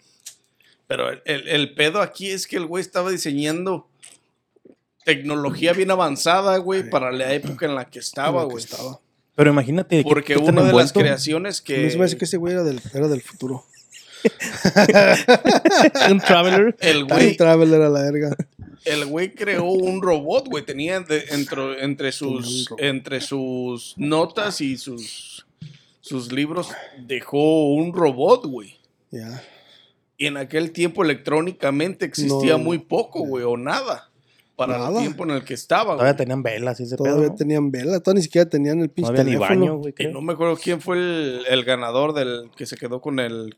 Pero 0.87 1.09
el, 1.09 1.21
el- 1.25 1.47
el 1.47 1.73
pedo 1.73 2.01
aquí 2.01 2.29
es 2.31 2.47
que 2.47 2.55
el 2.57 2.65
güey 2.65 2.81
estaba 2.81 3.11
diseñando 3.11 3.87
tecnología 5.05 5.73
bien 5.73 5.91
avanzada, 5.91 6.57
güey, 6.57 6.89
para 6.89 7.11
la 7.11 7.33
época 7.33 7.65
en 7.65 7.75
la 7.75 7.85
que 7.89 7.99
estaba, 7.99 8.41
que 8.47 8.51
güey. 8.51 8.63
estaba. 8.63 8.99
Pero 9.35 9.51
imagínate. 9.51 9.97
que 9.97 10.03
Porque 10.03 10.35
tan 10.35 10.43
una 10.57 10.63
de 10.63 10.73
las 10.73 10.91
creaciones 10.93 11.59
A 11.67 11.71
mí 11.73 11.89
se 11.91 11.97
me 11.97 12.05
hace 12.05 12.15
que 12.15 12.19
que 12.19 12.25
ese 12.25 12.37
güey 12.37 12.53
era 12.53 12.63
del, 12.63 12.81
era 12.93 13.07
del 13.07 13.21
futuro. 13.21 13.63
Un 16.09 16.19
traveler. 16.19 16.75
el 16.79 17.05
güey, 17.05 17.37
Traveler 17.37 17.81
a 17.83 17.89
la 17.89 18.01
verga. 18.01 18.35
el 18.85 19.05
güey 19.05 19.33
creó 19.35 19.65
un 19.65 20.01
robot, 20.01 20.47
güey. 20.47 20.65
Tenía 20.65 20.99
de- 21.01 21.27
entro- 21.29 21.75
entre, 21.79 22.11
sus, 22.11 22.67
entre 22.79 23.21
sus 23.21 23.93
notas 23.97 24.59
y 24.61 24.77
sus, 24.77 25.45
sus 26.01 26.31
libros, 26.31 26.69
dejó 26.99 27.67
un 27.73 27.93
robot, 27.93 28.45
güey. 28.47 28.75
Ya. 29.11 29.41
Y 30.17 30.25
en 30.25 30.37
aquel 30.37 30.71
tiempo 30.71 31.03
electrónicamente 31.03 32.05
existía 32.05 32.53
No. 32.57 32.59
muy 32.63 32.79
poco, 32.79 33.21
güey, 33.21 33.43
o 33.43 33.55
nada. 33.57 34.09
Para 34.55 34.79
Nada. 34.79 34.89
el 34.89 34.97
tiempo 35.05 35.23
en 35.23 35.29
el 35.31 35.43
que 35.45 35.53
estaba, 35.53 35.83
güey. 35.93 35.97
Todavía 35.97 36.15
tenían 36.17 36.41
velas 36.41 36.79
ese 36.79 36.95
pedo. 36.97 37.05
Todavía 37.05 37.27
¿no? 37.29 37.35
tenían 37.35 37.69
vela, 37.71 37.99
todavía 37.99 38.19
ni 38.19 38.23
siquiera 38.23 38.49
tenían 38.49 38.79
el 38.79 38.89
pinche 38.89 39.13
teléfono. 39.13 39.39
baño, 39.47 39.75
güey. 39.77 39.93
Y 39.99 40.07
no 40.07 40.19
me 40.21 40.33
acuerdo 40.33 40.57
quién 40.57 40.81
fue 40.81 40.97
el, 40.97 41.43
el 41.47 41.63
ganador 41.63 42.13
del 42.13 42.49
que 42.57 42.65
se 42.65 42.75
quedó 42.75 42.99
con 42.99 43.19
el 43.19 43.55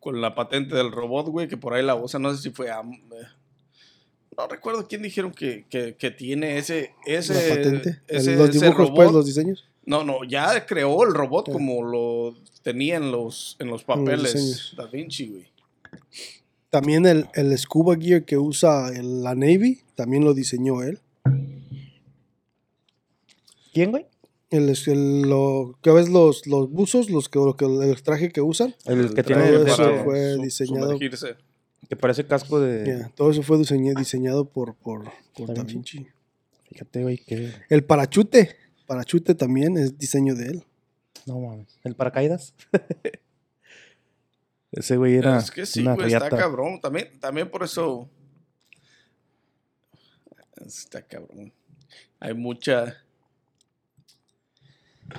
con 0.00 0.20
la 0.20 0.34
patente 0.34 0.74
del 0.74 0.90
robot, 0.90 1.28
güey, 1.28 1.46
que 1.48 1.56
por 1.56 1.74
ahí 1.74 1.84
la 1.84 1.94
usa, 1.94 2.18
no 2.18 2.34
sé 2.34 2.42
si 2.42 2.50
fue 2.50 2.70
Am- 2.70 2.92
eh, 2.94 3.26
no 4.36 4.46
recuerdo 4.48 4.86
quién 4.88 5.02
dijeron 5.02 5.32
que, 5.32 5.66
que, 5.68 5.94
que 5.96 6.10
tiene 6.10 6.58
ese 6.58 6.94
ese 7.06 7.34
la 7.34 7.54
patente. 7.56 8.00
El- 8.08 8.16
ese- 8.16 8.36
los 8.36 8.48
ese 8.50 8.58
dibujos, 8.60 8.86
robot. 8.88 8.94
pues, 8.96 9.12
los 9.12 9.26
diseños. 9.26 9.64
No, 9.86 10.02
no, 10.04 10.24
ya 10.24 10.66
creó 10.66 11.04
el 11.04 11.14
robot 11.14 11.50
como 11.52 11.82
lo 11.84 12.34
tenía 12.62 12.96
en 12.96 13.12
los 13.12 13.56
en 13.60 13.68
los 13.68 13.84
papeles. 13.84 14.72
Da 14.76 14.86
Vinci, 14.86 15.28
güey. 15.28 15.46
También 16.70 17.06
el, 17.06 17.26
el 17.34 17.56
scuba 17.58 17.96
gear 17.96 18.24
que 18.24 18.36
usa 18.36 18.90
el- 18.94 19.22
la 19.22 19.34
Navy, 19.34 19.80
también 19.94 20.24
lo 20.24 20.34
diseñó 20.34 20.82
él. 20.82 21.00
¿Quién, 23.72 23.90
güey? 23.90 24.06
El, 24.50 24.74
el- 24.86 25.22
lo, 25.22 25.78
¿Qué 25.82 25.90
ves 25.90 26.08
los, 26.08 26.46
los 26.46 26.70
buzos? 26.70 27.10
Los 27.10 27.28
que, 27.28 27.38
lo 27.38 27.56
que, 27.56 27.64
el 27.66 28.02
traje 28.02 28.30
que 28.30 28.40
usan. 28.40 28.74
El 28.86 29.14
que 29.14 29.22
tiene 29.22 29.46
todo 29.50 29.66
eso 29.66 29.76
para 29.76 30.04
fue 30.04 30.34
su- 30.36 30.42
diseñado. 30.42 30.86
sumergirse. 30.86 31.36
que 31.88 31.96
parece 31.96 32.26
casco 32.26 32.60
de. 32.60 32.84
Yeah, 32.84 33.12
todo 33.14 33.30
eso 33.30 33.42
fue 33.42 33.58
diseña- 33.58 33.94
diseñado 33.94 34.46
por, 34.46 34.74
por, 34.74 35.04
por 35.36 35.54
Da. 35.54 35.62
Vinci. 35.64 36.06
Fíjate, 36.70 37.02
güey, 37.02 37.18
que. 37.18 37.52
El 37.68 37.84
parachute. 37.84 38.56
Parachute 38.86 39.34
también 39.34 39.76
es 39.76 39.98
diseño 39.98 40.34
de 40.34 40.46
él. 40.46 40.64
No 41.26 41.38
mames. 41.40 41.78
¿El 41.84 41.94
paracaídas? 41.94 42.54
Ese 44.70 44.96
güey 44.96 45.16
era 45.16 45.38
es 45.38 45.50
que 45.50 45.64
sí, 45.64 45.80
una 45.80 45.94
güey, 45.94 46.12
está 46.12 46.28
cabrón. 46.28 46.80
También, 46.80 47.18
también 47.20 47.50
por 47.50 47.62
eso. 47.62 48.08
Está 50.56 51.02
cabrón. 51.02 51.52
Hay 52.20 52.34
mucha. 52.34 52.96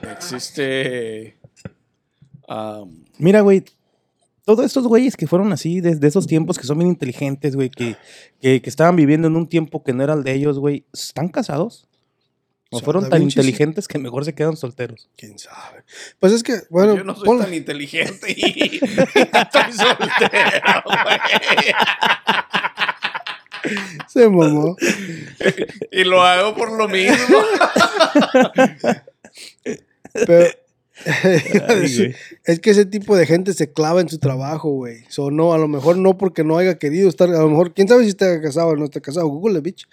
Existe. 0.03 1.37
Mira, 3.17 3.41
güey. 3.41 3.63
Todos 4.45 4.65
estos 4.65 4.87
güeyes 4.87 5.15
que 5.15 5.27
fueron 5.27 5.53
así 5.53 5.79
desde 5.79 6.07
esos 6.07 6.25
tiempos 6.25 6.57
que 6.57 6.65
son 6.65 6.79
bien 6.79 6.89
inteligentes, 6.89 7.55
güey, 7.55 7.69
que, 7.69 7.97
que, 8.41 8.63
que 8.63 8.69
estaban 8.69 8.95
viviendo 8.95 9.27
en 9.27 9.35
un 9.35 9.47
tiempo 9.47 9.83
que 9.83 9.93
no 9.93 10.03
era 10.03 10.13
el 10.13 10.23
de 10.23 10.33
ellos, 10.33 10.57
güey, 10.57 10.87
¿están 10.91 11.29
casados? 11.29 11.88
¿O 12.71 12.77
O 12.77 12.79
sea, 12.79 12.85
fueron 12.85 13.09
tan 13.09 13.19
Vinci 13.21 13.39
inteligentes 13.39 13.87
que 13.87 13.97
mejor 13.97 14.25
se 14.25 14.33
quedan 14.35 14.55
solteros? 14.55 15.09
¿Quién 15.17 15.39
sabe? 15.39 15.83
Pues 16.19 16.33
es 16.33 16.43
que, 16.43 16.61
bueno, 16.69 16.95
yo 16.95 17.03
no 17.03 17.15
soy 17.15 17.27
ponle- 17.27 17.43
tan 17.45 17.53
inteligente 17.53 18.31
y 18.31 18.75
estoy 18.83 19.73
soltero, 19.73 20.83
güey. 20.85 21.17
se 24.07 24.29
mamó. 24.29 24.75
Y 25.91 26.03
lo 26.03 26.21
hago 26.21 26.55
por 26.55 26.71
lo 26.71 26.87
mismo. 26.87 27.37
Pero 30.13 30.49
Ay, 31.05 32.13
es 32.45 32.59
que 32.59 32.69
ese 32.71 32.85
tipo 32.85 33.15
de 33.15 33.25
gente 33.25 33.53
se 33.53 33.71
clava 33.71 34.01
en 34.01 34.09
su 34.09 34.19
trabajo, 34.19 34.69
güey. 34.71 35.05
So, 35.07 35.31
no, 35.31 35.53
a 35.53 35.57
lo 35.57 35.67
mejor 35.67 35.97
no 35.97 36.17
porque 36.17 36.43
no 36.43 36.57
haya 36.57 36.77
querido 36.77 37.07
estar, 37.09 37.29
a 37.29 37.39
lo 37.39 37.49
mejor, 37.49 37.73
quién 37.73 37.87
sabe 37.87 38.03
si 38.03 38.09
está 38.09 38.41
casado 38.41 38.69
o 38.69 38.75
no 38.75 38.85
está 38.85 38.99
casado, 38.99 39.27
Google, 39.27 39.61
bitch. 39.61 39.87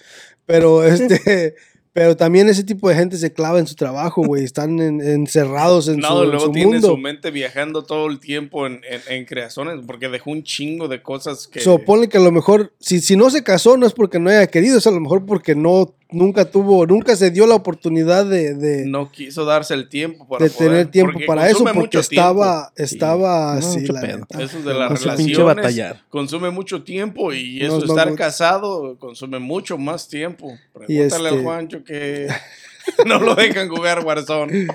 Pero 0.46 0.82
este, 0.84 1.54
pero 1.96 2.14
también 2.14 2.46
ese 2.50 2.62
tipo 2.62 2.90
de 2.90 2.94
gente 2.94 3.16
se 3.16 3.32
clava 3.32 3.58
en 3.58 3.66
su 3.66 3.74
trabajo, 3.74 4.22
güey. 4.22 4.44
Están 4.44 4.78
en- 4.80 5.00
encerrados 5.00 5.88
en 5.88 5.96
No, 5.96 6.08
su, 6.18 6.22
en 6.24 6.28
luego 6.30 6.44
su 6.44 6.52
tiene 6.52 6.72
mundo. 6.72 6.88
su 6.88 6.96
mente 6.98 7.30
viajando 7.30 7.84
todo 7.84 8.06
el 8.08 8.20
tiempo 8.20 8.66
en, 8.66 8.82
en, 8.86 9.00
en 9.08 9.24
creaciones, 9.24 9.80
porque 9.86 10.10
dejó 10.10 10.30
un 10.32 10.42
chingo 10.42 10.88
de 10.88 11.00
cosas 11.00 11.46
que 11.46 11.60
So, 11.60 11.78
ponle 11.78 12.10
que 12.10 12.18
a 12.18 12.20
lo 12.20 12.30
mejor, 12.32 12.74
si, 12.80 13.00
si 13.00 13.16
no 13.16 13.30
se 13.30 13.42
casó, 13.42 13.78
no 13.78 13.86
es 13.86 13.94
porque 13.94 14.18
no 14.18 14.28
haya 14.28 14.46
querido, 14.46 14.76
es 14.76 14.86
a 14.86 14.90
lo 14.90 15.00
mejor 15.00 15.24
porque 15.24 15.54
no, 15.54 15.94
nunca 16.10 16.44
tuvo, 16.44 16.86
nunca 16.86 17.16
se 17.16 17.30
dio 17.30 17.46
la 17.46 17.54
oportunidad 17.56 18.24
de, 18.26 18.54
de, 18.54 18.86
no 18.86 19.10
quiso 19.10 19.44
darse 19.44 19.74
el 19.74 19.88
tiempo 19.88 20.26
para 20.28 20.44
de 20.44 20.50
poder, 20.50 20.70
tener 20.70 20.90
tiempo 20.90 21.18
para 21.26 21.48
eso, 21.50 21.64
porque 21.64 21.88
tiempo. 21.88 21.98
estaba, 21.98 22.72
estaba 22.76 23.54
No, 23.54 23.58
así, 23.58 23.80
mucho 23.80 23.92
la 23.92 24.00
neta. 24.02 24.42
Eso 24.42 24.62
de 24.62 24.74
las 24.74 24.88
pinche 24.92 25.04
relaciones 25.10 25.38
batallar. 25.56 26.04
consume 26.08 26.50
mucho 26.50 26.82
tiempo 26.84 27.32
y 27.32 27.58
No, 27.60 27.66
eso 27.66 27.78
no, 27.80 27.84
estar 27.86 28.10
no. 28.10 28.16
casado 28.16 28.96
consume 28.98 29.38
mucho 29.38 29.78
más 29.78 30.08
tiempo. 30.08 30.52
Pregúntale 30.72 31.06
este- 31.06 31.28
al 31.38 31.42
Juancho 31.42 31.84
que 31.84 32.28
no 33.06 33.18
lo 33.18 33.34
dejan 33.34 33.68
jugar 33.68 34.04
Warzone. 34.04 34.68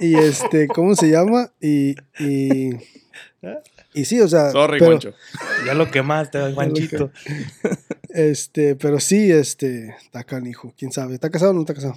Y 0.00 0.14
este, 0.16 0.68
¿cómo 0.68 0.94
se 0.94 1.08
llama? 1.08 1.50
Y, 1.60 1.94
y, 2.18 2.70
y 3.94 4.04
sí, 4.04 4.20
o 4.20 4.28
sea, 4.28 4.50
Sorry, 4.50 4.78
pero, 4.78 4.92
Juancho. 4.92 5.14
Ya 5.66 5.74
lo 5.74 5.90
quemaste, 5.90 6.38
Juanchito. 6.54 7.10
este, 8.10 8.76
pero 8.76 9.00
sí, 9.00 9.30
este, 9.30 9.94
está 10.02 10.24
canijo, 10.24 10.72
quién 10.76 10.92
sabe, 10.92 11.14
¿está 11.14 11.30
casado 11.30 11.52
o 11.52 11.54
no 11.54 11.60
está 11.60 11.74
casado? 11.74 11.94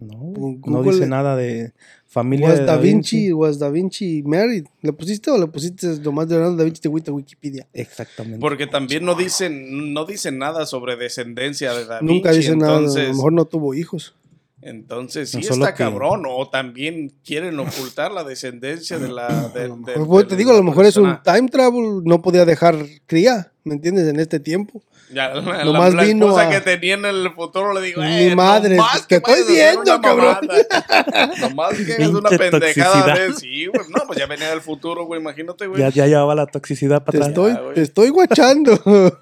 No, 0.00 0.16
Google- 0.16 0.60
no 0.72 0.82
dice 0.82 1.06
nada 1.06 1.36
de 1.36 1.72
familia 2.08 2.48
Was 2.48 2.58
de 2.58 2.64
Da 2.64 2.76
Vinci, 2.76 3.32
was 3.32 3.58
Da 3.60 3.70
Vinci 3.70 4.22
married? 4.24 4.66
¿Le 4.82 4.92
pusiste 4.92 5.30
o 5.30 5.38
le 5.38 5.46
pusiste 5.46 5.86
nomás 6.00 6.28
de 6.28 6.34
Leonardo 6.34 6.56
Da 6.56 6.64
Vinci 6.64 6.80
de 6.82 6.88
Wiki- 6.88 7.10
Wikipedia? 7.12 7.68
Exactamente. 7.72 8.40
Porque 8.40 8.66
también 8.66 9.04
no 9.04 9.14
dicen, 9.14 9.92
no 9.94 10.04
dicen 10.04 10.38
nada 10.38 10.66
sobre 10.66 10.96
descendencia 10.96 11.72
de 11.72 11.84
Da 11.84 12.00
Nunca 12.02 12.30
Vinci, 12.32 12.46
dice 12.46 12.56
nada, 12.56 12.72
a 12.74 12.78
entonces, 12.78 13.08
lo 13.10 13.14
mejor 13.14 13.32
no 13.32 13.44
tuvo 13.44 13.74
hijos. 13.74 14.14
Entonces 14.62 15.30
sí 15.30 15.38
No, 15.38 15.42
está 15.42 15.74
que- 15.74 15.82
cabrón, 15.84 16.22
o 16.28 16.48
también 16.48 17.12
quieren 17.24 17.58
ocultar 17.58 18.12
la 18.12 18.24
descendencia 18.24 18.98
de 18.98 19.08
la... 19.08 19.28
De, 19.54 19.68
de- 19.68 20.04
pues, 20.06 20.24
de 20.24 20.30
te 20.30 20.36
digo, 20.36 20.52
a 20.52 20.56
lo 20.56 20.62
mejor 20.62 20.86
es 20.86 20.96
un 20.96 21.18
time 21.22 21.48
travel, 21.48 22.02
no 22.04 22.22
podía 22.22 22.44
dejar 22.44 22.76
cría, 23.06 23.52
¿me 23.64 23.74
entiendes? 23.74 24.08
En 24.08 24.20
este 24.20 24.40
tiempo. 24.40 24.82
Ya, 25.12 25.28
la, 25.34 25.40
la- 25.42 25.64
Nomás 25.64 25.94
la 25.94 26.04
vino 26.04 26.26
esposa 26.26 26.48
a- 26.48 26.50
que 26.50 26.60
tenía 26.60 26.94
en 26.94 27.04
el 27.04 27.30
futuro 27.32 27.72
le 27.74 27.80
digo, 27.82 28.00
Mi 28.02 28.06
eh, 28.28 28.36
madre, 28.36 28.76
nomás 28.76 29.06
te 29.06 29.08
que 29.08 29.14
estoy 29.16 29.54
viendo, 29.54 30.00
cabrón. 30.00 30.38
Nomás 31.40 31.74
que 31.74 31.92
hagas 31.94 32.08
una 32.10 32.30
pendejada 32.30 33.04
toxicidad. 33.14 33.28
de 33.28 33.34
sí, 33.34 33.66
güey. 33.66 33.88
No, 33.90 34.06
pues 34.06 34.18
ya 34.18 34.26
venía 34.26 34.48
del 34.50 34.60
futuro, 34.60 35.04
güey, 35.04 35.20
imagínate, 35.20 35.66
güey. 35.66 35.80
ya, 35.80 35.90
ya 35.90 36.06
llevaba 36.06 36.34
la 36.34 36.46
toxicidad 36.46 37.02
Te 37.02 37.12
para 37.12 37.18
atrás. 37.18 37.28
estoy, 37.28 37.52
güey. 37.62 37.74
te 37.74 37.82
estoy 37.82 38.08
guachando. 38.10 38.72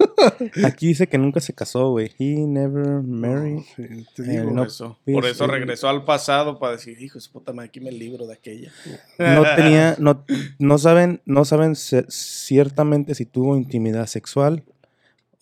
Aquí 0.65 0.89
dice 0.89 1.09
que 1.09 1.19
nunca 1.19 1.41
se 1.41 1.55
casó, 1.55 1.91
güey. 1.91 2.13
He 2.19 2.37
never 2.47 3.03
married. 3.03 3.61
Sí, 3.77 3.83
te 4.15 4.23
Eh, 4.23 4.27
digo. 4.27 4.45
Por 4.45 4.53
no, 4.53 4.65
eso, 4.65 4.99
pues, 5.05 5.15
por 5.15 5.27
eso 5.27 5.45
eh, 5.45 5.49
regresó 5.49 5.89
al 5.89 6.05
pasado 6.05 6.59
para 6.59 6.73
decir, 6.73 7.01
hijo 7.01 7.19
su 7.21 7.33
puta 7.33 7.53
madre, 7.53 7.69
aquí 7.69 7.81
me 7.81 7.91
libro 7.93 8.27
de 8.27 8.35
aquella. 8.35 8.71
No 9.19 9.43
tenía, 9.57 9.97
no, 9.99 10.25
no 10.59 10.79
saben, 10.79 11.21
no 11.25 11.45
saben 11.45 11.75
ciertamente 11.77 13.15
si 13.15 13.27
tuvo 13.27 13.57
intimidad 13.57 14.07
sexual 14.07 14.63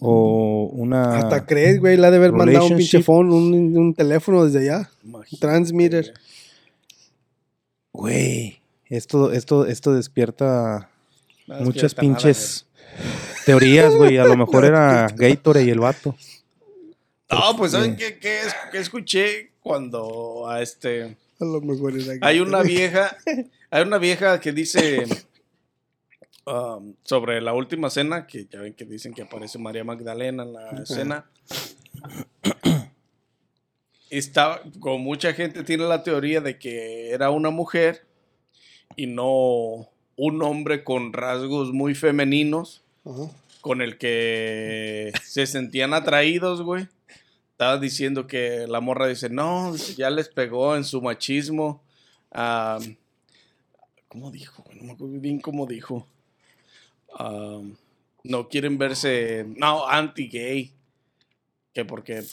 o 0.01 0.71
una. 0.73 1.19
Hasta 1.19 1.45
crees, 1.47 1.81
güey, 1.81 1.97
la 1.97 2.09
ha 2.09 2.11
de 2.11 2.17
haber 2.19 2.33
mandado 2.33 2.67
un 2.67 2.77
pinche 2.77 3.03
phone, 3.03 3.33
un, 3.33 3.77
un 3.77 3.95
teléfono 3.95 4.45
desde 4.45 4.61
allá. 4.71 4.91
Imagínate, 5.05 5.39
Transmitter. 5.41 6.15
Güey, 7.93 8.61
esto, 8.87 9.33
esto, 9.33 9.67
esto 9.67 9.95
despierta. 9.95 10.91
No 11.47 11.61
muchas 11.61 11.83
despierta 11.95 12.07
nada, 12.13 12.15
pinches 12.23 12.67
teorías, 13.47 13.95
güey. 13.95 14.19
A 14.19 14.25
lo 14.25 14.37
mejor 14.37 14.65
era 14.65 15.07
Gatorade 15.15 15.65
y 15.67 15.71
el 15.71 15.81
vato. 15.81 16.15
No, 17.31 17.57
pues 17.57 17.73
¿saben 17.73 17.97
qué, 17.97 18.19
qué 18.19 18.41
es- 18.41 18.55
qué 18.73 18.79
escuché 18.79 19.51
cuando 19.61 20.49
a 20.49 20.63
este... 20.63 21.17
A 21.41 21.45
lo 21.45 21.61
mejor 21.61 21.97
era 21.99 22.15
Hay 22.27 22.41
una 22.41 22.59
Gatorade. 22.63 22.69
vieja, 22.69 23.17
hay 23.71 23.83
una 23.83 23.99
vieja 23.99 24.41
que 24.41 24.53
dice 24.53 25.05
um, 26.49 26.95
sobre 27.03 27.41
la 27.41 27.53
última 27.53 27.91
cena, 27.91 28.27
que 28.27 28.47
ya 28.47 28.61
ven 28.61 28.75
que 28.75 28.85
dicen 28.85 29.15
que 29.15 29.23
aparece 29.23 29.59
María 29.59 29.85
Magdalena 29.85 30.43
en 30.43 30.53
la 30.53 30.71
escena. 30.83 31.31
Está, 34.11 34.63
como 34.81 34.99
mucha 34.99 35.35
gente 35.35 35.65
tiene 35.65 35.85
la 35.85 36.03
teoría 36.03 36.41
de 36.41 36.59
que 36.59 37.11
era 37.11 37.31
una 37.31 37.51
mujer 37.51 38.07
y 38.97 39.07
no 39.07 39.89
un 40.17 40.43
hombre 40.43 40.83
con 40.83 41.13
rasgos 41.13 41.73
muy 41.73 41.95
femeninos 41.95 42.83
con 43.61 43.83
el 43.83 43.99
que 43.99 45.13
se 45.25 45.47
sentían 45.47 45.93
atraídos, 45.95 46.63
güey. 46.63 46.89
Estaba 47.53 47.77
diciendo 47.79 48.27
que 48.27 48.67
la 48.69 48.81
morra 48.81 49.09
dice, 49.09 49.29
no, 49.29 49.75
ya 49.97 50.11
les 50.11 50.29
pegó 50.29 50.77
en 50.77 50.85
su 50.85 51.03
machismo. 51.03 51.83
Am, 52.31 52.97
¿Cómo 54.09 54.31
dijo? 54.31 54.65
No 54.75 54.85
me 54.85 54.93
acuerdo 54.93 55.19
bien 55.21 55.41
cómo 55.41 55.67
dijo. 55.67 56.07
Am, 57.19 57.77
no 58.25 58.49
quieren 58.49 58.79
verse, 58.79 59.45
no, 59.57 59.87
anti-gay. 59.89 60.73
Que 61.75 61.85
porque 61.85 62.25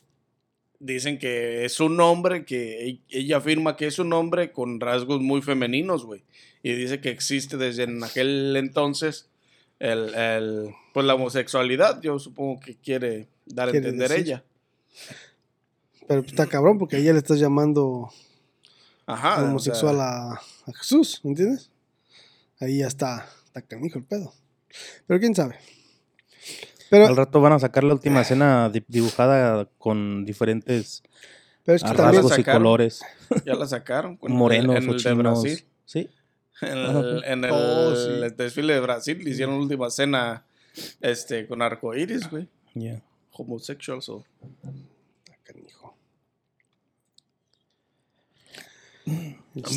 dicen 0.80 1.18
que 1.20 1.66
es 1.66 1.80
un 1.80 2.00
hombre, 2.00 2.46
que 2.46 2.88
e- 2.90 3.00
ella 3.10 3.38
afirma 3.38 3.76
que 3.76 3.88
es 3.88 4.00
un 4.00 4.14
hombre 4.14 4.52
con 4.52 4.80
rasgos 4.80 5.22
muy 5.22 5.42
femeninos, 5.42 6.06
güey. 6.06 6.24
Y 6.64 6.74
dice 6.74 7.00
que 7.02 7.10
existe 7.10 7.58
desde 7.58 7.84
en 7.84 8.04
aquel 8.04 8.56
entonces 8.58 9.28
el, 9.80 10.14
el- 10.16 10.70
pues 10.94 11.06
la 11.06 11.16
homosexualidad, 11.16 12.02
yo 12.02 12.18
supongo 12.20 12.60
que 12.60 12.76
quiere 12.76 13.28
dar 13.46 13.70
a 13.70 13.72
entender 13.72 14.10
decir. 14.10 14.26
ella. 14.26 14.44
Pero 16.08 16.22
pues, 16.22 16.34
está 16.34 16.46
cabrón 16.48 16.78
porque 16.78 16.98
ella 16.98 17.14
le 17.14 17.20
estás 17.20 17.40
llamando 17.40 18.10
Ajá. 19.06 19.42
o 19.44 19.46
homosexual 19.48 19.96
sea, 19.96 20.06
a, 20.06 20.32
a 20.34 20.74
Jesús, 20.78 21.20
¿me 21.24 21.32
entiendes? 21.32 21.70
Ahí 22.60 22.78
ya 22.80 22.88
está, 22.88 23.28
está 23.46 23.62
canijo 23.62 23.98
el 24.00 24.06
pedo. 24.06 24.34
Pero 25.08 25.20
quién 25.20 25.36
sabe. 25.36 25.56
Pero, 26.90 27.08
Al 27.08 27.16
rato 27.16 27.42
van 27.42 27.54
a 27.54 27.60
sacar 27.60 27.84
la 27.84 27.94
última 27.94 28.22
escena 28.22 28.70
di- 28.70 28.84
dibujada 28.88 29.68
con 29.78 30.24
diferentes 30.26 31.02
pero 31.64 31.78
es 31.78 31.84
que 31.84 31.88
también, 31.90 32.14
rasgos 32.22 32.32
y 32.34 32.36
sacaron. 32.36 32.62
colores. 32.64 33.02
ya 33.46 33.56
la 33.56 33.66
sacaron. 33.68 34.18
con 34.18 34.32
el- 34.32 34.38
Morenos 34.38 34.76
en 34.76 34.88
o 34.88 34.92
el 34.92 34.98
de 34.98 35.04
chinos. 35.04 35.42
Brasil. 35.44 35.66
Sí. 35.86 36.10
En 36.62 36.78
el, 36.78 37.24
en 37.26 37.44
el 37.44 37.52
Oh, 37.52 37.96
sí. 37.96 38.34
desfile 38.38 38.74
de 38.76 38.80
Brasil 38.82 39.18
le 39.24 39.30
hicieron 39.32 39.56
la 39.56 39.62
última 39.62 39.90
cena 39.90 40.46
este, 41.02 41.48
con 41.48 41.62
arcoíris, 41.64 42.30
güey. 42.30 42.48
ya. 42.76 43.02
Homosexual, 43.32 44.02
so. 44.02 44.24
canijo. 45.44 45.98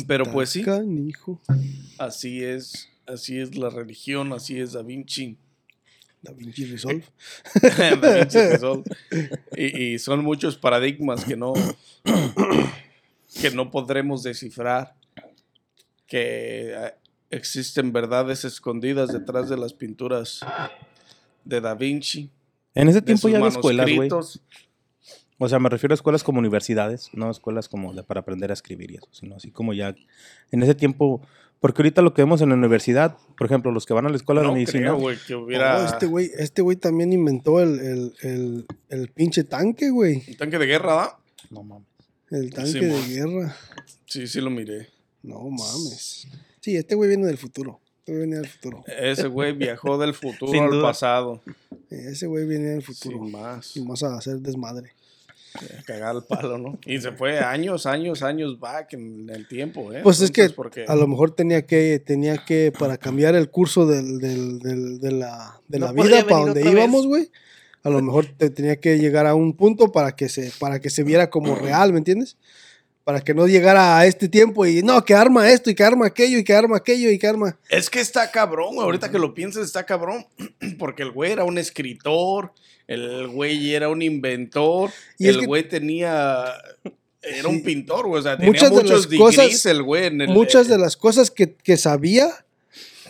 Pero 0.07 0.25
pues 0.31 0.49
sí. 0.49 0.63
Canijo. 0.63 1.41
Así 1.97 2.43
es. 2.43 2.87
Así 3.13 3.39
es 3.39 3.55
la 3.57 3.69
religión, 3.69 4.33
así 4.33 4.59
es 4.59 4.73
Da 4.73 4.81
Vinci. 4.81 5.37
Da 6.21 6.31
Vinci 6.33 6.65
Resolve. 6.65 7.03
Da 8.01 8.13
Vinci 8.19 8.37
Resolve. 8.39 8.83
Y, 9.55 9.93
y 9.93 9.99
son 9.99 10.23
muchos 10.23 10.57
paradigmas 10.57 11.23
que 11.25 11.35
no, 11.37 11.53
que 13.41 13.51
no 13.51 13.71
podremos 13.71 14.23
descifrar, 14.23 14.95
que 16.07 16.73
eh, 16.75 16.93
existen 17.29 17.93
verdades 17.93 18.43
escondidas 18.45 19.11
detrás 19.13 19.49
de 19.49 19.57
las 19.57 19.73
pinturas 19.73 20.39
de 21.45 21.61
Da 21.61 21.75
Vinci. 21.75 22.29
En 22.75 22.87
ese 22.89 23.01
tiempo 23.01 23.29
ya 23.29 23.37
había 23.37 23.49
escuelas, 23.49 23.89
güey. 23.95 24.09
O 25.41 25.47
sea, 25.47 25.57
me 25.59 25.69
refiero 25.69 25.93
a 25.93 25.95
escuelas 25.95 26.21
como 26.23 26.39
universidades, 26.39 27.09
no 27.13 27.31
escuelas 27.31 27.69
como 27.69 27.93
de- 27.93 28.03
para 28.03 28.19
aprender 28.19 28.49
a 28.51 28.53
escribir 28.53 28.91
y 28.91 28.95
eso, 28.95 29.07
sino 29.11 29.35
así 29.37 29.51
como 29.51 29.73
ya 29.73 29.95
en 30.51 30.63
ese 30.63 30.75
tiempo, 30.75 31.21
porque 31.59 31.81
ahorita 31.81 32.01
lo 32.01 32.13
que 32.13 32.21
vemos 32.21 32.41
en 32.41 32.49
la 32.49 32.55
universidad, 32.55 33.17
por 33.37 33.45
ejemplo, 33.47 33.71
los 33.71 33.85
que 33.85 33.93
van 33.93 34.05
a 34.05 34.09
la 34.09 34.15
escuela 34.15 34.41
de 34.41 34.47
No 34.47 34.53
medicina, 34.53 34.79
creo, 34.87 34.97
güey, 34.97 35.17
que 35.27 35.35
hubiera 35.35 35.83
Oh, 35.83 35.85
este 35.85 36.05
güey 36.05 36.31
este 36.37 36.61
güey 36.61 36.77
también 36.77 37.11
inventó 37.13 37.59
el, 37.59 37.79
el, 37.79 38.13
el, 38.21 38.65
el 38.89 39.07
pinche 39.11 39.43
tanque, 39.43 39.89
güey. 39.89 40.23
un 40.27 40.35
tanque 40.37 40.57
de 40.57 40.65
guerra, 40.65 40.93
¿va? 40.95 41.19
no 41.49 41.63
mames. 41.63 41.87
El 42.31 42.53
tanque 42.53 42.71
Sí, 42.71 42.79
de 42.79 43.01
guerra. 43.07 43.55
Sí, 44.05 44.27
sí 44.27 44.39
lo 44.41 44.49
miré. 44.51 44.87
No 45.23 45.39
mames. 45.49 46.27
Sí, 46.61 46.75
este 46.75 46.95
güey 46.95 47.09
viene 47.09 47.25
del 47.25 47.37
futuro. 47.37 47.79
Este 47.99 48.11
güey 48.11 48.25
viene 48.25 48.37
del 48.41 48.47
futuro. 48.47 48.83
Ese 48.87 49.27
güey 49.27 49.53
viajó 49.53 49.97
del 49.97 50.13
futuro 50.13 50.51
Sin 50.51 50.63
al 50.63 50.69
duda. 50.71 50.83
pasado. 50.83 51.41
Ese 51.89 52.27
güey 52.27 52.45
viene 52.47 52.69
del 52.69 52.83
futuro. 52.83 53.17
Sin 53.19 53.31
más. 53.31 53.75
Y 53.77 53.81
más 53.83 54.03
a 54.03 54.15
hacer 54.15 54.37
desmadre. 54.39 54.91
Cagar 55.85 56.15
el 56.15 56.23
palo, 56.23 56.57
¿no? 56.57 56.77
Y 56.85 56.99
se 57.01 57.11
fue 57.11 57.39
años, 57.39 57.85
años, 57.85 58.21
años 58.23 58.59
back 58.59 58.93
en 58.93 59.29
el 59.29 59.47
tiempo, 59.47 59.91
¿eh? 59.93 60.01
Pues 60.03 60.21
es 60.21 60.29
que 60.31 60.41
Entonces, 60.41 60.55
porque 60.55 60.85
a 60.87 60.95
lo 60.95 61.07
mejor 61.07 61.31
tenía 61.35 61.65
que, 61.65 61.99
tenía 61.99 62.37
que, 62.45 62.71
para 62.77 62.97
cambiar 62.97 63.35
el 63.35 63.49
curso 63.49 63.85
del, 63.87 64.19
del- 64.19 64.59
del- 64.59 64.99
de 64.99 65.11
la, 65.11 65.59
de 65.67 65.79
No 65.79 65.87
la 65.87 65.91
vida 66.03 66.25
para 66.27 66.45
donde 66.45 66.69
íbamos, 66.69 67.07
güey. 67.07 67.31
A 67.83 67.89
lo 67.89 68.01
mejor 68.01 68.25
te 68.25 68.49
tenía 68.49 68.75
que 68.79 68.97
llegar 68.99 69.25
a 69.25 69.35
un 69.35 69.53
punto 69.55 69.91
para 69.91 70.15
que 70.15 70.29
se, 70.29 70.51
para 70.59 70.79
que 70.79 70.89
se 70.89 71.03
viera 71.03 71.29
como 71.29 71.55
real, 71.55 71.93
¿me 71.93 71.99
entiendes? 71.99 72.37
Para 73.03 73.21
que 73.21 73.33
no 73.33 73.47
llegara 73.47 73.97
a 73.97 74.05
este 74.05 74.29
tiempo 74.29 74.67
y 74.67 74.83
no, 74.83 75.03
que 75.03 75.15
arma 75.15 75.49
esto 75.49 75.71
y 75.71 75.75
que 75.75 75.83
arma 75.83 76.05
aquello 76.05 76.37
y 76.37 76.43
que 76.43 76.53
arma 76.53 76.77
aquello 76.77 77.09
y 77.09 77.17
que 77.17 77.25
arma. 77.25 77.57
Es 77.69 77.89
que 77.89 78.01
está 78.01 78.29
cabrón, 78.29 78.75
güey. 78.75 78.85
Ahorita 78.85 79.09
que 79.09 79.17
lo 79.17 79.33
piensas, 79.33 79.65
está 79.65 79.83
cabrón. 79.85 80.27
Porque 80.77 81.01
el 81.01 81.11
güey 81.11 81.31
era 81.31 81.43
un 81.43 81.57
escritor, 81.57 82.53
el 82.89 83.27
güey 83.27 83.73
era 83.73 83.87
un 83.89 84.01
inventor, 84.01 84.89
Y 85.17 85.27
el 85.27 85.39
que- 85.41 85.45
güey 85.45 85.67
tenía. 85.69 86.45
Era 87.21 87.47
un 87.49 87.61
pintor, 87.63 88.07
güey. 88.07 88.19
O 88.19 88.23
sea, 88.23 88.35
tenía 88.37 88.51
Muchas 88.51 88.69
de 88.69 88.75
muchos 88.75 88.91
las 88.91 89.09
degrees 89.09 89.35
cosas- 89.37 89.65
el 89.65 89.83
güey 89.83 90.05
en 90.07 90.21
el. 90.21 90.29
Muchas 90.29 90.67
de 90.67 90.77
las 90.77 90.97
cosas 90.97 91.29
que, 91.29 91.53
que 91.53 91.77
sabía, 91.77 92.29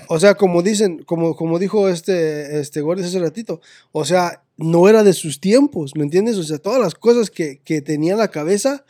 o 0.08 0.20
sea, 0.20 0.36
como 0.36 0.62
dicen, 0.64 1.04
como, 1.04 1.36
como 1.36 1.60
dijo 1.60 1.88
este, 1.90 2.60
este 2.60 2.82
Gordy 2.82 3.04
hace 3.04 3.20
ratito, 3.20 3.62
o 3.92 4.04
sea, 4.06 4.42
no 4.58 4.90
era 4.90 5.04
de 5.04 5.14
sus 5.14 5.40
tiempos, 5.40 5.96
¿me 5.96 6.04
entiendes? 6.04 6.38
O 6.38 6.44
sea, 6.44 6.58
todas 6.58 6.82
las 6.82 6.96
cosas 6.96 7.30
que, 7.30 7.60
que 7.64 7.82
tenía 7.82 8.14
en 8.14 8.18
la 8.20 8.30
cabeza 8.32 8.84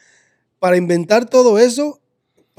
para 0.57 0.77
inventar 0.77 1.29
todo 1.29 1.59
eso 1.59 1.99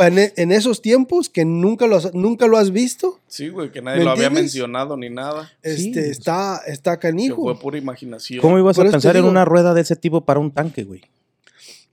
en, 0.09 0.33
en 0.37 0.53
esos 0.53 0.83
tiempos 0.83 1.29
que 1.29 1.45
nunca 1.45 1.87
lo, 1.87 1.97
has- 1.97 2.15
nunca 2.15 2.47
lo 2.47 2.57
has 2.57 2.71
visto, 2.71 3.19
Sí, 3.27 3.49
güey, 3.49 3.71
que 3.71 3.83
nadie 3.83 3.99
¿Me 3.99 4.05
lo 4.05 4.11
había 4.11 4.31
mencionado 4.31 4.97
ni 4.97 5.11
nada. 5.11 5.51
este, 5.63 6.05
Sí. 6.05 6.11
está, 6.11 6.61
está 6.67 6.99
Que 6.99 7.09
canijo. 7.09 7.43
fue 7.43 7.59
pura 7.59 7.79
imaginación. 7.79 8.41
¿Cómo 8.41 8.59
ibas 8.59 8.77
Por 8.77 8.87
a 8.87 8.91
pensar 8.91 9.17
en 9.17 9.25
una 9.25 9.45
rueda 9.45 9.75
de 9.75 9.81
ese 9.83 9.97
tipo 9.97 10.25
para 10.25 10.41
un 10.41 10.51
tanque, 10.51 10.85
güey? 10.85 11.03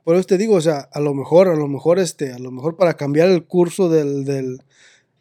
Por 0.04 0.16
eso 0.16 0.26
te 0.26 0.38
digo, 0.38 0.56
o 0.56 0.62
sea, 0.62 0.88
a 0.94 1.00
lo 1.02 1.14
mejor, 1.14 1.50
a 1.50 1.56
lo 1.56 1.68
mejor, 1.68 2.00
este, 2.00 2.32
a 2.32 2.40
lo 2.40 2.50
mejor 2.52 2.78
para 2.78 2.96
cambiar 2.96 3.30
el 3.30 3.44
curso 3.44 3.90
del, 3.90 4.24
del- 4.26 4.62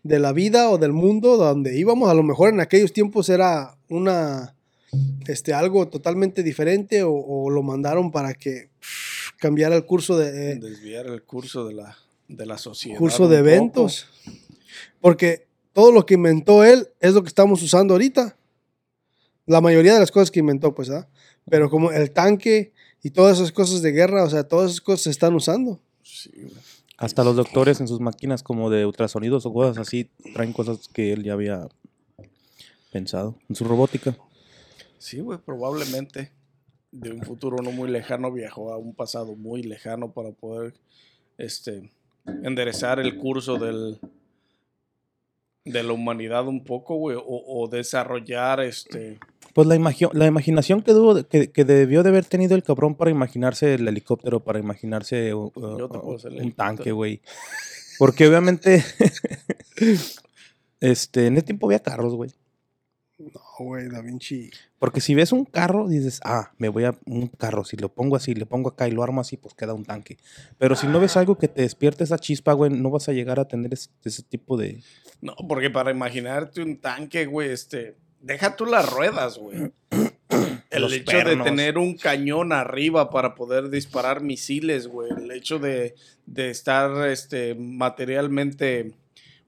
de 0.05 0.19
la 0.21 0.33
vida 0.33 0.71
o 0.71 0.79
del 0.79 0.93
mundo 0.93 1.37
donde 1.37 1.77
íbamos, 1.77 2.09
a 2.09 2.15
lo 2.15 2.23
mejor 2.23 2.51
en 2.51 2.61
aquellos 2.61 2.93
tiempos 2.93 3.29
era 3.29 3.77
una, 3.89 4.55
este, 5.27 5.53
algo 5.53 5.89
totalmente 5.89 6.45
diferente 6.45 7.03
o, 7.03 7.13
o 7.13 7.51
lo 7.51 7.65
mandaron 7.65 8.13
para 8.13 8.33
que 8.35 8.69
pff, 8.79 9.31
cambiara 9.39 9.75
el 9.75 9.85
curso 9.85 10.17
de, 10.17 10.53
eh, 10.53 10.55
Desviar 10.61 11.07
el 11.09 11.25
curso 11.25 11.67
de 11.67 11.75
la, 11.75 11.97
de 12.29 12.47
la 12.47 12.59
sociedad. 12.59 12.99
curso 12.99 13.29
de 13.29 13.39
poco. 13.39 13.49
eventos. 13.49 14.07
Porque 15.01 15.47
todo 15.73 15.93
lo 15.93 16.07
que 16.07 16.15
inventó 16.15 16.65
él 16.65 16.89
es 17.01 17.15
lo 17.15 17.23
que 17.23 17.29
estamos 17.29 17.63
usando 17.63 17.95
ahorita. 17.95 18.37
La 19.47 19.61
mayoría 19.61 19.95
de 19.95 20.01
las 20.01 20.11
cosas 20.11 20.31
que 20.31 20.41
inventó, 20.41 20.75
pues, 20.75 20.91
¿ah? 20.91 21.09
Pero 21.49 21.71
como 21.71 21.93
el 21.93 22.11
tanque 22.11 22.73
y 23.03 23.11
todas 23.11 23.39
esas 23.39 23.53
cosas 23.53 23.83
de 23.83 23.93
guerra, 23.93 24.25
o 24.25 24.31
sea, 24.31 24.49
todas 24.49 24.71
esas 24.71 24.81
cosas 24.81 25.03
se 25.03 25.11
están 25.11 25.35
usando. 25.35 25.81
Sí. 26.03 26.31
Hasta 26.99 27.23
los 27.23 27.37
doctores 27.37 27.81
en 27.81 27.89
sus 27.89 28.01
máquinas 28.01 28.43
como 28.43 28.71
de 28.71 28.87
ultrasonidos 28.87 29.45
o 29.45 29.53
cosas 29.53 29.77
así 29.77 30.11
traen 30.35 30.53
cosas 30.53 30.89
que 30.89 31.13
él 31.13 31.23
ya 31.23 31.35
había 31.35 31.69
pensado 32.91 33.39
en 33.49 33.55
su 33.55 33.65
robótica. 33.65 34.17
Sí, 34.99 35.21
güey, 35.21 35.39
probablemente 35.39 36.33
de 36.91 37.13
un 37.13 37.23
futuro 37.23 37.59
no 37.63 37.71
muy 37.71 37.91
lejano 37.91 38.33
viajó 38.33 38.73
a 38.73 38.79
un 38.79 38.95
pasado 38.95 39.37
muy 39.37 39.63
lejano 39.63 40.13
para 40.13 40.33
poder 40.33 40.75
este 41.37 41.91
enderezar 42.43 43.01
el 43.01 43.17
curso 43.17 43.57
del 43.57 43.99
de 45.65 45.83
la 45.83 45.93
humanidad 45.93 46.47
un 46.47 46.63
poco, 46.63 46.95
güey, 46.97 47.17
o, 47.17 47.25
o 47.27 47.67
desarrollar 47.69 48.61
este 48.61 49.19
Pues 49.53 49.67
la, 49.67 49.75
imagi- 49.75 50.13
la 50.13 50.27
imaginación 50.27 50.81
que, 50.83 50.93
tuvo, 50.93 51.25
que, 51.27 51.51
que 51.51 51.65
debió 51.65 52.05
de 52.05 52.11
haber 52.11 52.25
tenido 52.25 52.55
el 52.55 52.63
cabrón 52.63 52.95
para 52.95 53.11
imaginarse 53.11 53.75
el 53.75 53.89
helicóptero, 53.89 54.39
para 54.45 54.61
imaginarse 54.61 55.35
uh, 55.35 55.51
uh, 55.55 56.19
un 56.41 56.53
tanque, 56.53 56.93
güey. 56.93 57.21
Porque 57.99 58.29
obviamente, 58.29 58.85
este, 60.81 61.27
en 61.27 61.37
ese 61.37 61.47
tiempo 61.47 61.67
había 61.67 61.81
carros, 61.81 62.15
güey. 62.15 62.31
No, 63.19 63.41
güey, 63.59 63.89
Da 63.89 64.03
Vinci. 64.03 64.51
Porque 64.79 65.01
si 65.01 65.15
ves 65.15 65.33
un 65.33 65.45
carro, 65.47 65.89
dices, 65.89 66.21
ah, 66.25 66.53
me 66.59 66.69
voy 66.69 66.85
a 66.85 66.99
un 67.07 67.29
carro. 67.29 67.65
Si 67.65 67.77
lo 67.77 67.89
pongo 67.89 68.17
así, 68.17 68.35
le 68.35 68.45
pongo 68.45 68.71
acá 68.71 68.89
y 68.89 68.91
lo 68.91 69.03
armo 69.03 69.21
así, 69.23 69.37
pues 69.37 69.55
queda 69.55 69.73
un 69.73 69.85
tanque. 69.85 70.19
Pero 70.59 70.77
si 70.77 70.87
no 70.87 71.01
ves 71.01 71.17
algo 71.17 71.39
que 71.39 71.49
te 71.49 71.63
despierte 71.63 72.05
esa 72.05 72.19
chispa, 72.19 72.53
güey, 72.53 72.71
no 72.71 72.91
vas 72.91 73.09
a 73.09 73.13
llegar 73.13 73.41
a 73.41 73.49
tener 73.49 73.73
ese, 73.73 73.91
ese 74.05 74.23
tipo 74.23 74.57
de... 74.59 74.83
no, 75.23 75.35
porque 75.49 75.71
para 75.71 75.91
imaginarte 75.91 76.63
un 76.63 76.79
tanque, 76.79 77.25
güey, 77.25 77.51
este 77.51 77.97
deja 78.21 78.57
tú 78.57 78.67
las 78.67 78.91
ruedas, 78.91 79.39
güey. 79.39 79.73
El 80.71 80.83
Los 80.83 80.93
hecho 80.93 81.17
de 81.19 81.37
tener 81.37 81.79
un 81.79 81.97
cañón 81.97 82.53
arriba 82.53 83.09
para 83.09 83.35
poder 83.35 83.71
disparar 83.71 84.21
misiles, 84.21 84.89
güey. 84.89 85.11
El 85.17 85.31
hecho 85.31 85.59
de, 85.59 85.95
de 86.27 86.51
estar 86.51 87.09
este, 87.09 87.55
materialmente 87.55 88.93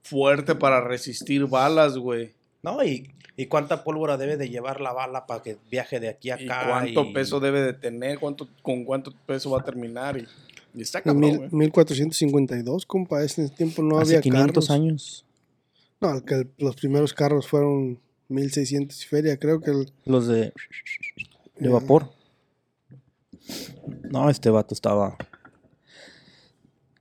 fuerte 0.01 0.55
para 0.55 0.81
resistir 0.81 1.45
balas, 1.45 1.97
güey. 1.97 2.33
No, 2.63 2.83
y, 2.83 3.11
y 3.41 3.45
cuánta 3.45 3.83
pólvora 3.85 4.17
debe 4.17 4.35
de 4.35 4.49
llevar 4.49 4.81
la 4.81 4.91
bala 4.91 5.25
para 5.25 5.41
que 5.41 5.55
viaje 5.71 5.99
de 5.99 6.09
aquí 6.09 6.29
a 6.29 6.39
Y 6.41 6.45
acá. 6.45 6.65
cuánto 6.67 7.05
y- 7.05 7.13
peso 7.13 7.39
debe 7.39 7.61
de 7.61 7.73
tener, 7.73 8.19
cuánto, 8.19 8.49
con 8.61 8.83
cuánto 8.83 9.13
peso 9.25 9.49
va 9.51 9.61
a 9.61 9.63
terminar. 9.63 10.17
Y, 10.17 10.27
y 10.75 10.81
está 10.81 11.01
cabrón, 11.01 11.21
mil- 11.21 11.37
güey. 11.37 11.49
1452, 11.51 12.85
compa. 12.85 13.19
En 13.19 13.25
ese 13.25 13.47
tiempo 13.49 13.81
no 13.81 13.97
Hace 13.97 14.11
había 14.17 14.21
500 14.21 14.67
carros. 14.67 14.69
años. 14.69 15.25
No, 16.01 16.15
el 16.15 16.23
que 16.25 16.33
el- 16.35 16.49
los 16.57 16.75
primeros 16.75 17.13
carros 17.13 17.47
fueron 17.47 17.99
1600 18.27 19.01
y 19.03 19.07
feria. 19.07 19.37
Creo 19.37 19.61
que 19.61 19.71
el, 19.71 19.91
Los 20.05 20.27
de, 20.27 20.51
de 21.57 21.69
vapor. 21.69 22.09
No, 24.11 24.29
este 24.29 24.49
vato 24.49 24.73
estaba... 24.73 25.15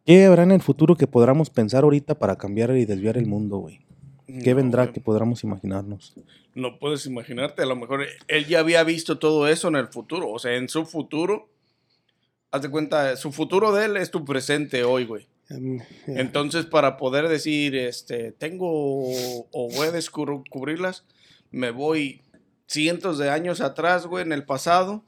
¿Qué 0.07 0.24
habrá 0.24 0.45
en 0.45 0.53
el 0.53 0.62
futuro 0.62 0.97
que 0.97 1.07
podamos 1.07 1.51
pensar 1.51 1.84
ahorita 1.84 2.18
para 2.18 2.36
cambiar 2.36 2.70
y 2.76 2.86
desviar 2.86 3.18
el 3.18 3.26
mundo, 3.26 3.59
güey? 3.59 3.80
¿Qué 4.29 4.51
No, 4.51 4.57
vendrá 4.57 4.93
que 4.93 5.01
podamos 5.01 5.43
imaginarnos? 5.43 6.14
No 6.55 6.79
puedes 6.79 7.07
imaginarte, 7.07 7.62
a 7.62 7.66
lo 7.66 7.76
mejor 7.76 8.07
él 8.29 8.47
ya 8.47 8.61
había 8.61 8.85
visto 8.85 9.18
todo 9.18 9.49
eso 9.49 9.68
en 9.68 9.76
el 9.76 9.89
futuro. 9.89 10.31
O 10.31 10.39
sea, 10.39 10.55
en 10.55 10.68
su 10.68 10.85
futuro, 10.85 11.49
haz 12.51 12.61
de 12.62 12.70
cuenta, 12.70 13.16
su 13.16 13.33
futuro 13.33 13.72
de 13.72 13.87
él 13.87 13.97
es 13.97 14.11
tu 14.11 14.24
presente 14.26 14.85
hoy, 14.85 15.07
güey. 15.07 15.26
em, 15.49 15.79
ya. 15.79 16.20
Entonces, 16.20 16.66
para 16.66 16.99
poder 16.99 17.29
decir, 17.29 17.74
este, 17.74 18.33
tengo 18.33 18.68
o 18.68 19.70
voy 19.74 19.87
a 19.87 19.93
descubrirlas, 19.93 21.05
me 21.51 21.70
voy 21.70 22.20
cientos 22.66 23.16
de 23.16 23.31
años 23.31 23.62
atrás, 23.62 24.07
güey, 24.07 24.24
en 24.24 24.33
el 24.33 24.45
pasado, 24.45 25.05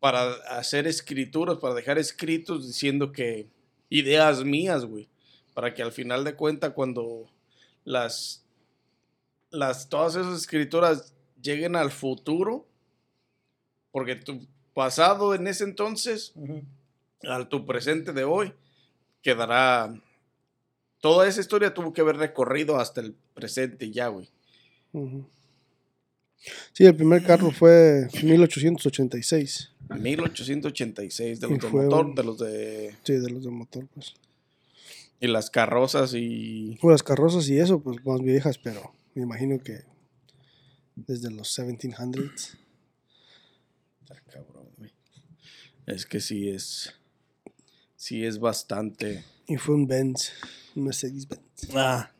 para 0.00 0.32
hacer 0.50 0.86
escrituras, 0.86 1.56
para 1.56 1.74
dejar 1.74 1.96
escritos 1.96 2.66
diciendo 2.66 3.10
que 3.10 3.46
ideas 3.88 4.44
mías, 4.44 4.84
güey, 4.84 5.08
para 5.54 5.72
que 5.72 5.82
al 5.82 5.92
final 5.92 6.24
de 6.24 6.34
cuenta 6.34 6.70
cuando 6.70 7.26
las, 7.88 8.44
las, 9.50 9.88
todas 9.88 10.14
esas 10.16 10.38
escrituras 10.38 11.14
lleguen 11.42 11.74
al 11.76 11.90
futuro, 11.90 12.66
porque 13.90 14.14
tu 14.16 14.46
pasado 14.74 15.34
en 15.34 15.46
ese 15.46 15.64
entonces, 15.64 16.34
al 17.22 17.48
tu 17.48 17.64
presente 17.64 18.12
de 18.12 18.24
hoy, 18.24 18.52
quedará, 19.22 19.94
toda 21.00 21.26
esa 21.26 21.40
historia 21.40 21.72
tuvo 21.74 21.92
que 21.92 22.02
haber 22.02 22.16
recorrido 22.16 22.78
hasta 22.78 23.00
el 23.00 23.14
presente 23.34 23.90
ya, 23.90 24.08
güey. 24.08 24.28
Sí, 26.72 26.84
el 26.86 26.94
primer 26.94 27.24
carro 27.24 27.50
fue 27.50 28.08
1886. 28.22 29.72
1886, 29.98 31.40
de 31.40 31.48
los 31.48 31.58
de 31.58 31.68
motor, 31.70 32.06
un- 32.06 32.14
de 32.14 32.22
los 32.24 32.38
de... 32.38 32.94
Sí, 33.02 33.14
de 33.14 33.30
los 33.30 33.42
de 33.42 33.50
motor, 33.50 33.86
pues. 33.94 34.14
Y 35.20 35.26
las 35.26 35.50
carrozas 35.50 36.12
y... 36.14 36.76
Pues 36.80 36.92
las 36.94 37.02
carrozas 37.02 37.48
y 37.48 37.58
eso, 37.58 37.80
pues 37.82 38.04
más 38.04 38.20
viejas, 38.20 38.58
pero 38.58 38.92
me 39.14 39.22
imagino 39.22 39.58
que 39.58 39.80
desde 40.94 41.30
los 41.30 41.56
1700s. 41.58 42.56
Está 44.02 44.20
cabrón, 44.30 44.68
güey. 44.76 44.92
Es 45.86 46.06
que 46.06 46.20
sí 46.20 46.48
es... 46.48 46.94
Sí 47.96 48.24
es 48.24 48.38
bastante... 48.38 49.24
Y 49.48 49.56
fue 49.56 49.74
un 49.74 49.86
Benz, 49.88 50.30
un 50.76 50.84
Mercedes 50.84 51.26
Benz, 51.26 51.42
Ah, 51.74 52.12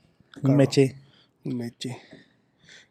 un 0.42 0.56
meche. 0.56 0.96
un 1.44 1.56
Meche. 1.56 1.96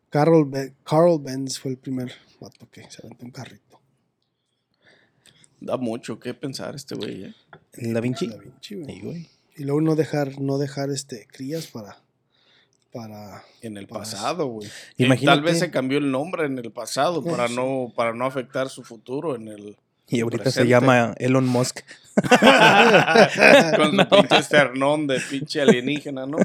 Carl, 0.10 0.46
Be- 0.46 0.74
Carl 0.86 1.20
Benz 1.22 1.60
fue 1.60 1.72
el 1.72 1.78
primer 1.78 2.14
vato 2.40 2.70
que 2.72 2.90
se 2.90 3.02
aventó 3.04 3.26
un 3.26 3.32
carrito. 3.32 3.82
Da 5.60 5.76
mucho 5.78 6.20
que 6.20 6.34
pensar 6.36 6.76
este 6.76 6.96
güey, 6.96 7.26
¿eh? 7.26 7.34
El 7.74 7.94
Da 7.94 8.00
Vinci. 8.00 8.28
Da 8.28 8.38
Vinci, 8.38 8.76
güey. 9.02 9.28
Y 9.58 9.64
luego 9.64 9.82
no 9.82 9.96
dejar, 9.96 10.40
no 10.40 10.58
dejar 10.60 10.92
este 10.92 11.28
crías 11.32 11.68
para, 11.68 11.98
para 12.94 13.44
En 13.62 13.78
el 13.78 13.88
pasado, 13.88 14.46
güey. 14.46 14.70
Eh, 14.98 15.10
Tal 15.26 15.42
vez 15.42 15.60
se 15.60 15.72
cambió 15.72 15.98
el 15.98 16.12
nombre 16.12 16.46
en 16.46 16.60
el 16.60 16.72
pasado 16.72 17.24
Eh, 17.26 17.30
para 17.30 17.48
sí. 17.48 17.56
no, 17.56 17.92
para 17.96 18.14
no 18.14 18.26
afectar 18.26 18.70
su 18.70 18.84
futuro 18.84 19.36
en 19.36 19.48
el... 19.48 19.76
Y 20.10 20.22
ahorita 20.22 20.52
se 20.52 20.68
llama 20.68 21.14
Elon 21.18 21.46
Musk. 21.46 21.80
Con 23.76 23.98
su 23.98 24.10
pinche 24.10 24.38
esternón 24.38 25.08
de 25.08 25.20
pinche 25.20 25.62
alienígena, 25.62 26.26
¿no? 26.26 26.38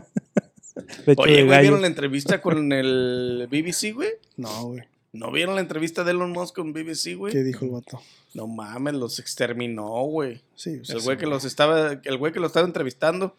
Pecho 1.05 1.23
Oye, 1.23 1.45
güey. 1.45 1.61
¿vieron 1.61 1.83
la 1.83 1.87
entrevista 1.87 2.41
con 2.41 2.73
el 2.73 3.47
BBC, 3.49 3.95
güey? 3.95 4.11
No, 4.37 4.65
güey. 4.69 4.83
¿No 5.13 5.31
vieron 5.31 5.55
la 5.55 5.61
entrevista 5.61 6.05
de 6.05 6.13
Elon 6.13 6.33
Musk 6.33 6.55
con 6.55 6.73
BBC, 6.73 7.15
güey? 7.17 7.33
¿Qué 7.33 7.43
dijo 7.43 7.67
el 7.67 7.73
vato? 7.73 8.01
No 8.35 8.47
mames, 8.47 8.95
los 8.95 9.19
exterminó, 9.19 10.05
güey. 10.05 10.41
Sí, 10.55 10.79
pues, 10.79 10.91
El 10.91 11.03
güey 11.03 11.19
que 11.19 11.27
los 11.27 11.45
estaba, 11.45 12.01
el 12.03 12.17
güey 12.17 12.33
que 12.33 12.41
lo 12.41 12.47
estaba 12.47 12.67
entrevistando 12.67 13.37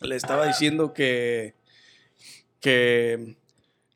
le 0.00 0.16
estaba 0.16 0.46
diciendo 0.46 0.92
que 0.92 1.54
que 2.60 3.36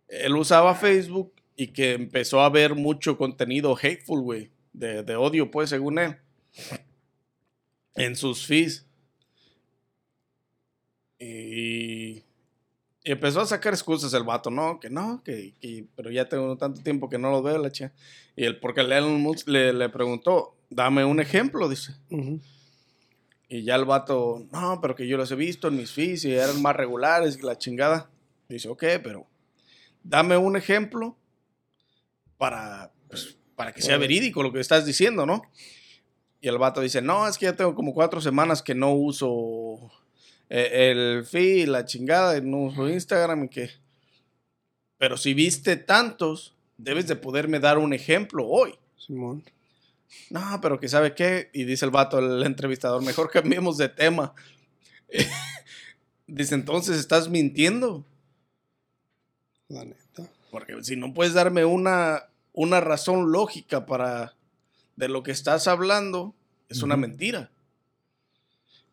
él 0.08 0.36
usaba 0.36 0.74
Facebook 0.74 1.32
y 1.56 1.68
que 1.68 1.94
empezó 1.94 2.42
a 2.42 2.50
ver 2.50 2.74
mucho 2.74 3.16
contenido 3.16 3.74
hateful, 3.74 4.20
güey, 4.20 4.50
de, 4.74 5.02
de 5.02 5.16
odio, 5.16 5.50
pues, 5.50 5.70
según 5.70 5.98
él, 5.98 6.18
en 7.94 8.14
sus 8.14 8.46
feeds. 8.46 8.84
Y, 11.18 12.22
y 13.08 13.12
empezó 13.12 13.40
a 13.40 13.46
sacar 13.46 13.72
excusas 13.72 14.12
el 14.12 14.22
vato, 14.22 14.50
¿no? 14.50 14.78
Que 14.78 14.90
no, 14.90 15.22
que, 15.24 15.54
que- 15.62 15.86
pero 15.96 16.10
ya 16.10 16.28
tengo 16.28 16.58
tanto 16.58 16.82
tiempo 16.82 17.08
que 17.08 17.16
no 17.16 17.30
lo 17.30 17.42
veo, 17.42 17.56
la 17.56 17.72
chica. 17.72 17.90
Y 18.36 18.44
él, 18.44 18.60
porque 18.60 18.82
Elon 18.82 19.18
Musk 19.22 19.48
le, 19.48 19.72
le 19.72 19.88
preguntó, 19.88 20.54
dame 20.68 21.06
un 21.06 21.18
ejemplo, 21.18 21.70
dice. 21.70 21.94
Ujú. 22.10 22.38
Y 23.48 23.62
ya 23.62 23.76
el 23.76 23.86
vato, 23.86 24.44
no, 24.52 24.78
pero 24.82 24.94
que 24.94 25.08
yo 25.08 25.16
los 25.16 25.30
he 25.32 25.36
visto 25.36 25.68
en 25.68 25.76
mis 25.78 25.90
feeds 25.90 26.26
y 26.26 26.32
eran 26.34 26.60
más 26.60 26.76
regulares 26.76 27.42
la 27.42 27.56
chingada. 27.56 28.10
Dice, 28.46 28.68
ok, 28.68 28.84
pero 29.02 29.26
dame 30.02 30.36
un 30.36 30.56
ejemplo 30.58 31.16
para, 32.36 32.92
pues, 33.08 33.38
para 33.56 33.72
que 33.72 33.80
sea 33.80 33.96
verídico 33.96 34.42
lo 34.42 34.52
que 34.52 34.60
estás 34.60 34.84
diciendo, 34.84 35.24
¿no? 35.24 35.40
Y 36.42 36.48
el 36.48 36.58
vato 36.58 36.82
dice, 36.82 37.00
no, 37.00 37.26
es 37.26 37.38
que 37.38 37.46
ya 37.46 37.56
tengo 37.56 37.74
como 37.74 37.94
cuatro 37.94 38.20
semanas 38.20 38.62
que 38.62 38.74
no 38.74 38.92
uso 38.92 39.90
eh, 40.48 40.90
el 40.90 41.24
feed, 41.24 41.68
la 41.68 41.84
chingada, 41.84 42.40
no 42.40 42.64
uso 42.64 42.88
Instagram 42.88 43.44
y 43.44 43.48
que... 43.48 43.70
Pero 44.96 45.16
si 45.16 45.34
viste 45.34 45.76
tantos, 45.76 46.54
debes 46.76 47.06
de 47.06 47.16
poderme 47.16 47.60
dar 47.60 47.78
un 47.78 47.92
ejemplo 47.92 48.46
hoy. 48.46 48.74
Simón. 48.96 49.44
No, 50.30 50.58
pero 50.60 50.80
que 50.80 50.88
sabe 50.88 51.14
qué. 51.14 51.50
Y 51.52 51.64
dice 51.64 51.84
el 51.84 51.90
vato, 51.90 52.18
el 52.18 52.42
entrevistador, 52.44 53.02
mejor 53.02 53.30
cambiemos 53.30 53.76
de 53.76 53.88
tema. 53.88 54.34
dice, 56.26 56.54
entonces 56.54 56.98
estás 56.98 57.28
mintiendo. 57.28 58.04
La 59.68 59.84
neta. 59.84 60.28
Porque 60.50 60.82
si 60.82 60.96
no 60.96 61.12
puedes 61.12 61.34
darme 61.34 61.64
una, 61.64 62.24
una 62.52 62.80
razón 62.80 63.30
lógica 63.30 63.86
para 63.86 64.34
de 64.96 65.08
lo 65.08 65.22
que 65.22 65.30
estás 65.30 65.68
hablando, 65.68 66.34
es 66.68 66.82
una 66.82 66.96
mentira. 66.96 67.50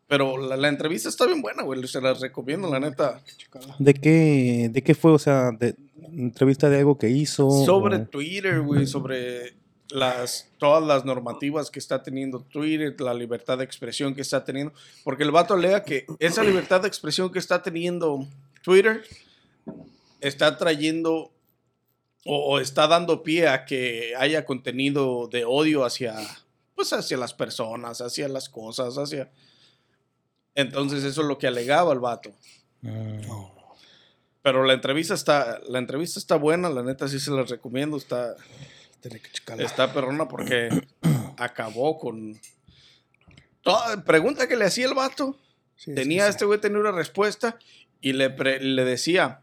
Pero 0.08 0.38
la, 0.38 0.56
la 0.56 0.68
entrevista 0.68 1.10
está 1.10 1.26
bien 1.26 1.42
buena, 1.42 1.64
güey. 1.64 1.86
Se 1.88 2.00
la 2.00 2.14
recomiendo, 2.14 2.70
la 2.72 2.80
neta. 2.80 3.22
Chicala. 3.38 3.76
¿De 3.80 3.94
qué, 3.94 4.70
¿De 4.72 4.84
qué 4.84 4.94
fue? 4.94 5.12
O 5.12 5.20
sea, 5.20 5.52
de 5.52 5.76
entrevista 6.14 6.70
de 6.70 6.80
algo 6.80 6.98
que 6.98 7.10
hizo. 7.10 7.50
Sobre 7.66 7.96
o- 7.98 8.06
Twitter, 8.08 8.62
güey, 8.62 8.86
sobre 8.86 9.56
las, 9.90 10.48
todas 10.60 10.84
las 10.84 11.06
normativas 11.06 11.72
que 11.72 11.80
está 11.80 12.04
teniendo 12.04 12.42
Twitter, 12.42 12.96
la 13.02 13.14
libertad 13.16 13.58
de 13.58 13.64
expresión 13.64 14.14
que 14.14 14.22
está 14.22 14.44
teniendo. 14.44 14.74
Porque 15.04 15.24
el 15.24 15.32
vato 15.32 15.56
alega 15.56 15.84
que 15.84 16.06
esa 16.20 16.44
libertad 16.44 16.82
de 16.82 16.88
expresión 16.88 17.32
que 17.32 17.40
está 17.40 17.64
teniendo 17.64 18.28
Twitter 18.62 19.04
está 20.22 20.58
trayendo 20.58 21.32
o, 22.26 22.38
o 22.54 22.60
está 22.60 22.88
dando 22.88 23.24
pie 23.24 23.48
a 23.48 23.66
que 23.66 24.14
haya 24.18 24.46
contenido 24.46 25.28
de 25.32 25.46
odio 25.46 25.84
hacia, 25.86 26.16
pues, 26.76 26.94
hacia 26.94 27.18
las 27.18 27.34
personas, 27.34 28.02
hacia 28.02 28.28
las 28.28 28.50
cosas, 28.50 28.96
hacia... 28.98 29.32
Entonces 30.56 31.04
eso 31.04 31.22
es 31.22 31.28
lo 31.28 31.38
que 31.38 31.48
alegaba 31.48 31.94
el 31.94 32.00
vato. 32.00 32.32
Mm. 32.82 33.20
Pero 34.42 34.64
la 34.64 34.74
entrevista 34.74 35.14
está, 35.14 35.60
la 35.68 35.80
entrevista 35.80 36.20
está 36.20 36.36
buena, 36.36 36.70
la 36.70 36.84
neta 36.84 37.08
sí 37.08 37.20
se 37.20 37.32
la 37.32 37.44
recomiendo, 37.44 37.98
está, 37.98 38.36
que 39.02 39.64
está 39.64 39.92
perrona 39.94 40.28
porque 40.28 40.70
acabó 41.38 41.98
con 41.98 42.40
toda 43.62 44.04
pregunta 44.04 44.48
que 44.48 44.56
le 44.56 44.66
hacía 44.66 44.86
el 44.86 44.94
vato. 44.94 45.38
Sí, 45.76 45.92
es 45.92 45.96
Tenía 45.96 46.24
que 46.26 46.30
este 46.30 46.46
güey 46.46 46.60
tenía 46.62 46.80
una 46.80 46.92
respuesta 46.92 47.58
y 48.02 48.14
le, 48.14 48.30
pre- 48.30 48.62
le 48.62 48.86
decía, 48.86 49.42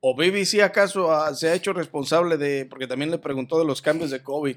o 0.00 0.14
BBC 0.16 0.62
acaso 0.62 1.12
ha- 1.12 1.34
se 1.34 1.48
ha 1.50 1.54
hecho 1.54 1.72
responsable 1.74 2.36
de, 2.38 2.64
porque 2.66 2.86
también 2.86 3.10
le 3.10 3.18
preguntó 3.18 3.58
de 3.58 3.66
los 3.66 3.82
cambios 3.82 4.10
de 4.10 4.22
COVID. 4.22 4.56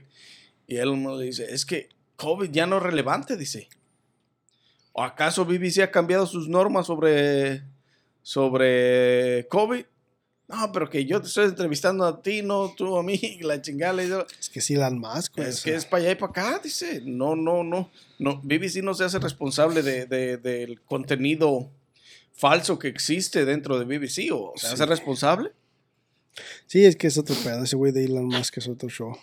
Y 0.67 0.77
él 0.77 0.87
uno 0.87 1.17
le 1.17 1.25
dice, 1.25 1.53
es 1.53 1.65
que 1.65 1.89
COVID 2.15 2.49
ya 2.49 2.65
no 2.65 2.77
es 2.77 2.83
relevante, 2.83 3.35
dice. 3.35 3.67
¿O 4.93 5.03
acaso 5.03 5.45
BBC 5.45 5.79
ha 5.83 5.91
cambiado 5.91 6.25
sus 6.25 6.47
normas 6.49 6.87
sobre, 6.87 7.63
sobre 8.21 9.47
COVID? 9.49 9.85
No, 10.49 10.69
pero 10.73 10.89
que 10.89 11.05
yo 11.05 11.21
te 11.21 11.27
estoy 11.27 11.45
entrevistando 11.45 12.03
a 12.05 12.21
ti, 12.21 12.41
no 12.41 12.73
tú 12.75 12.97
a 12.97 13.03
mí, 13.03 13.17
la 13.41 13.61
chingada. 13.61 14.01
Es 14.37 14.49
que 14.49 14.59
sí, 14.59 14.73
Elon 14.73 14.99
Musk, 14.99 15.37
güey. 15.37 15.47
es 15.47 15.61
que 15.61 15.75
es 15.75 15.85
para 15.85 16.03
allá 16.03 16.11
y 16.11 16.15
para 16.15 16.29
acá, 16.31 16.59
dice. 16.61 17.01
No, 17.05 17.35
no, 17.37 17.63
no. 17.63 17.89
no 18.19 18.41
BBC 18.43 18.81
no 18.83 18.93
se 18.93 19.05
hace 19.05 19.17
responsable 19.19 19.81
de, 19.81 20.05
de- 20.07 20.37
del 20.37 20.81
contenido 20.81 21.69
falso 22.33 22.77
que 22.77 22.89
existe 22.89 23.45
dentro 23.45 23.79
de 23.79 23.85
BBC. 23.85 24.29
¿O 24.33 24.51
se 24.57 24.67
Sí. 24.67 24.73
hace 24.73 24.85
responsable? 24.85 25.51
Sí, 26.65 26.83
es 26.83 26.97
que 26.97 27.07
es 27.07 27.17
otro 27.17 27.35
pedo. 27.41 27.63
Ese 27.63 27.77
güey 27.77 27.93
de 27.93 28.03
Elon 28.05 28.25
Musk 28.25 28.57
es 28.57 28.67
otro 28.67 28.89
show. 28.89 29.15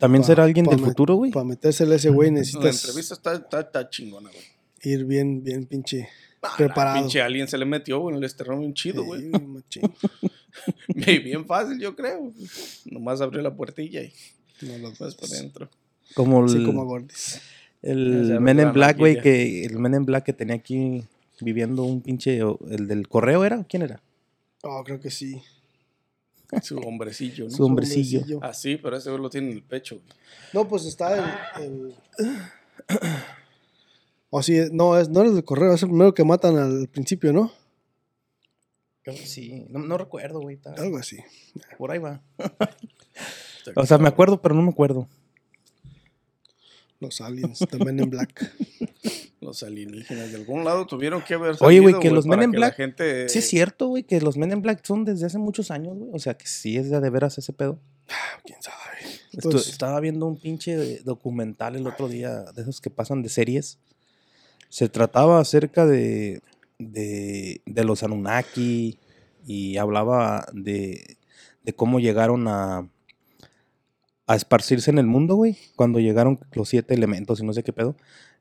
¿También 0.00 0.22
Pa- 0.22 0.26
será 0.26 0.42
alguien 0.42 0.66
del 0.66 0.80
futuro, 0.80 1.14
güey? 1.14 1.30
Para 1.30 1.44
metérsele 1.44 1.92
a 1.92 1.96
ese 1.96 2.10
güey 2.10 2.30
La 2.30 2.38
necesitas 2.40 2.84
entrevista 2.84 3.14
está, 3.14 3.34
está, 3.34 3.60
está 3.60 3.88
chingona, 3.90 4.28
güey. 4.30 4.55
Ir 4.88 5.04
bien, 5.04 5.42
bien 5.42 5.66
pinche 5.66 6.08
Ah, 6.42 6.54
preparado. 6.56 6.98
Pinche 7.00 7.20
alien 7.22 7.48
se 7.48 7.58
le 7.58 7.64
metió, 7.64 7.98
güey, 8.00 8.12
en 8.14 8.18
el 8.18 8.24
esternón 8.24 8.60
bien 8.60 8.74
chido, 8.74 9.02
Sí, 9.02 9.06
güey. 9.08 9.22
machín. 9.30 9.82
bien 11.24 11.44
fácil, 11.46 11.78
yo 11.80 11.96
creo. 11.96 12.32
Nomás 12.86 13.20
abrió 13.20 13.42
la 13.42 13.54
puertilla 13.54 14.02
y 14.02 14.12
No 14.62 14.78
lo 14.78 14.92
vas 14.98 15.14
para 15.16 15.32
adentro. 15.32 15.68
Como 16.14 16.38
el, 16.40 16.46
Así 16.46 16.64
como 16.64 16.82
a 16.82 16.84
Gordis. 16.84 17.40
el 17.82 18.40
Men 18.40 18.58
in 18.60 18.64
la 18.66 18.72
Black, 18.72 18.98
güey, 18.98 19.20
que 19.20 19.64
el 19.64 19.78
Men 19.78 19.94
in 19.94 20.04
Black 20.06 20.24
que 20.24 20.32
tenía 20.32 20.54
aquí 20.54 21.02
viviendo 21.40 21.82
un 21.82 22.00
pinche, 22.00 22.42
o- 22.42 22.58
el 22.70 22.86
del 22.86 23.08
correo 23.08 23.44
era, 23.44 23.64
¿quién 23.64 23.82
era? 23.82 24.00
Oh, 24.62 24.82
creo 24.84 25.00
que 25.00 25.10
sí. 25.10 25.42
Su 26.62 26.78
hombrecillo, 26.78 27.46
¿no? 27.46 27.50
Su 27.50 27.64
hombrecillo. 27.64 28.38
Así, 28.42 28.76
pero 28.76 28.96
ese 28.96 29.10
lo 29.10 29.28
tiene 29.28 29.48
en 29.48 29.54
el 29.54 29.62
pecho, 29.62 29.96
güey. 29.96 30.16
No, 30.52 30.68
pues 30.68 30.84
está 30.86 31.58
el. 31.58 31.64
el- 31.64 31.94
O 34.38 34.42
sí, 34.42 34.60
no, 34.70 34.98
es, 34.98 35.08
no 35.08 35.22
es 35.22 35.32
el 35.34 35.44
correo, 35.44 35.72
es 35.72 35.82
el 35.82 35.88
primero 35.88 36.12
que 36.12 36.22
matan 36.22 36.58
al 36.58 36.88
principio, 36.88 37.32
¿no? 37.32 37.50
Sí, 39.24 39.64
no, 39.70 39.78
no 39.78 39.96
recuerdo, 39.96 40.40
güey. 40.40 40.58
Algo 40.76 40.98
así. 40.98 41.16
Por 41.78 41.90
ahí 41.90 41.98
va. 41.98 42.20
O 43.76 43.86
sea, 43.86 43.96
me 43.96 44.08
acuerdo, 44.08 44.42
pero 44.42 44.54
no 44.54 44.60
me 44.60 44.68
acuerdo. 44.68 45.08
Los 47.00 47.22
aliens, 47.22 47.60
The 47.70 47.82
Men 47.82 47.98
in 48.00 48.10
Black. 48.10 48.52
Los 49.40 49.62
alienígenas 49.62 50.32
de 50.32 50.36
algún 50.36 50.64
lado 50.64 50.86
tuvieron 50.86 51.22
que 51.22 51.32
haber 51.32 51.56
Oye, 51.60 51.80
güey, 51.80 51.94
salido, 51.94 52.00
que 52.00 52.10
los 52.10 52.26
Men 52.26 52.42
in 52.42 52.50
Black- 52.50 52.74
gente... 52.76 53.28
Sí, 53.30 53.38
es 53.38 53.48
cierto, 53.48 53.86
güey, 53.88 54.02
que 54.02 54.20
los 54.20 54.36
Men 54.36 54.52
in 54.52 54.60
Black 54.60 54.84
son 54.84 55.06
desde 55.06 55.24
hace 55.24 55.38
muchos 55.38 55.70
años, 55.70 55.96
güey. 55.96 56.10
O 56.12 56.18
sea, 56.18 56.34
que 56.36 56.46
sí 56.46 56.76
es 56.76 56.90
de, 56.90 57.00
de 57.00 57.08
veras 57.10 57.38
ese 57.38 57.54
pedo. 57.54 57.78
¿Quién 58.44 58.60
sabe? 58.62 58.76
Esto- 59.32 59.50
Pues- 59.50 59.68
estaba 59.68 59.98
viendo 60.00 60.26
un 60.26 60.36
pinche 60.38 61.00
documental 61.04 61.76
el 61.76 61.86
otro 61.86 62.06
día, 62.08 62.42
de 62.52 62.60
esos 62.62 62.82
que 62.82 62.90
pasan 62.90 63.22
de 63.22 63.30
series. 63.30 63.78
Se 64.76 64.90
trataba 64.90 65.40
acerca 65.40 65.86
de, 65.86 66.42
de, 66.78 67.62
de 67.64 67.84
los 67.84 68.02
Anunnaki 68.02 68.98
y 69.46 69.78
hablaba 69.78 70.44
de, 70.52 71.16
de 71.62 71.72
cómo 71.72 71.98
llegaron 71.98 72.46
a, 72.46 72.86
a 74.26 74.36
esparcirse 74.36 74.90
en 74.90 74.98
el 74.98 75.06
mundo, 75.06 75.34
güey. 75.34 75.56
Cuando 75.76 75.98
llegaron 75.98 76.38
los 76.52 76.68
siete 76.68 76.92
elementos 76.92 77.40
y 77.40 77.46
no 77.46 77.54
sé 77.54 77.62
qué 77.62 77.72
pedo. 77.72 77.96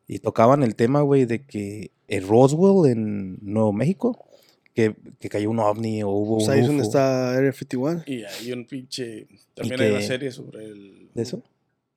Y 0.09 0.19
tocaban 0.19 0.61
el 0.61 0.75
tema, 0.75 0.99
güey, 0.99 1.23
de 1.23 1.45
que 1.45 1.91
en 2.09 2.27
Roswell, 2.27 2.91
en 2.91 3.37
Nuevo 3.41 3.71
México, 3.71 4.27
que, 4.73 4.93
que 5.21 5.29
cayó 5.29 5.49
un 5.49 5.59
ovni 5.59 6.03
o 6.03 6.09
hubo 6.09 6.41
sea, 6.41 6.49
un 6.49 6.53
ahí 6.55 6.59
es 6.63 6.67
donde 6.67 6.83
está 6.83 7.31
Area 7.33 7.53
51. 7.53 8.03
Y 8.07 8.23
hay 8.25 8.51
un 8.51 8.65
pinche. 8.65 9.29
También 9.53 9.79
¿Y 9.79 9.83
hay 9.83 9.91
una 9.91 10.01
serie 10.01 10.31
sobre 10.31 10.65
el. 10.65 11.11
¿De 11.13 11.23
eso? 11.23 11.41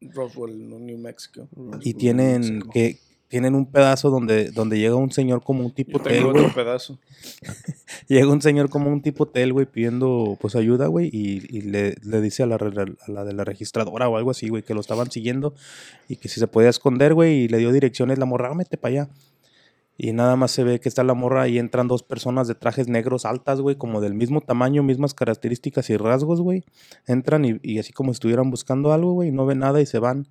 Roswell, 0.01 0.68
New 0.68 0.97
Mexico. 0.97 1.49
Y 1.80 1.95
tienen 1.95 2.62
que 2.72 3.01
tienen 3.29 3.55
un 3.55 3.66
pedazo 3.66 4.11
donde, 4.11 4.51
donde 4.51 4.79
llega 4.79 4.97
un 4.97 5.11
señor 5.12 5.43
como 5.43 5.64
un 5.64 5.72
tipo 5.72 5.93
Yo 5.93 5.99
hotel, 5.99 6.14
tengo 6.18 6.31
güey. 6.33 6.45
otro 6.45 6.55
pedazo. 6.55 6.99
Llega 8.09 8.26
un 8.33 8.41
señor 8.41 8.70
como 8.70 8.91
un 8.91 9.03
tipo 9.03 9.24
hotel, 9.24 9.53
güey, 9.53 9.66
pidiendo 9.66 10.39
pues 10.41 10.57
ayuda, 10.57 10.87
güey, 10.87 11.11
y, 11.12 11.45
y 11.55 11.61
le, 11.62 11.97
le 12.03 12.20
dice 12.22 12.43
a 12.43 12.47
la, 12.47 12.57
a 12.57 13.11
la 13.11 13.24
de 13.24 13.33
la 13.35 13.45
registradora 13.45 14.09
o 14.09 14.16
algo 14.16 14.31
así, 14.31 14.49
güey, 14.49 14.62
que 14.62 14.72
lo 14.74 14.81
estaban 14.81 15.11
siguiendo 15.11 15.55
y 16.09 16.16
que 16.16 16.29
si 16.29 16.41
se 16.41 16.47
podía 16.49 16.70
esconder, 16.70 17.12
güey, 17.14 17.43
y 17.45 17.49
le 17.49 17.59
dio 17.59 17.70
direcciones, 17.72 18.18
la 18.18 18.24
morra, 18.24 18.49
"Ah, 18.51 18.55
mete 18.55 18.79
para 18.79 19.03
allá. 19.03 19.09
Y 20.01 20.12
nada 20.12 20.37
más 20.37 20.53
se 20.53 20.62
ve 20.62 20.79
que 20.79 20.89
está 20.89 21.03
la 21.03 21.14
morra 21.14 21.49
y 21.49 21.59
entran 21.59 21.89
dos 21.89 22.05
personas 22.05 22.47
de 22.47 22.55
trajes 22.55 22.87
negros 22.89 23.24
altas, 23.24 23.61
güey, 23.61 23.74
como 23.76 24.01
del 24.01 24.14
mismo 24.14 24.41
tamaño, 24.41 24.85
mismas 24.85 25.12
características 25.12 25.91
y 25.91 25.97
rasgos, 25.97 26.41
güey. 26.41 26.62
Entran 27.09 27.45
y, 27.45 27.59
y 27.64 27.81
así 27.81 27.93
como 27.93 28.12
estuvieran 28.12 28.49
buscando 28.51 28.93
algo, 28.93 29.12
güey, 29.14 29.33
no 29.33 29.45
ven 29.45 29.59
nada 29.59 29.81
y 29.81 29.87
se 29.87 29.99
van. 29.99 30.29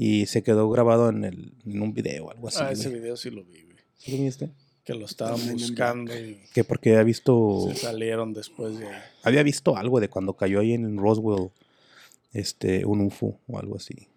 Y 0.00 0.26
se 0.26 0.42
quedó 0.44 0.70
grabado 0.70 1.10
en, 1.10 1.24
el, 1.24 1.52
en 1.66 1.82
un 1.82 1.92
video 1.92 2.26
o 2.26 2.30
algo 2.30 2.48
así, 2.48 2.58
ah, 2.60 2.66
güey. 2.66 2.74
ese 2.74 2.88
video 2.88 3.16
sí 3.16 3.30
lo 3.30 3.42
vi, 3.42 3.62
güey. 3.62 3.76
¿Sí 3.96 4.16
lo 4.16 4.22
viste? 4.24 4.50
Que 4.84 4.94
lo 4.94 5.04
estaban 5.04 5.40
buscando 5.52 6.16
y 6.16 6.38
Que 6.54 6.62
porque 6.64 6.90
había 6.90 7.02
visto... 7.02 7.66
se 7.68 7.74
salieron 7.74 8.32
después 8.32 8.78
de 8.78 8.86
había 9.24 9.42
visto 9.42 9.76
algo 9.76 9.98
de 10.00 10.08
cuando 10.08 10.34
cayó 10.34 10.60
ahí 10.60 10.72
en 10.72 10.96
Roswell, 10.96 11.50
este, 12.32 12.86
un 12.86 13.00
UFO 13.00 13.40
o 13.48 13.58
algo 13.58 13.76
así. 13.76 14.08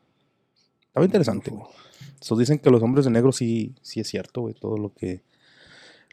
Estaba 0.86 1.06
interesante, 1.06 1.50
güey. 1.50 1.64
So, 2.22 2.38
dicen 2.38 2.60
que 2.60 2.70
los 2.70 2.84
hombres 2.84 3.06
de 3.06 3.12
negro 3.12 3.32
sí, 3.32 3.74
sí 3.82 4.00
es 4.00 4.08
cierto, 4.08 4.42
güey, 4.42 4.54
todo 4.54 4.78
lo 4.78 4.94
que, 4.94 5.24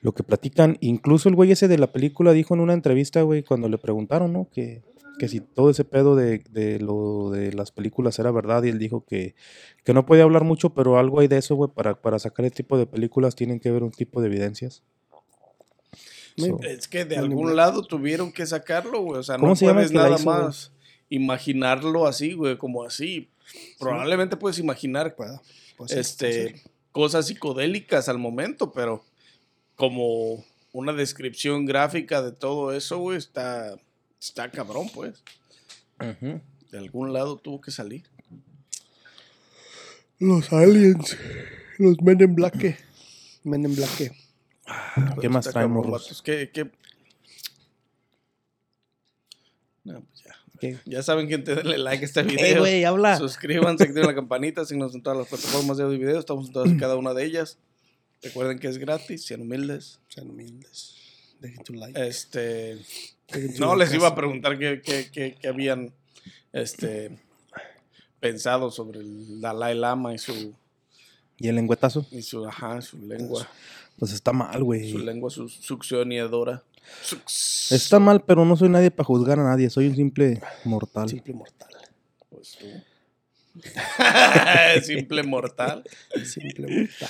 lo 0.00 0.14
que 0.14 0.22
platican. 0.22 0.78
Incluso 0.80 1.28
el 1.28 1.34
güey 1.34 1.52
ese 1.52 1.68
de 1.68 1.76
la 1.76 1.92
película 1.92 2.32
dijo 2.32 2.54
en 2.54 2.60
una 2.60 2.72
entrevista, 2.72 3.20
güey, 3.22 3.42
cuando 3.42 3.68
le 3.68 3.76
preguntaron, 3.76 4.32
¿no? 4.32 4.48
Que, 4.50 4.82
que 5.18 5.28
si 5.28 5.40
todo 5.40 5.70
ese 5.70 5.84
pedo 5.84 6.16
de, 6.16 6.38
de 6.50 6.78
lo 6.78 7.30
de 7.30 7.52
las 7.52 7.72
películas 7.72 8.18
era 8.18 8.30
verdad 8.30 8.62
y 8.62 8.68
él 8.68 8.78
dijo 8.78 9.04
que, 9.04 9.34
que 9.84 9.92
no 9.94 10.06
podía 10.06 10.22
hablar 10.22 10.44
mucho, 10.44 10.70
pero 10.70 10.98
algo 10.98 11.20
hay 11.20 11.28
de 11.28 11.38
eso, 11.38 11.54
güey, 11.54 11.70
para, 11.74 12.00
para 12.00 12.18
sacar 12.18 12.44
el 12.44 12.52
tipo 12.52 12.78
de 12.78 12.86
películas 12.86 13.34
tienen 13.34 13.60
que 13.60 13.70
ver 13.70 13.82
un 13.82 13.90
tipo 13.90 14.20
de 14.20 14.28
evidencias. 14.28 14.82
So, 16.36 16.60
Es 16.62 16.86
que 16.86 17.04
de 17.04 17.16
algún 17.16 17.56
lado 17.56 17.82
tuvieron 17.82 18.30
que 18.30 18.46
sacarlo, 18.46 19.00
güey. 19.00 19.18
O 19.18 19.22
sea, 19.22 19.36
¿Cómo 19.36 19.48
no 19.48 19.56
se 19.56 19.66
llama 19.66 19.80
puedes 19.80 19.92
nada 19.92 20.14
hizo, 20.14 20.24
más 20.24 20.72
imaginarlo 21.08 22.06
así, 22.06 22.32
güey, 22.32 22.56
como 22.56 22.84
así. 22.84 23.30
Probablemente 23.78 24.36
puedes 24.36 24.58
imaginar. 24.58 25.16
Pues 25.16 25.90
sí, 25.90 25.98
este, 25.98 26.62
cosas 26.92 27.26
psicodélicas 27.26 28.08
al 28.08 28.18
momento, 28.18 28.72
pero 28.72 29.04
como 29.74 30.44
una 30.72 30.92
descripción 30.92 31.66
gráfica 31.66 32.22
de 32.22 32.32
todo 32.32 32.72
eso, 32.72 32.98
güey, 32.98 33.18
está, 33.18 33.78
está 34.20 34.50
cabrón, 34.50 34.88
pues. 34.94 35.22
De 36.70 36.78
algún 36.78 37.12
lado 37.12 37.36
tuvo 37.38 37.60
que 37.60 37.70
salir. 37.70 38.04
Los 40.18 40.52
aliens. 40.52 41.16
Los 41.78 42.00
Men 42.02 42.20
in 42.20 42.34
Black. 42.34 42.78
Men 43.44 43.74
Black. 43.74 43.96
¿Qué 43.96 44.12
Pero 45.20 45.30
más 45.30 45.44
traemos, 45.48 45.76
cabrón, 45.84 45.92
Ros? 45.92 46.02
vatos. 46.02 46.22
¿Qué, 46.22 46.50
qué? 46.52 46.70
No, 49.84 50.00
pues 50.02 50.22
ya. 50.24 50.34
¿Qué? 50.60 50.78
Ya 50.84 51.02
saben, 51.02 51.28
gente, 51.28 51.54
denle 51.54 51.78
like 51.78 52.04
a 52.04 52.06
este 52.06 52.20
¡Eh, 52.20 52.24
video. 52.24 52.60
güey, 52.60 52.84
habla! 52.84 53.16
Suscríbanse, 53.16 53.84
activen 53.84 54.06
la 54.08 54.14
campanita, 54.16 54.64
síguenos 54.64 54.94
en 54.94 55.02
todas 55.02 55.18
las 55.18 55.28
plataformas 55.28 55.76
de 55.78 55.84
audio 55.84 55.96
y 55.96 56.00
video. 56.00 56.18
Estamos 56.18 56.48
en 56.48 56.52
todas 56.52 56.70
y 56.70 56.76
cada 56.76 56.96
una 56.96 57.14
de 57.14 57.24
ellas. 57.24 57.58
Recuerden 58.22 58.58
que 58.58 58.66
es 58.68 58.78
gratis, 58.78 59.24
sean 59.24 59.40
humildes. 59.42 60.00
Sean 60.08 60.28
humildes. 60.30 60.96
Dejen 61.40 61.62
tu 61.64 61.72
like. 61.74 62.06
Este, 62.08 62.78
tu 63.26 63.38
no 63.60 63.76
les 63.76 63.92
iba 63.94 64.08
a 64.08 64.14
preguntar 64.14 64.58
qué, 64.58 64.80
qué- 64.84 65.08
qué- 65.12 65.36
qué 65.40 65.48
habían 65.48 65.92
este, 66.52 67.18
pensado 68.20 68.70
sobre 68.70 69.00
el 69.00 69.40
Dalai 69.40 69.76
Lama 69.76 70.14
y 70.14 70.18
su, 70.18 70.54
¿Y 71.38 71.48
el 71.48 71.54
lengüetazo? 71.56 72.06
y 72.10 72.22
su, 72.22 72.46
ajá, 72.46 72.80
su 72.82 72.98
lengua, 72.98 73.48
Pues 73.98 74.12
está 74.12 74.32
mal, 74.32 74.62
güey. 74.64 74.90
su 74.90 74.98
lengua 74.98 75.30
su, 75.30 75.48
succionadora. 75.48 76.62
Suc- 77.04 77.72
Está 77.74 77.98
mal, 77.98 78.24
pero 78.24 78.44
no 78.44 78.56
soy 78.56 78.68
nadie 78.70 78.90
para 78.90 79.04
juzgar 79.06 79.38
a 79.38 79.44
nadie. 79.44 79.68
Soy 79.68 79.88
un 79.88 79.94
simple 79.96 80.40
mortal. 80.64 81.08
Simple 81.08 81.34
mortal. 81.34 81.68
Pues 82.30 82.56
tú. 82.58 82.66
Simple 84.84 85.22
mortal. 85.22 85.84
Simple 86.24 86.66
mortal. 86.66 87.08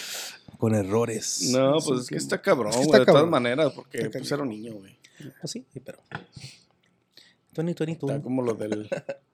Con 0.59 0.74
errores. 0.74 1.50
No, 1.50 1.78
pues 1.78 2.00
es 2.00 2.09
que 2.09 2.16
está 2.16 2.42
cabrón, 2.42 2.72
Es 2.72 2.78
que 2.80 2.86
güey, 2.86 3.00
de 3.00 3.06
todas 3.06 3.28
maneras, 3.28 3.72
porque 3.72 4.11
pues 4.11 4.30
era 4.30 4.42
un 4.42 4.50
niño, 4.50 4.74
güey. 4.74 4.98
Pues 5.40 5.50
sí, 5.50 5.64
sí, 5.72 5.80
pero. 5.80 5.98
Tony, 7.52 7.74
Tony, 7.74 7.96
tú. 7.96 8.09
Está 8.09 8.22
como 8.22 8.42
lo 8.42 8.54
del, 8.54 8.88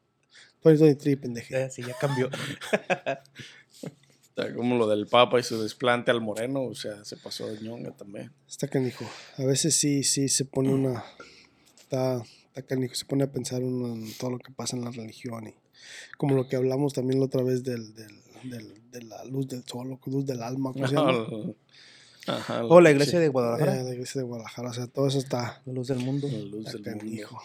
Tony 0.65 0.79
Tony 0.79 0.95
Tri, 0.95 1.17
pendeje. 1.17 1.65
Eh, 1.65 1.71
sí, 1.71 1.83
ya 1.83 1.95
cambió. 1.99 2.31
está 4.29 4.55
como 4.55 4.77
lo 4.77 4.89
del 4.89 5.07
Papa 5.07 5.39
y 5.39 5.43
su 5.43 5.63
desplante 5.63 6.11
al 6.11 6.23
moreno, 6.23 6.63
o 6.65 6.75
sea, 6.75 7.05
se 7.05 7.17
pasó 7.19 7.47
de 7.47 7.61
ñonga 7.61 7.91
también. 7.93 8.33
Está 8.49 8.67
canijo. 8.69 9.05
A 9.37 9.45
veces 9.45 9.77
sí, 9.77 10.03
sí 10.05 10.29
se 10.29 10.47
pone 10.47 10.73
una. 10.73 11.05
Está, 11.79 12.23
está 12.47 12.63
canijo. 12.63 12.95
Se 12.95 13.05
pone 13.05 13.25
a 13.25 13.31
pensar 13.31 13.63
uno 13.63 13.95
en 13.95 14.13
todo 14.17 14.31
lo 14.31 14.39
que 14.39 14.53
pasa 14.53 14.75
en 14.77 14.85
la 14.85 14.91
religión. 14.91 15.49
Y 15.49 15.55
como 16.17 16.35
lo 16.35 16.49
que 16.49 16.57
hablamos 16.57 16.95
también 16.95 17.21
la 17.21 17.27
otra 17.27 17.43
vez 17.43 17.63
del, 17.63 17.95
del, 17.95 18.24
del- 18.51 18.91
de 18.91 19.03
la 19.03 19.25
luz 19.25 19.49
del 19.49 19.65
sol, 19.65 19.93
o 19.93 20.11
luz 20.11 20.25
del 20.27 20.43
alma. 20.43 20.73
¿cómo 20.73 20.87
se 20.87 20.95
llama? 20.95 21.27
Ajá, 22.27 22.65
O 22.65 22.81
la 22.81 22.91
iglesia 22.91 23.19
de 23.21 23.27
Eh, 23.27 23.29
Guadalajara. 23.29 23.83
la 23.83 23.93
iglesia 23.93 24.21
de 24.21 24.27
Guadalajara. 24.27 24.71
O 24.71 24.73
sea, 24.73 24.87
todo 24.87 25.07
eso 25.09 25.19
está. 25.19 25.61
La 25.67 25.73
luz 25.73 25.89
del 25.89 25.99
mundo. 25.99 26.27
La 26.31 26.39
luz 26.39 26.65
del 26.73 26.83
mundo. 26.83 26.99
canijo. 27.01 27.43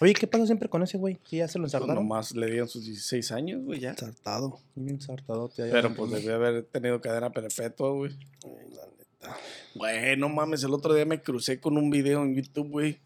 Oye, 0.00 0.14
¿qué 0.14 0.26
pasa 0.28 0.46
siempre 0.46 0.68
con 0.68 0.82
ese 0.84 0.96
güey? 0.96 1.16
¿Que 1.16 1.38
ya 1.38 1.48
se 1.48 1.58
lo 1.58 1.64
Pues 1.64 1.74
ensartaron? 1.74 1.96
nomás 2.04 2.32
le 2.34 2.46
dieron 2.46 2.68
sus 2.68 2.84
16 2.84 3.32
años, 3.32 3.64
güey, 3.64 3.80
ya. 3.80 3.90
Ensartado. 3.90 4.60
Ahí. 4.76 5.70
Pero 5.72 5.92
pues 5.94 6.10
debió 6.12 6.36
haber 6.36 6.62
tenido 6.64 7.00
cadena 7.00 7.30
perpetua, 7.30 7.90
güey. 7.90 8.12
Ay, 8.44 8.70
la 8.76 8.86
neta. 8.86 9.36
Güey, 9.74 10.16
no 10.16 10.28
mames, 10.28 10.62
el 10.62 10.72
otro 10.72 10.94
día 10.94 11.04
me 11.04 11.20
crucé 11.20 11.58
con 11.60 11.76
un 11.76 11.90
video 11.90 12.22
en 12.22 12.34
YouTube, 12.36 12.68
güey. 12.70 13.00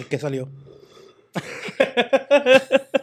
¿Y 0.00 0.04
qué 0.04 0.18
salió? 0.18 0.48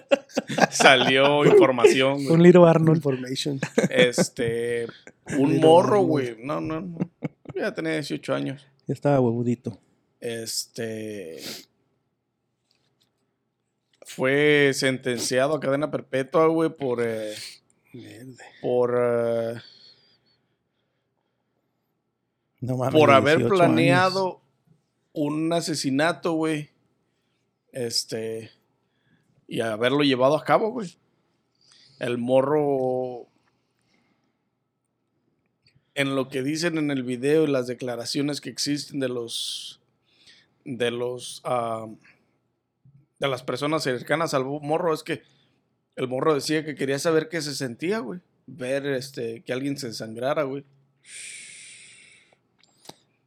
Salió 0.71 1.45
información, 1.51 2.25
Un. 2.29 2.41
Little 2.43 2.67
Arnold. 2.67 2.97
Information. 2.97 3.59
Este, 3.89 4.87
un 5.37 5.59
morro, 5.59 6.01
güey. 6.01 6.35
No, 6.43 6.61
no, 6.61 6.81
no. 6.81 6.97
Ya 7.55 7.73
tenía 7.73 7.93
18 7.93 8.33
años. 8.33 8.65
Ya 8.87 8.93
estaba 8.93 9.19
huevudito. 9.19 9.77
Este. 10.19 11.41
Fue 14.01 14.71
sentenciado 14.73 15.55
a 15.55 15.59
cadena 15.59 15.89
perpetua, 15.91 16.47
güey, 16.47 16.69
por. 16.69 17.01
eh, 17.03 17.33
por. 18.61 18.95
eh, 18.97 19.55
No 22.61 22.77
mames. 22.77 22.93
por 22.99 23.11
haber 23.11 23.37
18 23.39 23.55
planeado 23.55 24.27
años. 24.27 24.41
un 25.13 25.53
asesinato, 25.53 26.33
güey. 26.33 26.69
Este. 27.71 28.51
Y 29.51 29.59
haberlo 29.59 30.03
llevado 30.03 30.37
a 30.37 30.45
cabo, 30.45 30.71
güey. 30.71 30.95
El 31.99 32.17
morro. 32.17 33.27
En 35.93 36.15
lo 36.15 36.29
que 36.29 36.41
dicen 36.41 36.77
en 36.77 36.89
el 36.89 37.03
video 37.03 37.43
y 37.43 37.47
las 37.47 37.67
declaraciones 37.67 38.39
que 38.39 38.49
existen 38.49 39.01
de 39.01 39.09
los. 39.09 39.81
De 40.63 40.89
los. 40.89 41.41
ah, 41.43 41.85
de 43.19 43.27
las 43.27 43.43
personas 43.43 43.83
cercanas 43.83 44.33
al 44.33 44.45
morro, 44.45 44.93
es 44.93 45.03
que 45.03 45.21
el 45.97 46.07
morro 46.07 46.33
decía 46.33 46.63
que 46.63 46.73
quería 46.73 46.97
saber 46.97 47.27
qué 47.27 47.41
se 47.41 47.53
sentía, 47.53 47.99
güey. 47.99 48.21
Ver 48.47 48.85
este, 48.85 49.43
que 49.43 49.51
alguien 49.51 49.77
se 49.77 49.87
desangrara, 49.87 50.43
güey. 50.43 50.63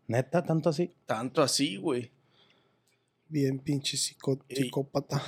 Neta, 0.06 0.42
tanto 0.42 0.70
así. 0.70 0.90
Tanto 1.04 1.42
así, 1.42 1.76
güey. 1.76 2.10
Bien 3.28 3.58
pinche 3.58 3.98
psicópata. 3.98 5.22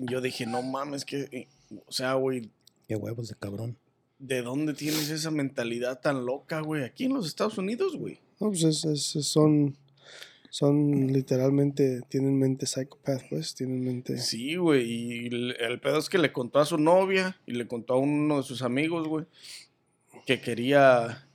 Yo 0.00 0.20
dije, 0.20 0.46
no 0.46 0.62
mames, 0.62 1.04
que. 1.04 1.28
eh, 1.32 1.48
O 1.86 1.92
sea, 1.92 2.14
güey, 2.14 2.50
Qué 2.88 2.96
huevos 2.96 3.28
de 3.28 3.34
cabrón. 3.36 3.76
¿de 4.18 4.42
dónde 4.42 4.74
tienes 4.74 5.08
esa 5.10 5.30
mentalidad 5.30 6.00
tan 6.00 6.26
loca, 6.26 6.60
güey? 6.60 6.84
Aquí 6.84 7.04
en 7.04 7.14
los 7.14 7.26
Estados 7.26 7.56
Unidos, 7.58 7.96
güey. 7.96 8.18
No, 8.38 8.48
pues 8.48 8.64
es- 8.64 8.84
es- 8.84 9.26
son, 9.26 9.76
son 10.50 11.06
literalmente, 11.12 12.00
tienen 12.08 12.38
mente 12.38 12.66
psicópata, 12.66 13.24
pues, 13.30 13.54
tienen 13.54 13.82
mente... 13.84 14.18
Sí, 14.18 14.56
güey. 14.56 14.84
Y 14.90 15.26
el, 15.28 15.56
el 15.60 15.80
pedo 15.80 15.98
es 15.98 16.08
que 16.08 16.18
le 16.18 16.32
contó 16.32 16.58
a 16.58 16.66
su 16.66 16.76
novia 16.76 17.38
y 17.46 17.52
le 17.52 17.66
contó 17.66 17.94
a 17.94 17.98
uno 17.98 18.38
de 18.38 18.42
sus 18.42 18.62
amigos, 18.62 19.06
güey, 19.08 19.24
que 20.26 20.40
quería. 20.40 21.26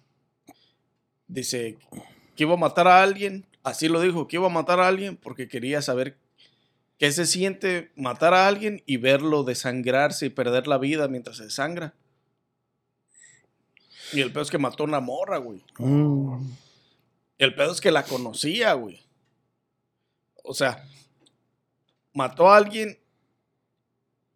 Dice 1.27 1.77
que 2.35 2.43
iba 2.43 2.53
a 2.53 2.57
matar 2.57 2.87
a 2.87 3.01
alguien. 3.01 3.45
Así 3.63 3.87
lo 3.87 3.99
dijo, 4.01 4.27
que 4.27 4.35
iba 4.35 4.45
a 4.45 4.49
matar 4.49 4.79
a 4.79 4.87
alguien 4.87 5.17
porque 5.17 5.47
quería 5.47 5.81
saber 5.81 6.17
qué 6.97 7.11
se 7.11 7.25
siente 7.25 7.91
matar 7.95 8.33
a 8.33 8.47
alguien 8.47 8.83
y 8.85 8.97
verlo 8.97 9.43
desangrarse 9.43 10.27
y 10.27 10.29
perder 10.29 10.67
la 10.67 10.77
vida 10.77 11.07
mientras 11.07 11.37
se 11.37 11.45
desangra. 11.45 11.93
Y 14.13 14.21
el 14.21 14.31
pedo 14.31 14.43
es 14.43 14.51
que 14.51 14.57
mató 14.57 14.83
a 14.83 14.87
una 14.87 14.99
morra, 14.99 15.37
güey. 15.37 15.63
Mm. 15.79 16.47
Y 17.37 17.43
el 17.43 17.55
pedo 17.55 17.71
es 17.71 17.81
que 17.81 17.91
la 17.91 18.03
conocía, 18.03 18.73
güey. 18.73 19.01
O 20.43 20.53
sea, 20.53 20.87
mató 22.13 22.49
a 22.49 22.57
alguien 22.57 22.99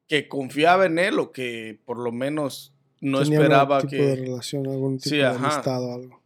que 0.07 0.27
confiaba 0.27 0.85
en 0.85 0.97
él 0.97 1.19
o 1.19 1.31
que 1.31 1.79
por 1.85 1.99
lo 1.99 2.11
menos 2.11 2.73
no 2.99 3.21
Tenía 3.21 3.39
esperaba 3.39 3.77
algún 3.77 3.89
tipo 3.89 4.03
de 4.03 4.15
relación, 4.15 4.67
algún 4.67 4.97
tipo 4.97 5.09
Sí, 5.09 5.17
de 5.17 5.27
amistad 5.27 5.83
o 5.83 5.93
algo. 5.93 6.21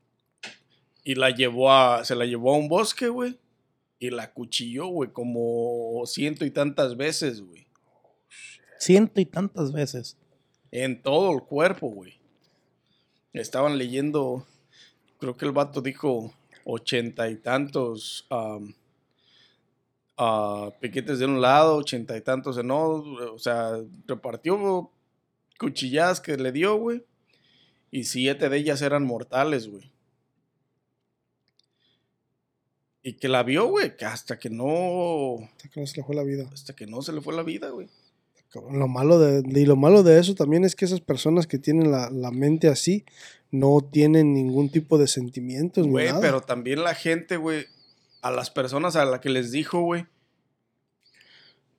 Y 1.04 1.16
la 1.16 1.30
llevó 1.32 1.72
a... 1.72 2.06
Se 2.06 2.16
la 2.16 2.26
llevó 2.26 2.54
a 2.54 2.58
un 2.58 2.70
bosque, 2.70 3.10
güey. 3.10 3.38
Y 4.04 4.10
la 4.10 4.34
cuchilló, 4.34 4.88
güey, 4.88 5.14
como 5.14 6.04
ciento 6.08 6.43
y 6.43 6.51
tantas 6.51 6.97
veces, 6.97 7.39
güey. 7.39 7.66
Ciento 8.78 9.22
y 9.22 9.26
tantas 9.26 9.72
veces. 9.72 10.18
En 10.72 11.01
todo 11.01 11.32
el 11.32 11.41
cuerpo, 11.43 11.88
güey. 11.88 12.20
Estaban 13.32 13.78
leyendo, 13.78 14.45
creo 15.20 15.38
que 15.38 15.45
el 15.45 15.54
vato 15.54 15.82
dijo 15.82 16.34
ochenta 16.66 17.30
y 17.30 17.38
tantos 17.38 18.28
ah, 18.30 18.60
piquetes 20.82 21.20
de 21.20 21.26
un 21.26 21.39
lado, 21.39 21.78
ochenta 21.78 22.18
y 22.18 22.22
tantos 22.22 22.58
en 22.58 22.72
otro. 22.72 23.34
O 23.34 23.39
sea, 23.39 23.80
repartió 24.06 24.91
cuchilladas 25.58 26.20
que 26.20 26.36
le 26.36 26.51
dio, 26.51 26.76
güey. 26.76 27.06
Y 27.89 28.04
siete 28.04 28.49
de 28.49 28.58
ellas 28.58 28.82
eran 28.82 29.06
mortales, 29.06 29.70
güey. 29.70 29.93
Y 33.04 33.14
que 33.14 33.28
la 33.28 33.43
vio, 33.43 33.68
güey, 33.68 33.97
que 33.97 34.06
hasta 34.06 34.39
que 34.39 34.49
no. 34.49 35.36
Hasta 35.51 35.70
que 35.70 35.82
no 35.82 35.88
se 35.88 35.97
le 35.97 36.04
fue 36.04 36.16
la 36.16 36.24
vida. 36.24 36.49
Hasta 36.54 36.74
que 36.74 36.88
no 36.88 37.01
se 37.01 37.12
le 37.12 37.22
fue 37.22 37.36
la 37.36 37.43
vida, 37.43 37.70
güey. 37.70 37.89
Lo 38.72 38.88
malo 38.88 39.20
de, 39.20 39.43
y 39.60 39.66
lo 39.66 39.76
malo 39.76 40.04
de 40.04 40.20
eso 40.20 40.36
también 40.36 40.64
es 40.64 40.76
que 40.76 40.86
esas 40.86 41.01
personas 41.01 41.47
que 41.47 41.58
tienen 41.58 41.91
la, 41.91 42.10
la 42.12 42.30
mente 42.30 42.68
así 42.68 43.04
no 43.49 43.82
tienen 43.82 44.34
ningún 44.34 44.70
tipo 44.70 44.97
de 44.97 45.08
sentimientos. 45.08 45.88
Güey, 45.88 46.12
pero 46.22 46.41
también 46.41 46.84
la 46.84 46.93
gente, 46.93 47.38
güey, 47.38 47.66
a 48.22 48.32
las 48.32 48.51
personas 48.51 48.95
a 48.95 49.06
las 49.06 49.20
que 49.20 49.30
les 49.30 49.51
dijo, 49.51 49.82
güey. 49.82 50.06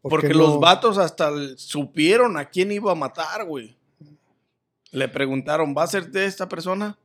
¿Por 0.03 0.11
Porque 0.11 0.35
los 0.35 0.61
vatos 0.61 0.99
hasta 0.99 1.31
supieron 1.57 2.37
a 2.37 2.51
quién 2.51 2.71
iba 2.71 2.93
a 2.93 2.97
matar, 2.97 3.47
güey. 3.47 3.77
Le 4.91 5.09
preguntaron, 5.09 5.75
¿va 5.77 5.85
a 5.85 5.89
ser 5.89 6.11
de 6.11 6.27
esta 6.27 6.49
persona? 6.49 6.99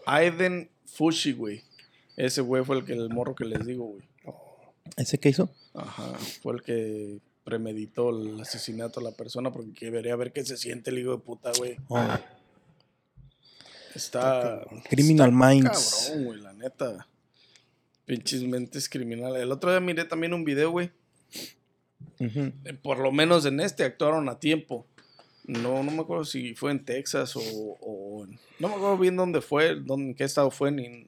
Aiden 0.05 0.69
Fushi, 0.85 1.33
güey. 1.33 1.63
Ese 2.15 2.41
güey 2.41 2.63
fue 2.63 2.77
el 2.77 2.85
que 2.85 2.93
el 2.93 3.09
morro 3.09 3.35
que 3.35 3.45
les 3.45 3.65
digo, 3.65 3.85
güey. 3.85 4.07
¿Ese 4.97 5.17
qué 5.19 5.29
hizo? 5.29 5.49
Ajá, 5.73 6.13
fue 6.41 6.53
el 6.55 6.61
que 6.63 7.19
premeditó 7.43 8.09
el 8.09 8.39
asesinato 8.41 8.99
a 8.99 9.03
la 9.03 9.11
persona 9.11 9.51
porque 9.51 9.73
quería 9.73 10.15
ver 10.15 10.31
qué 10.31 10.43
se 10.45 10.57
siente 10.57 10.89
el 10.91 10.99
hijo 10.99 11.11
de 11.11 11.17
puta, 11.19 11.51
güey. 11.57 11.77
Oh, 11.89 11.99
Está. 13.95 14.61
Criminal 14.89 15.29
está 15.31 15.47
Minds. 15.47 16.05
Cabrón, 16.07 16.25
güey, 16.25 16.41
la 16.41 16.53
neta. 16.53 17.07
Pinches 18.09 18.41
mentes 18.41 18.89
criminales. 18.89 19.43
El 19.43 19.51
otro 19.51 19.69
día 19.69 19.79
miré 19.79 20.03
también 20.03 20.33
un 20.33 20.43
video, 20.43 20.71
güey. 20.71 20.89
Eh, 22.19 22.73
Por 22.81 22.97
lo 22.97 23.11
menos 23.11 23.45
en 23.45 23.59
este 23.59 23.83
actuaron 23.83 24.27
a 24.29 24.39
tiempo. 24.39 24.87
No, 25.45 25.83
no 25.83 25.91
me 25.91 26.01
acuerdo 26.01 26.25
si 26.25 26.55
fue 26.55 26.71
en 26.71 26.83
Texas 26.83 27.35
o, 27.35 28.25
no 28.57 28.67
me 28.67 28.73
acuerdo 28.73 28.97
bien 28.97 29.15
dónde 29.15 29.41
fue, 29.41 29.75
dónde, 29.75 30.07
en 30.09 30.15
qué 30.15 30.23
estado 30.23 30.49
fue, 30.49 30.71
ni, 30.71 31.05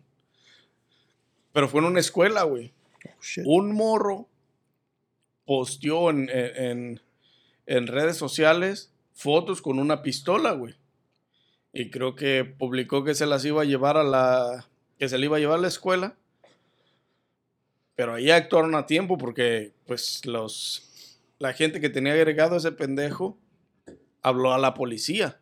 pero 1.53 1.67
fue 1.67 1.81
en 1.81 1.87
una 1.87 1.99
escuela, 1.99 2.43
güey. 2.43 2.71
Oh. 3.45 3.55
Un 3.57 3.71
morro 3.73 4.27
posteó 5.45 6.11
en, 6.11 6.29
en- 6.29 6.55
en- 6.63 7.01
en 7.65 7.87
redes 7.87 8.17
sociales 8.17 8.91
fotos 9.13 9.59
con 9.63 9.79
una 9.79 10.03
pistola, 10.03 10.51
güey. 10.51 10.75
Y 11.73 11.89
creo 11.89 12.13
que 12.15 12.43
publicó 12.45 13.03
que 13.03 13.15
se 13.15 13.25
las 13.25 13.43
iba 13.43 13.63
a 13.63 13.65
llevar 13.65 13.97
a 13.97 14.03
la. 14.03 14.67
que 14.99 15.09
se 15.09 15.17
le 15.17 15.25
iba 15.25 15.37
a 15.37 15.39
llevar 15.39 15.57
a 15.57 15.61
la 15.63 15.67
escuela. 15.67 16.15
Pero 17.95 18.15
ahí 18.15 18.31
actuaron 18.31 18.75
a 18.75 18.85
tiempo 18.85 19.17
porque, 19.17 19.73
pues, 19.85 20.25
los. 20.25 21.19
La 21.39 21.53
gente 21.53 21.81
que 21.81 21.89
tenía 21.89 22.13
agregado 22.13 22.53
a 22.53 22.57
ese 22.57 22.71
pendejo 22.71 23.37
habló 24.21 24.53
a 24.53 24.59
la 24.59 24.73
policía 24.73 25.39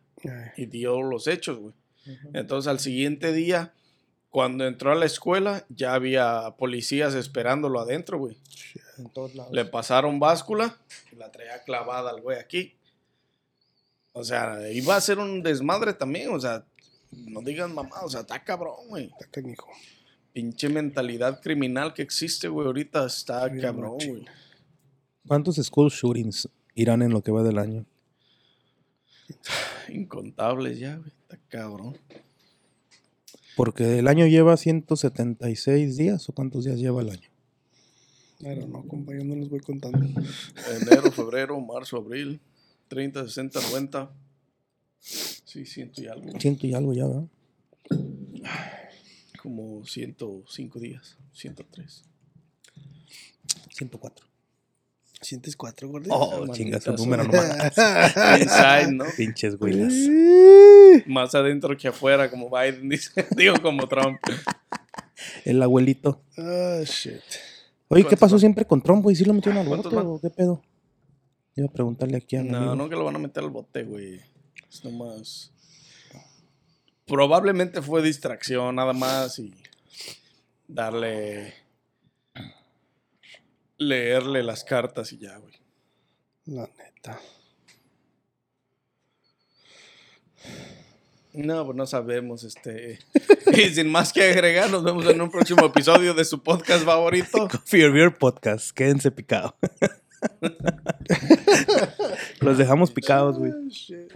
y 0.56 0.66
dio 0.66 1.02
los 1.02 1.26
hechos, 1.26 1.58
güey. 1.58 1.74
Entonces 2.32 2.68
al 2.68 2.80
siguiente 2.80 3.32
día, 3.32 3.72
cuando 4.30 4.66
entró 4.66 4.92
a 4.92 4.94
la 4.94 5.06
escuela, 5.06 5.66
ya 5.68 5.94
había 5.94 6.54
policías 6.58 7.14
esperándolo 7.14 7.80
adentro, 7.80 8.18
güey. 8.18 8.36
shit, 8.48 8.82
En 8.98 9.10
todos 9.10 9.34
lados. 9.34 9.52
Le 9.52 9.64
pasaron 9.64 10.18
báscula 10.18 10.78
y 11.12 11.16
la 11.16 11.30
traía 11.30 11.62
clavada 11.64 12.10
al 12.10 12.20
güey 12.20 12.38
aquí. 12.38 12.76
O 14.12 14.24
sea, 14.24 14.70
iba 14.70 14.96
a 14.96 15.00
ser 15.00 15.18
un 15.18 15.42
desmadre 15.42 15.92
también, 15.94 16.30
o 16.34 16.40
sea, 16.40 16.64
no 17.10 17.42
digan 17.42 17.74
mamá, 17.74 18.02
o 18.02 18.08
sea, 18.08 18.20
está 18.20 18.42
cabrón, 18.42 18.88
güey. 18.88 19.04
Está 19.06 19.26
canijo. 19.30 19.68
Pinche 20.32 20.68
mentalidad 20.68 21.40
criminal 21.40 21.92
que 21.92 22.02
existe, 22.02 22.48
güey, 22.48 22.66
ahorita 22.66 23.04
está 23.06 23.46
Bien 23.48 23.62
cabrón, 23.62 23.98
güey. 24.06 24.24
¿Cuántos 25.26 25.56
school 25.56 25.90
shootings 25.90 26.48
irán 26.74 27.02
en 27.02 27.10
lo 27.10 27.22
que 27.22 27.30
va 27.30 27.42
del 27.42 27.58
año? 27.58 27.84
Incontables 29.88 30.78
ya, 30.78 30.96
güey, 30.96 31.10
está 31.10 31.38
cabrón. 31.48 31.96
Porque 33.56 33.98
el 33.98 34.08
año 34.08 34.26
lleva 34.26 34.56
176 34.56 35.96
días, 35.96 36.28
¿o 36.28 36.32
cuántos 36.32 36.64
días 36.64 36.78
lleva 36.78 37.02
el 37.02 37.10
año? 37.10 37.28
Don't 38.40 38.66
know, 38.66 38.86
compa, 38.86 39.12
yo 39.12 39.22
no 39.22 39.34
les 39.34 39.50
voy 39.50 39.60
contando. 39.60 39.98
Enero, 39.98 41.12
febrero, 41.12 41.60
marzo, 41.60 41.98
abril, 41.98 42.40
30, 42.88 43.24
60, 43.24 43.60
90. 43.60 44.10
Sí, 44.98 45.66
ciento 45.66 46.00
y 46.00 46.06
algo. 46.06 46.40
Ciento 46.40 46.66
y 46.66 46.72
algo 46.72 46.94
ya, 46.94 47.06
¿verdad? 47.06 47.28
Como 49.42 49.84
105 49.84 50.78
días, 50.80 51.16
103. 51.32 52.04
104. 53.76 54.26
¿Sientes 55.22 55.54
cuatro, 55.54 55.88
gordito? 55.88 56.14
Oh, 56.14 56.46
maldita 56.46 56.78
chinga 56.80 56.96
número 56.96 57.24
nomás. 57.24 57.72
Inside, 58.40 58.92
¿no? 58.92 59.04
Pinches 59.16 59.56
güeylas. 59.58 59.92
Más 61.06 61.34
adentro 61.34 61.76
que 61.76 61.88
afuera, 61.88 62.30
como 62.30 62.48
Biden 62.50 62.88
dice. 62.88 63.26
Digo, 63.36 63.54
como 63.60 63.86
Trump. 63.86 64.18
El 65.44 65.62
abuelito. 65.62 66.22
Ah, 66.38 66.80
shit. 66.84 67.20
Oye, 67.88 68.02
¿qué 68.02 68.08
¿Cuántos 68.08 68.18
pasó 68.18 68.34
van? 68.36 68.40
siempre 68.40 68.64
con 68.64 68.80
Trump, 68.82 69.02
güey? 69.02 69.14
¿Sí 69.16 69.24
lo 69.24 69.34
metieron 69.34 69.58
al 69.60 69.66
¿Cuántos 69.66 69.92
bote 69.92 69.96
van? 69.96 70.06
o 70.14 70.20
qué 70.20 70.30
pedo? 70.30 70.62
Iba 71.54 71.66
a 71.66 71.72
preguntarle 71.72 72.16
aquí 72.16 72.36
a 72.36 72.42
No, 72.42 72.56
amigo. 72.56 72.76
no 72.76 72.88
que 72.88 72.96
lo 72.96 73.04
van 73.04 73.16
a 73.16 73.18
meter 73.18 73.42
al 73.44 73.50
bote, 73.50 73.84
güey. 73.84 74.20
Es 74.70 74.84
nomás. 74.84 75.52
Probablemente 77.10 77.82
fue 77.82 78.02
distracción 78.02 78.76
nada 78.76 78.92
más 78.92 79.40
y 79.40 79.52
darle. 80.68 81.54
Leerle 83.78 84.44
las 84.44 84.62
cartas 84.62 85.12
y 85.12 85.18
ya, 85.18 85.36
güey. 85.38 85.54
La 86.44 86.70
neta. 86.78 87.18
No, 91.32 91.64
pues 91.64 91.76
no 91.76 91.86
sabemos, 91.86 92.44
este. 92.44 93.00
Y 93.52 93.70
sin 93.70 93.90
más 93.90 94.12
que 94.12 94.22
agregar, 94.22 94.70
nos 94.70 94.84
vemos 94.84 95.04
en 95.06 95.20
un 95.20 95.30
próximo 95.30 95.66
episodio 95.66 96.14
de 96.14 96.24
su 96.24 96.40
podcast 96.40 96.84
favorito. 96.84 97.44
Or 97.72 97.92
Beer 97.92 98.16
Podcast. 98.16 98.70
Quédense 98.70 99.10
picados. 99.10 99.54
Los 102.40 102.56
dejamos 102.56 102.92
picados, 102.92 103.36
güey. 103.36 103.52
Shit. 103.68 104.12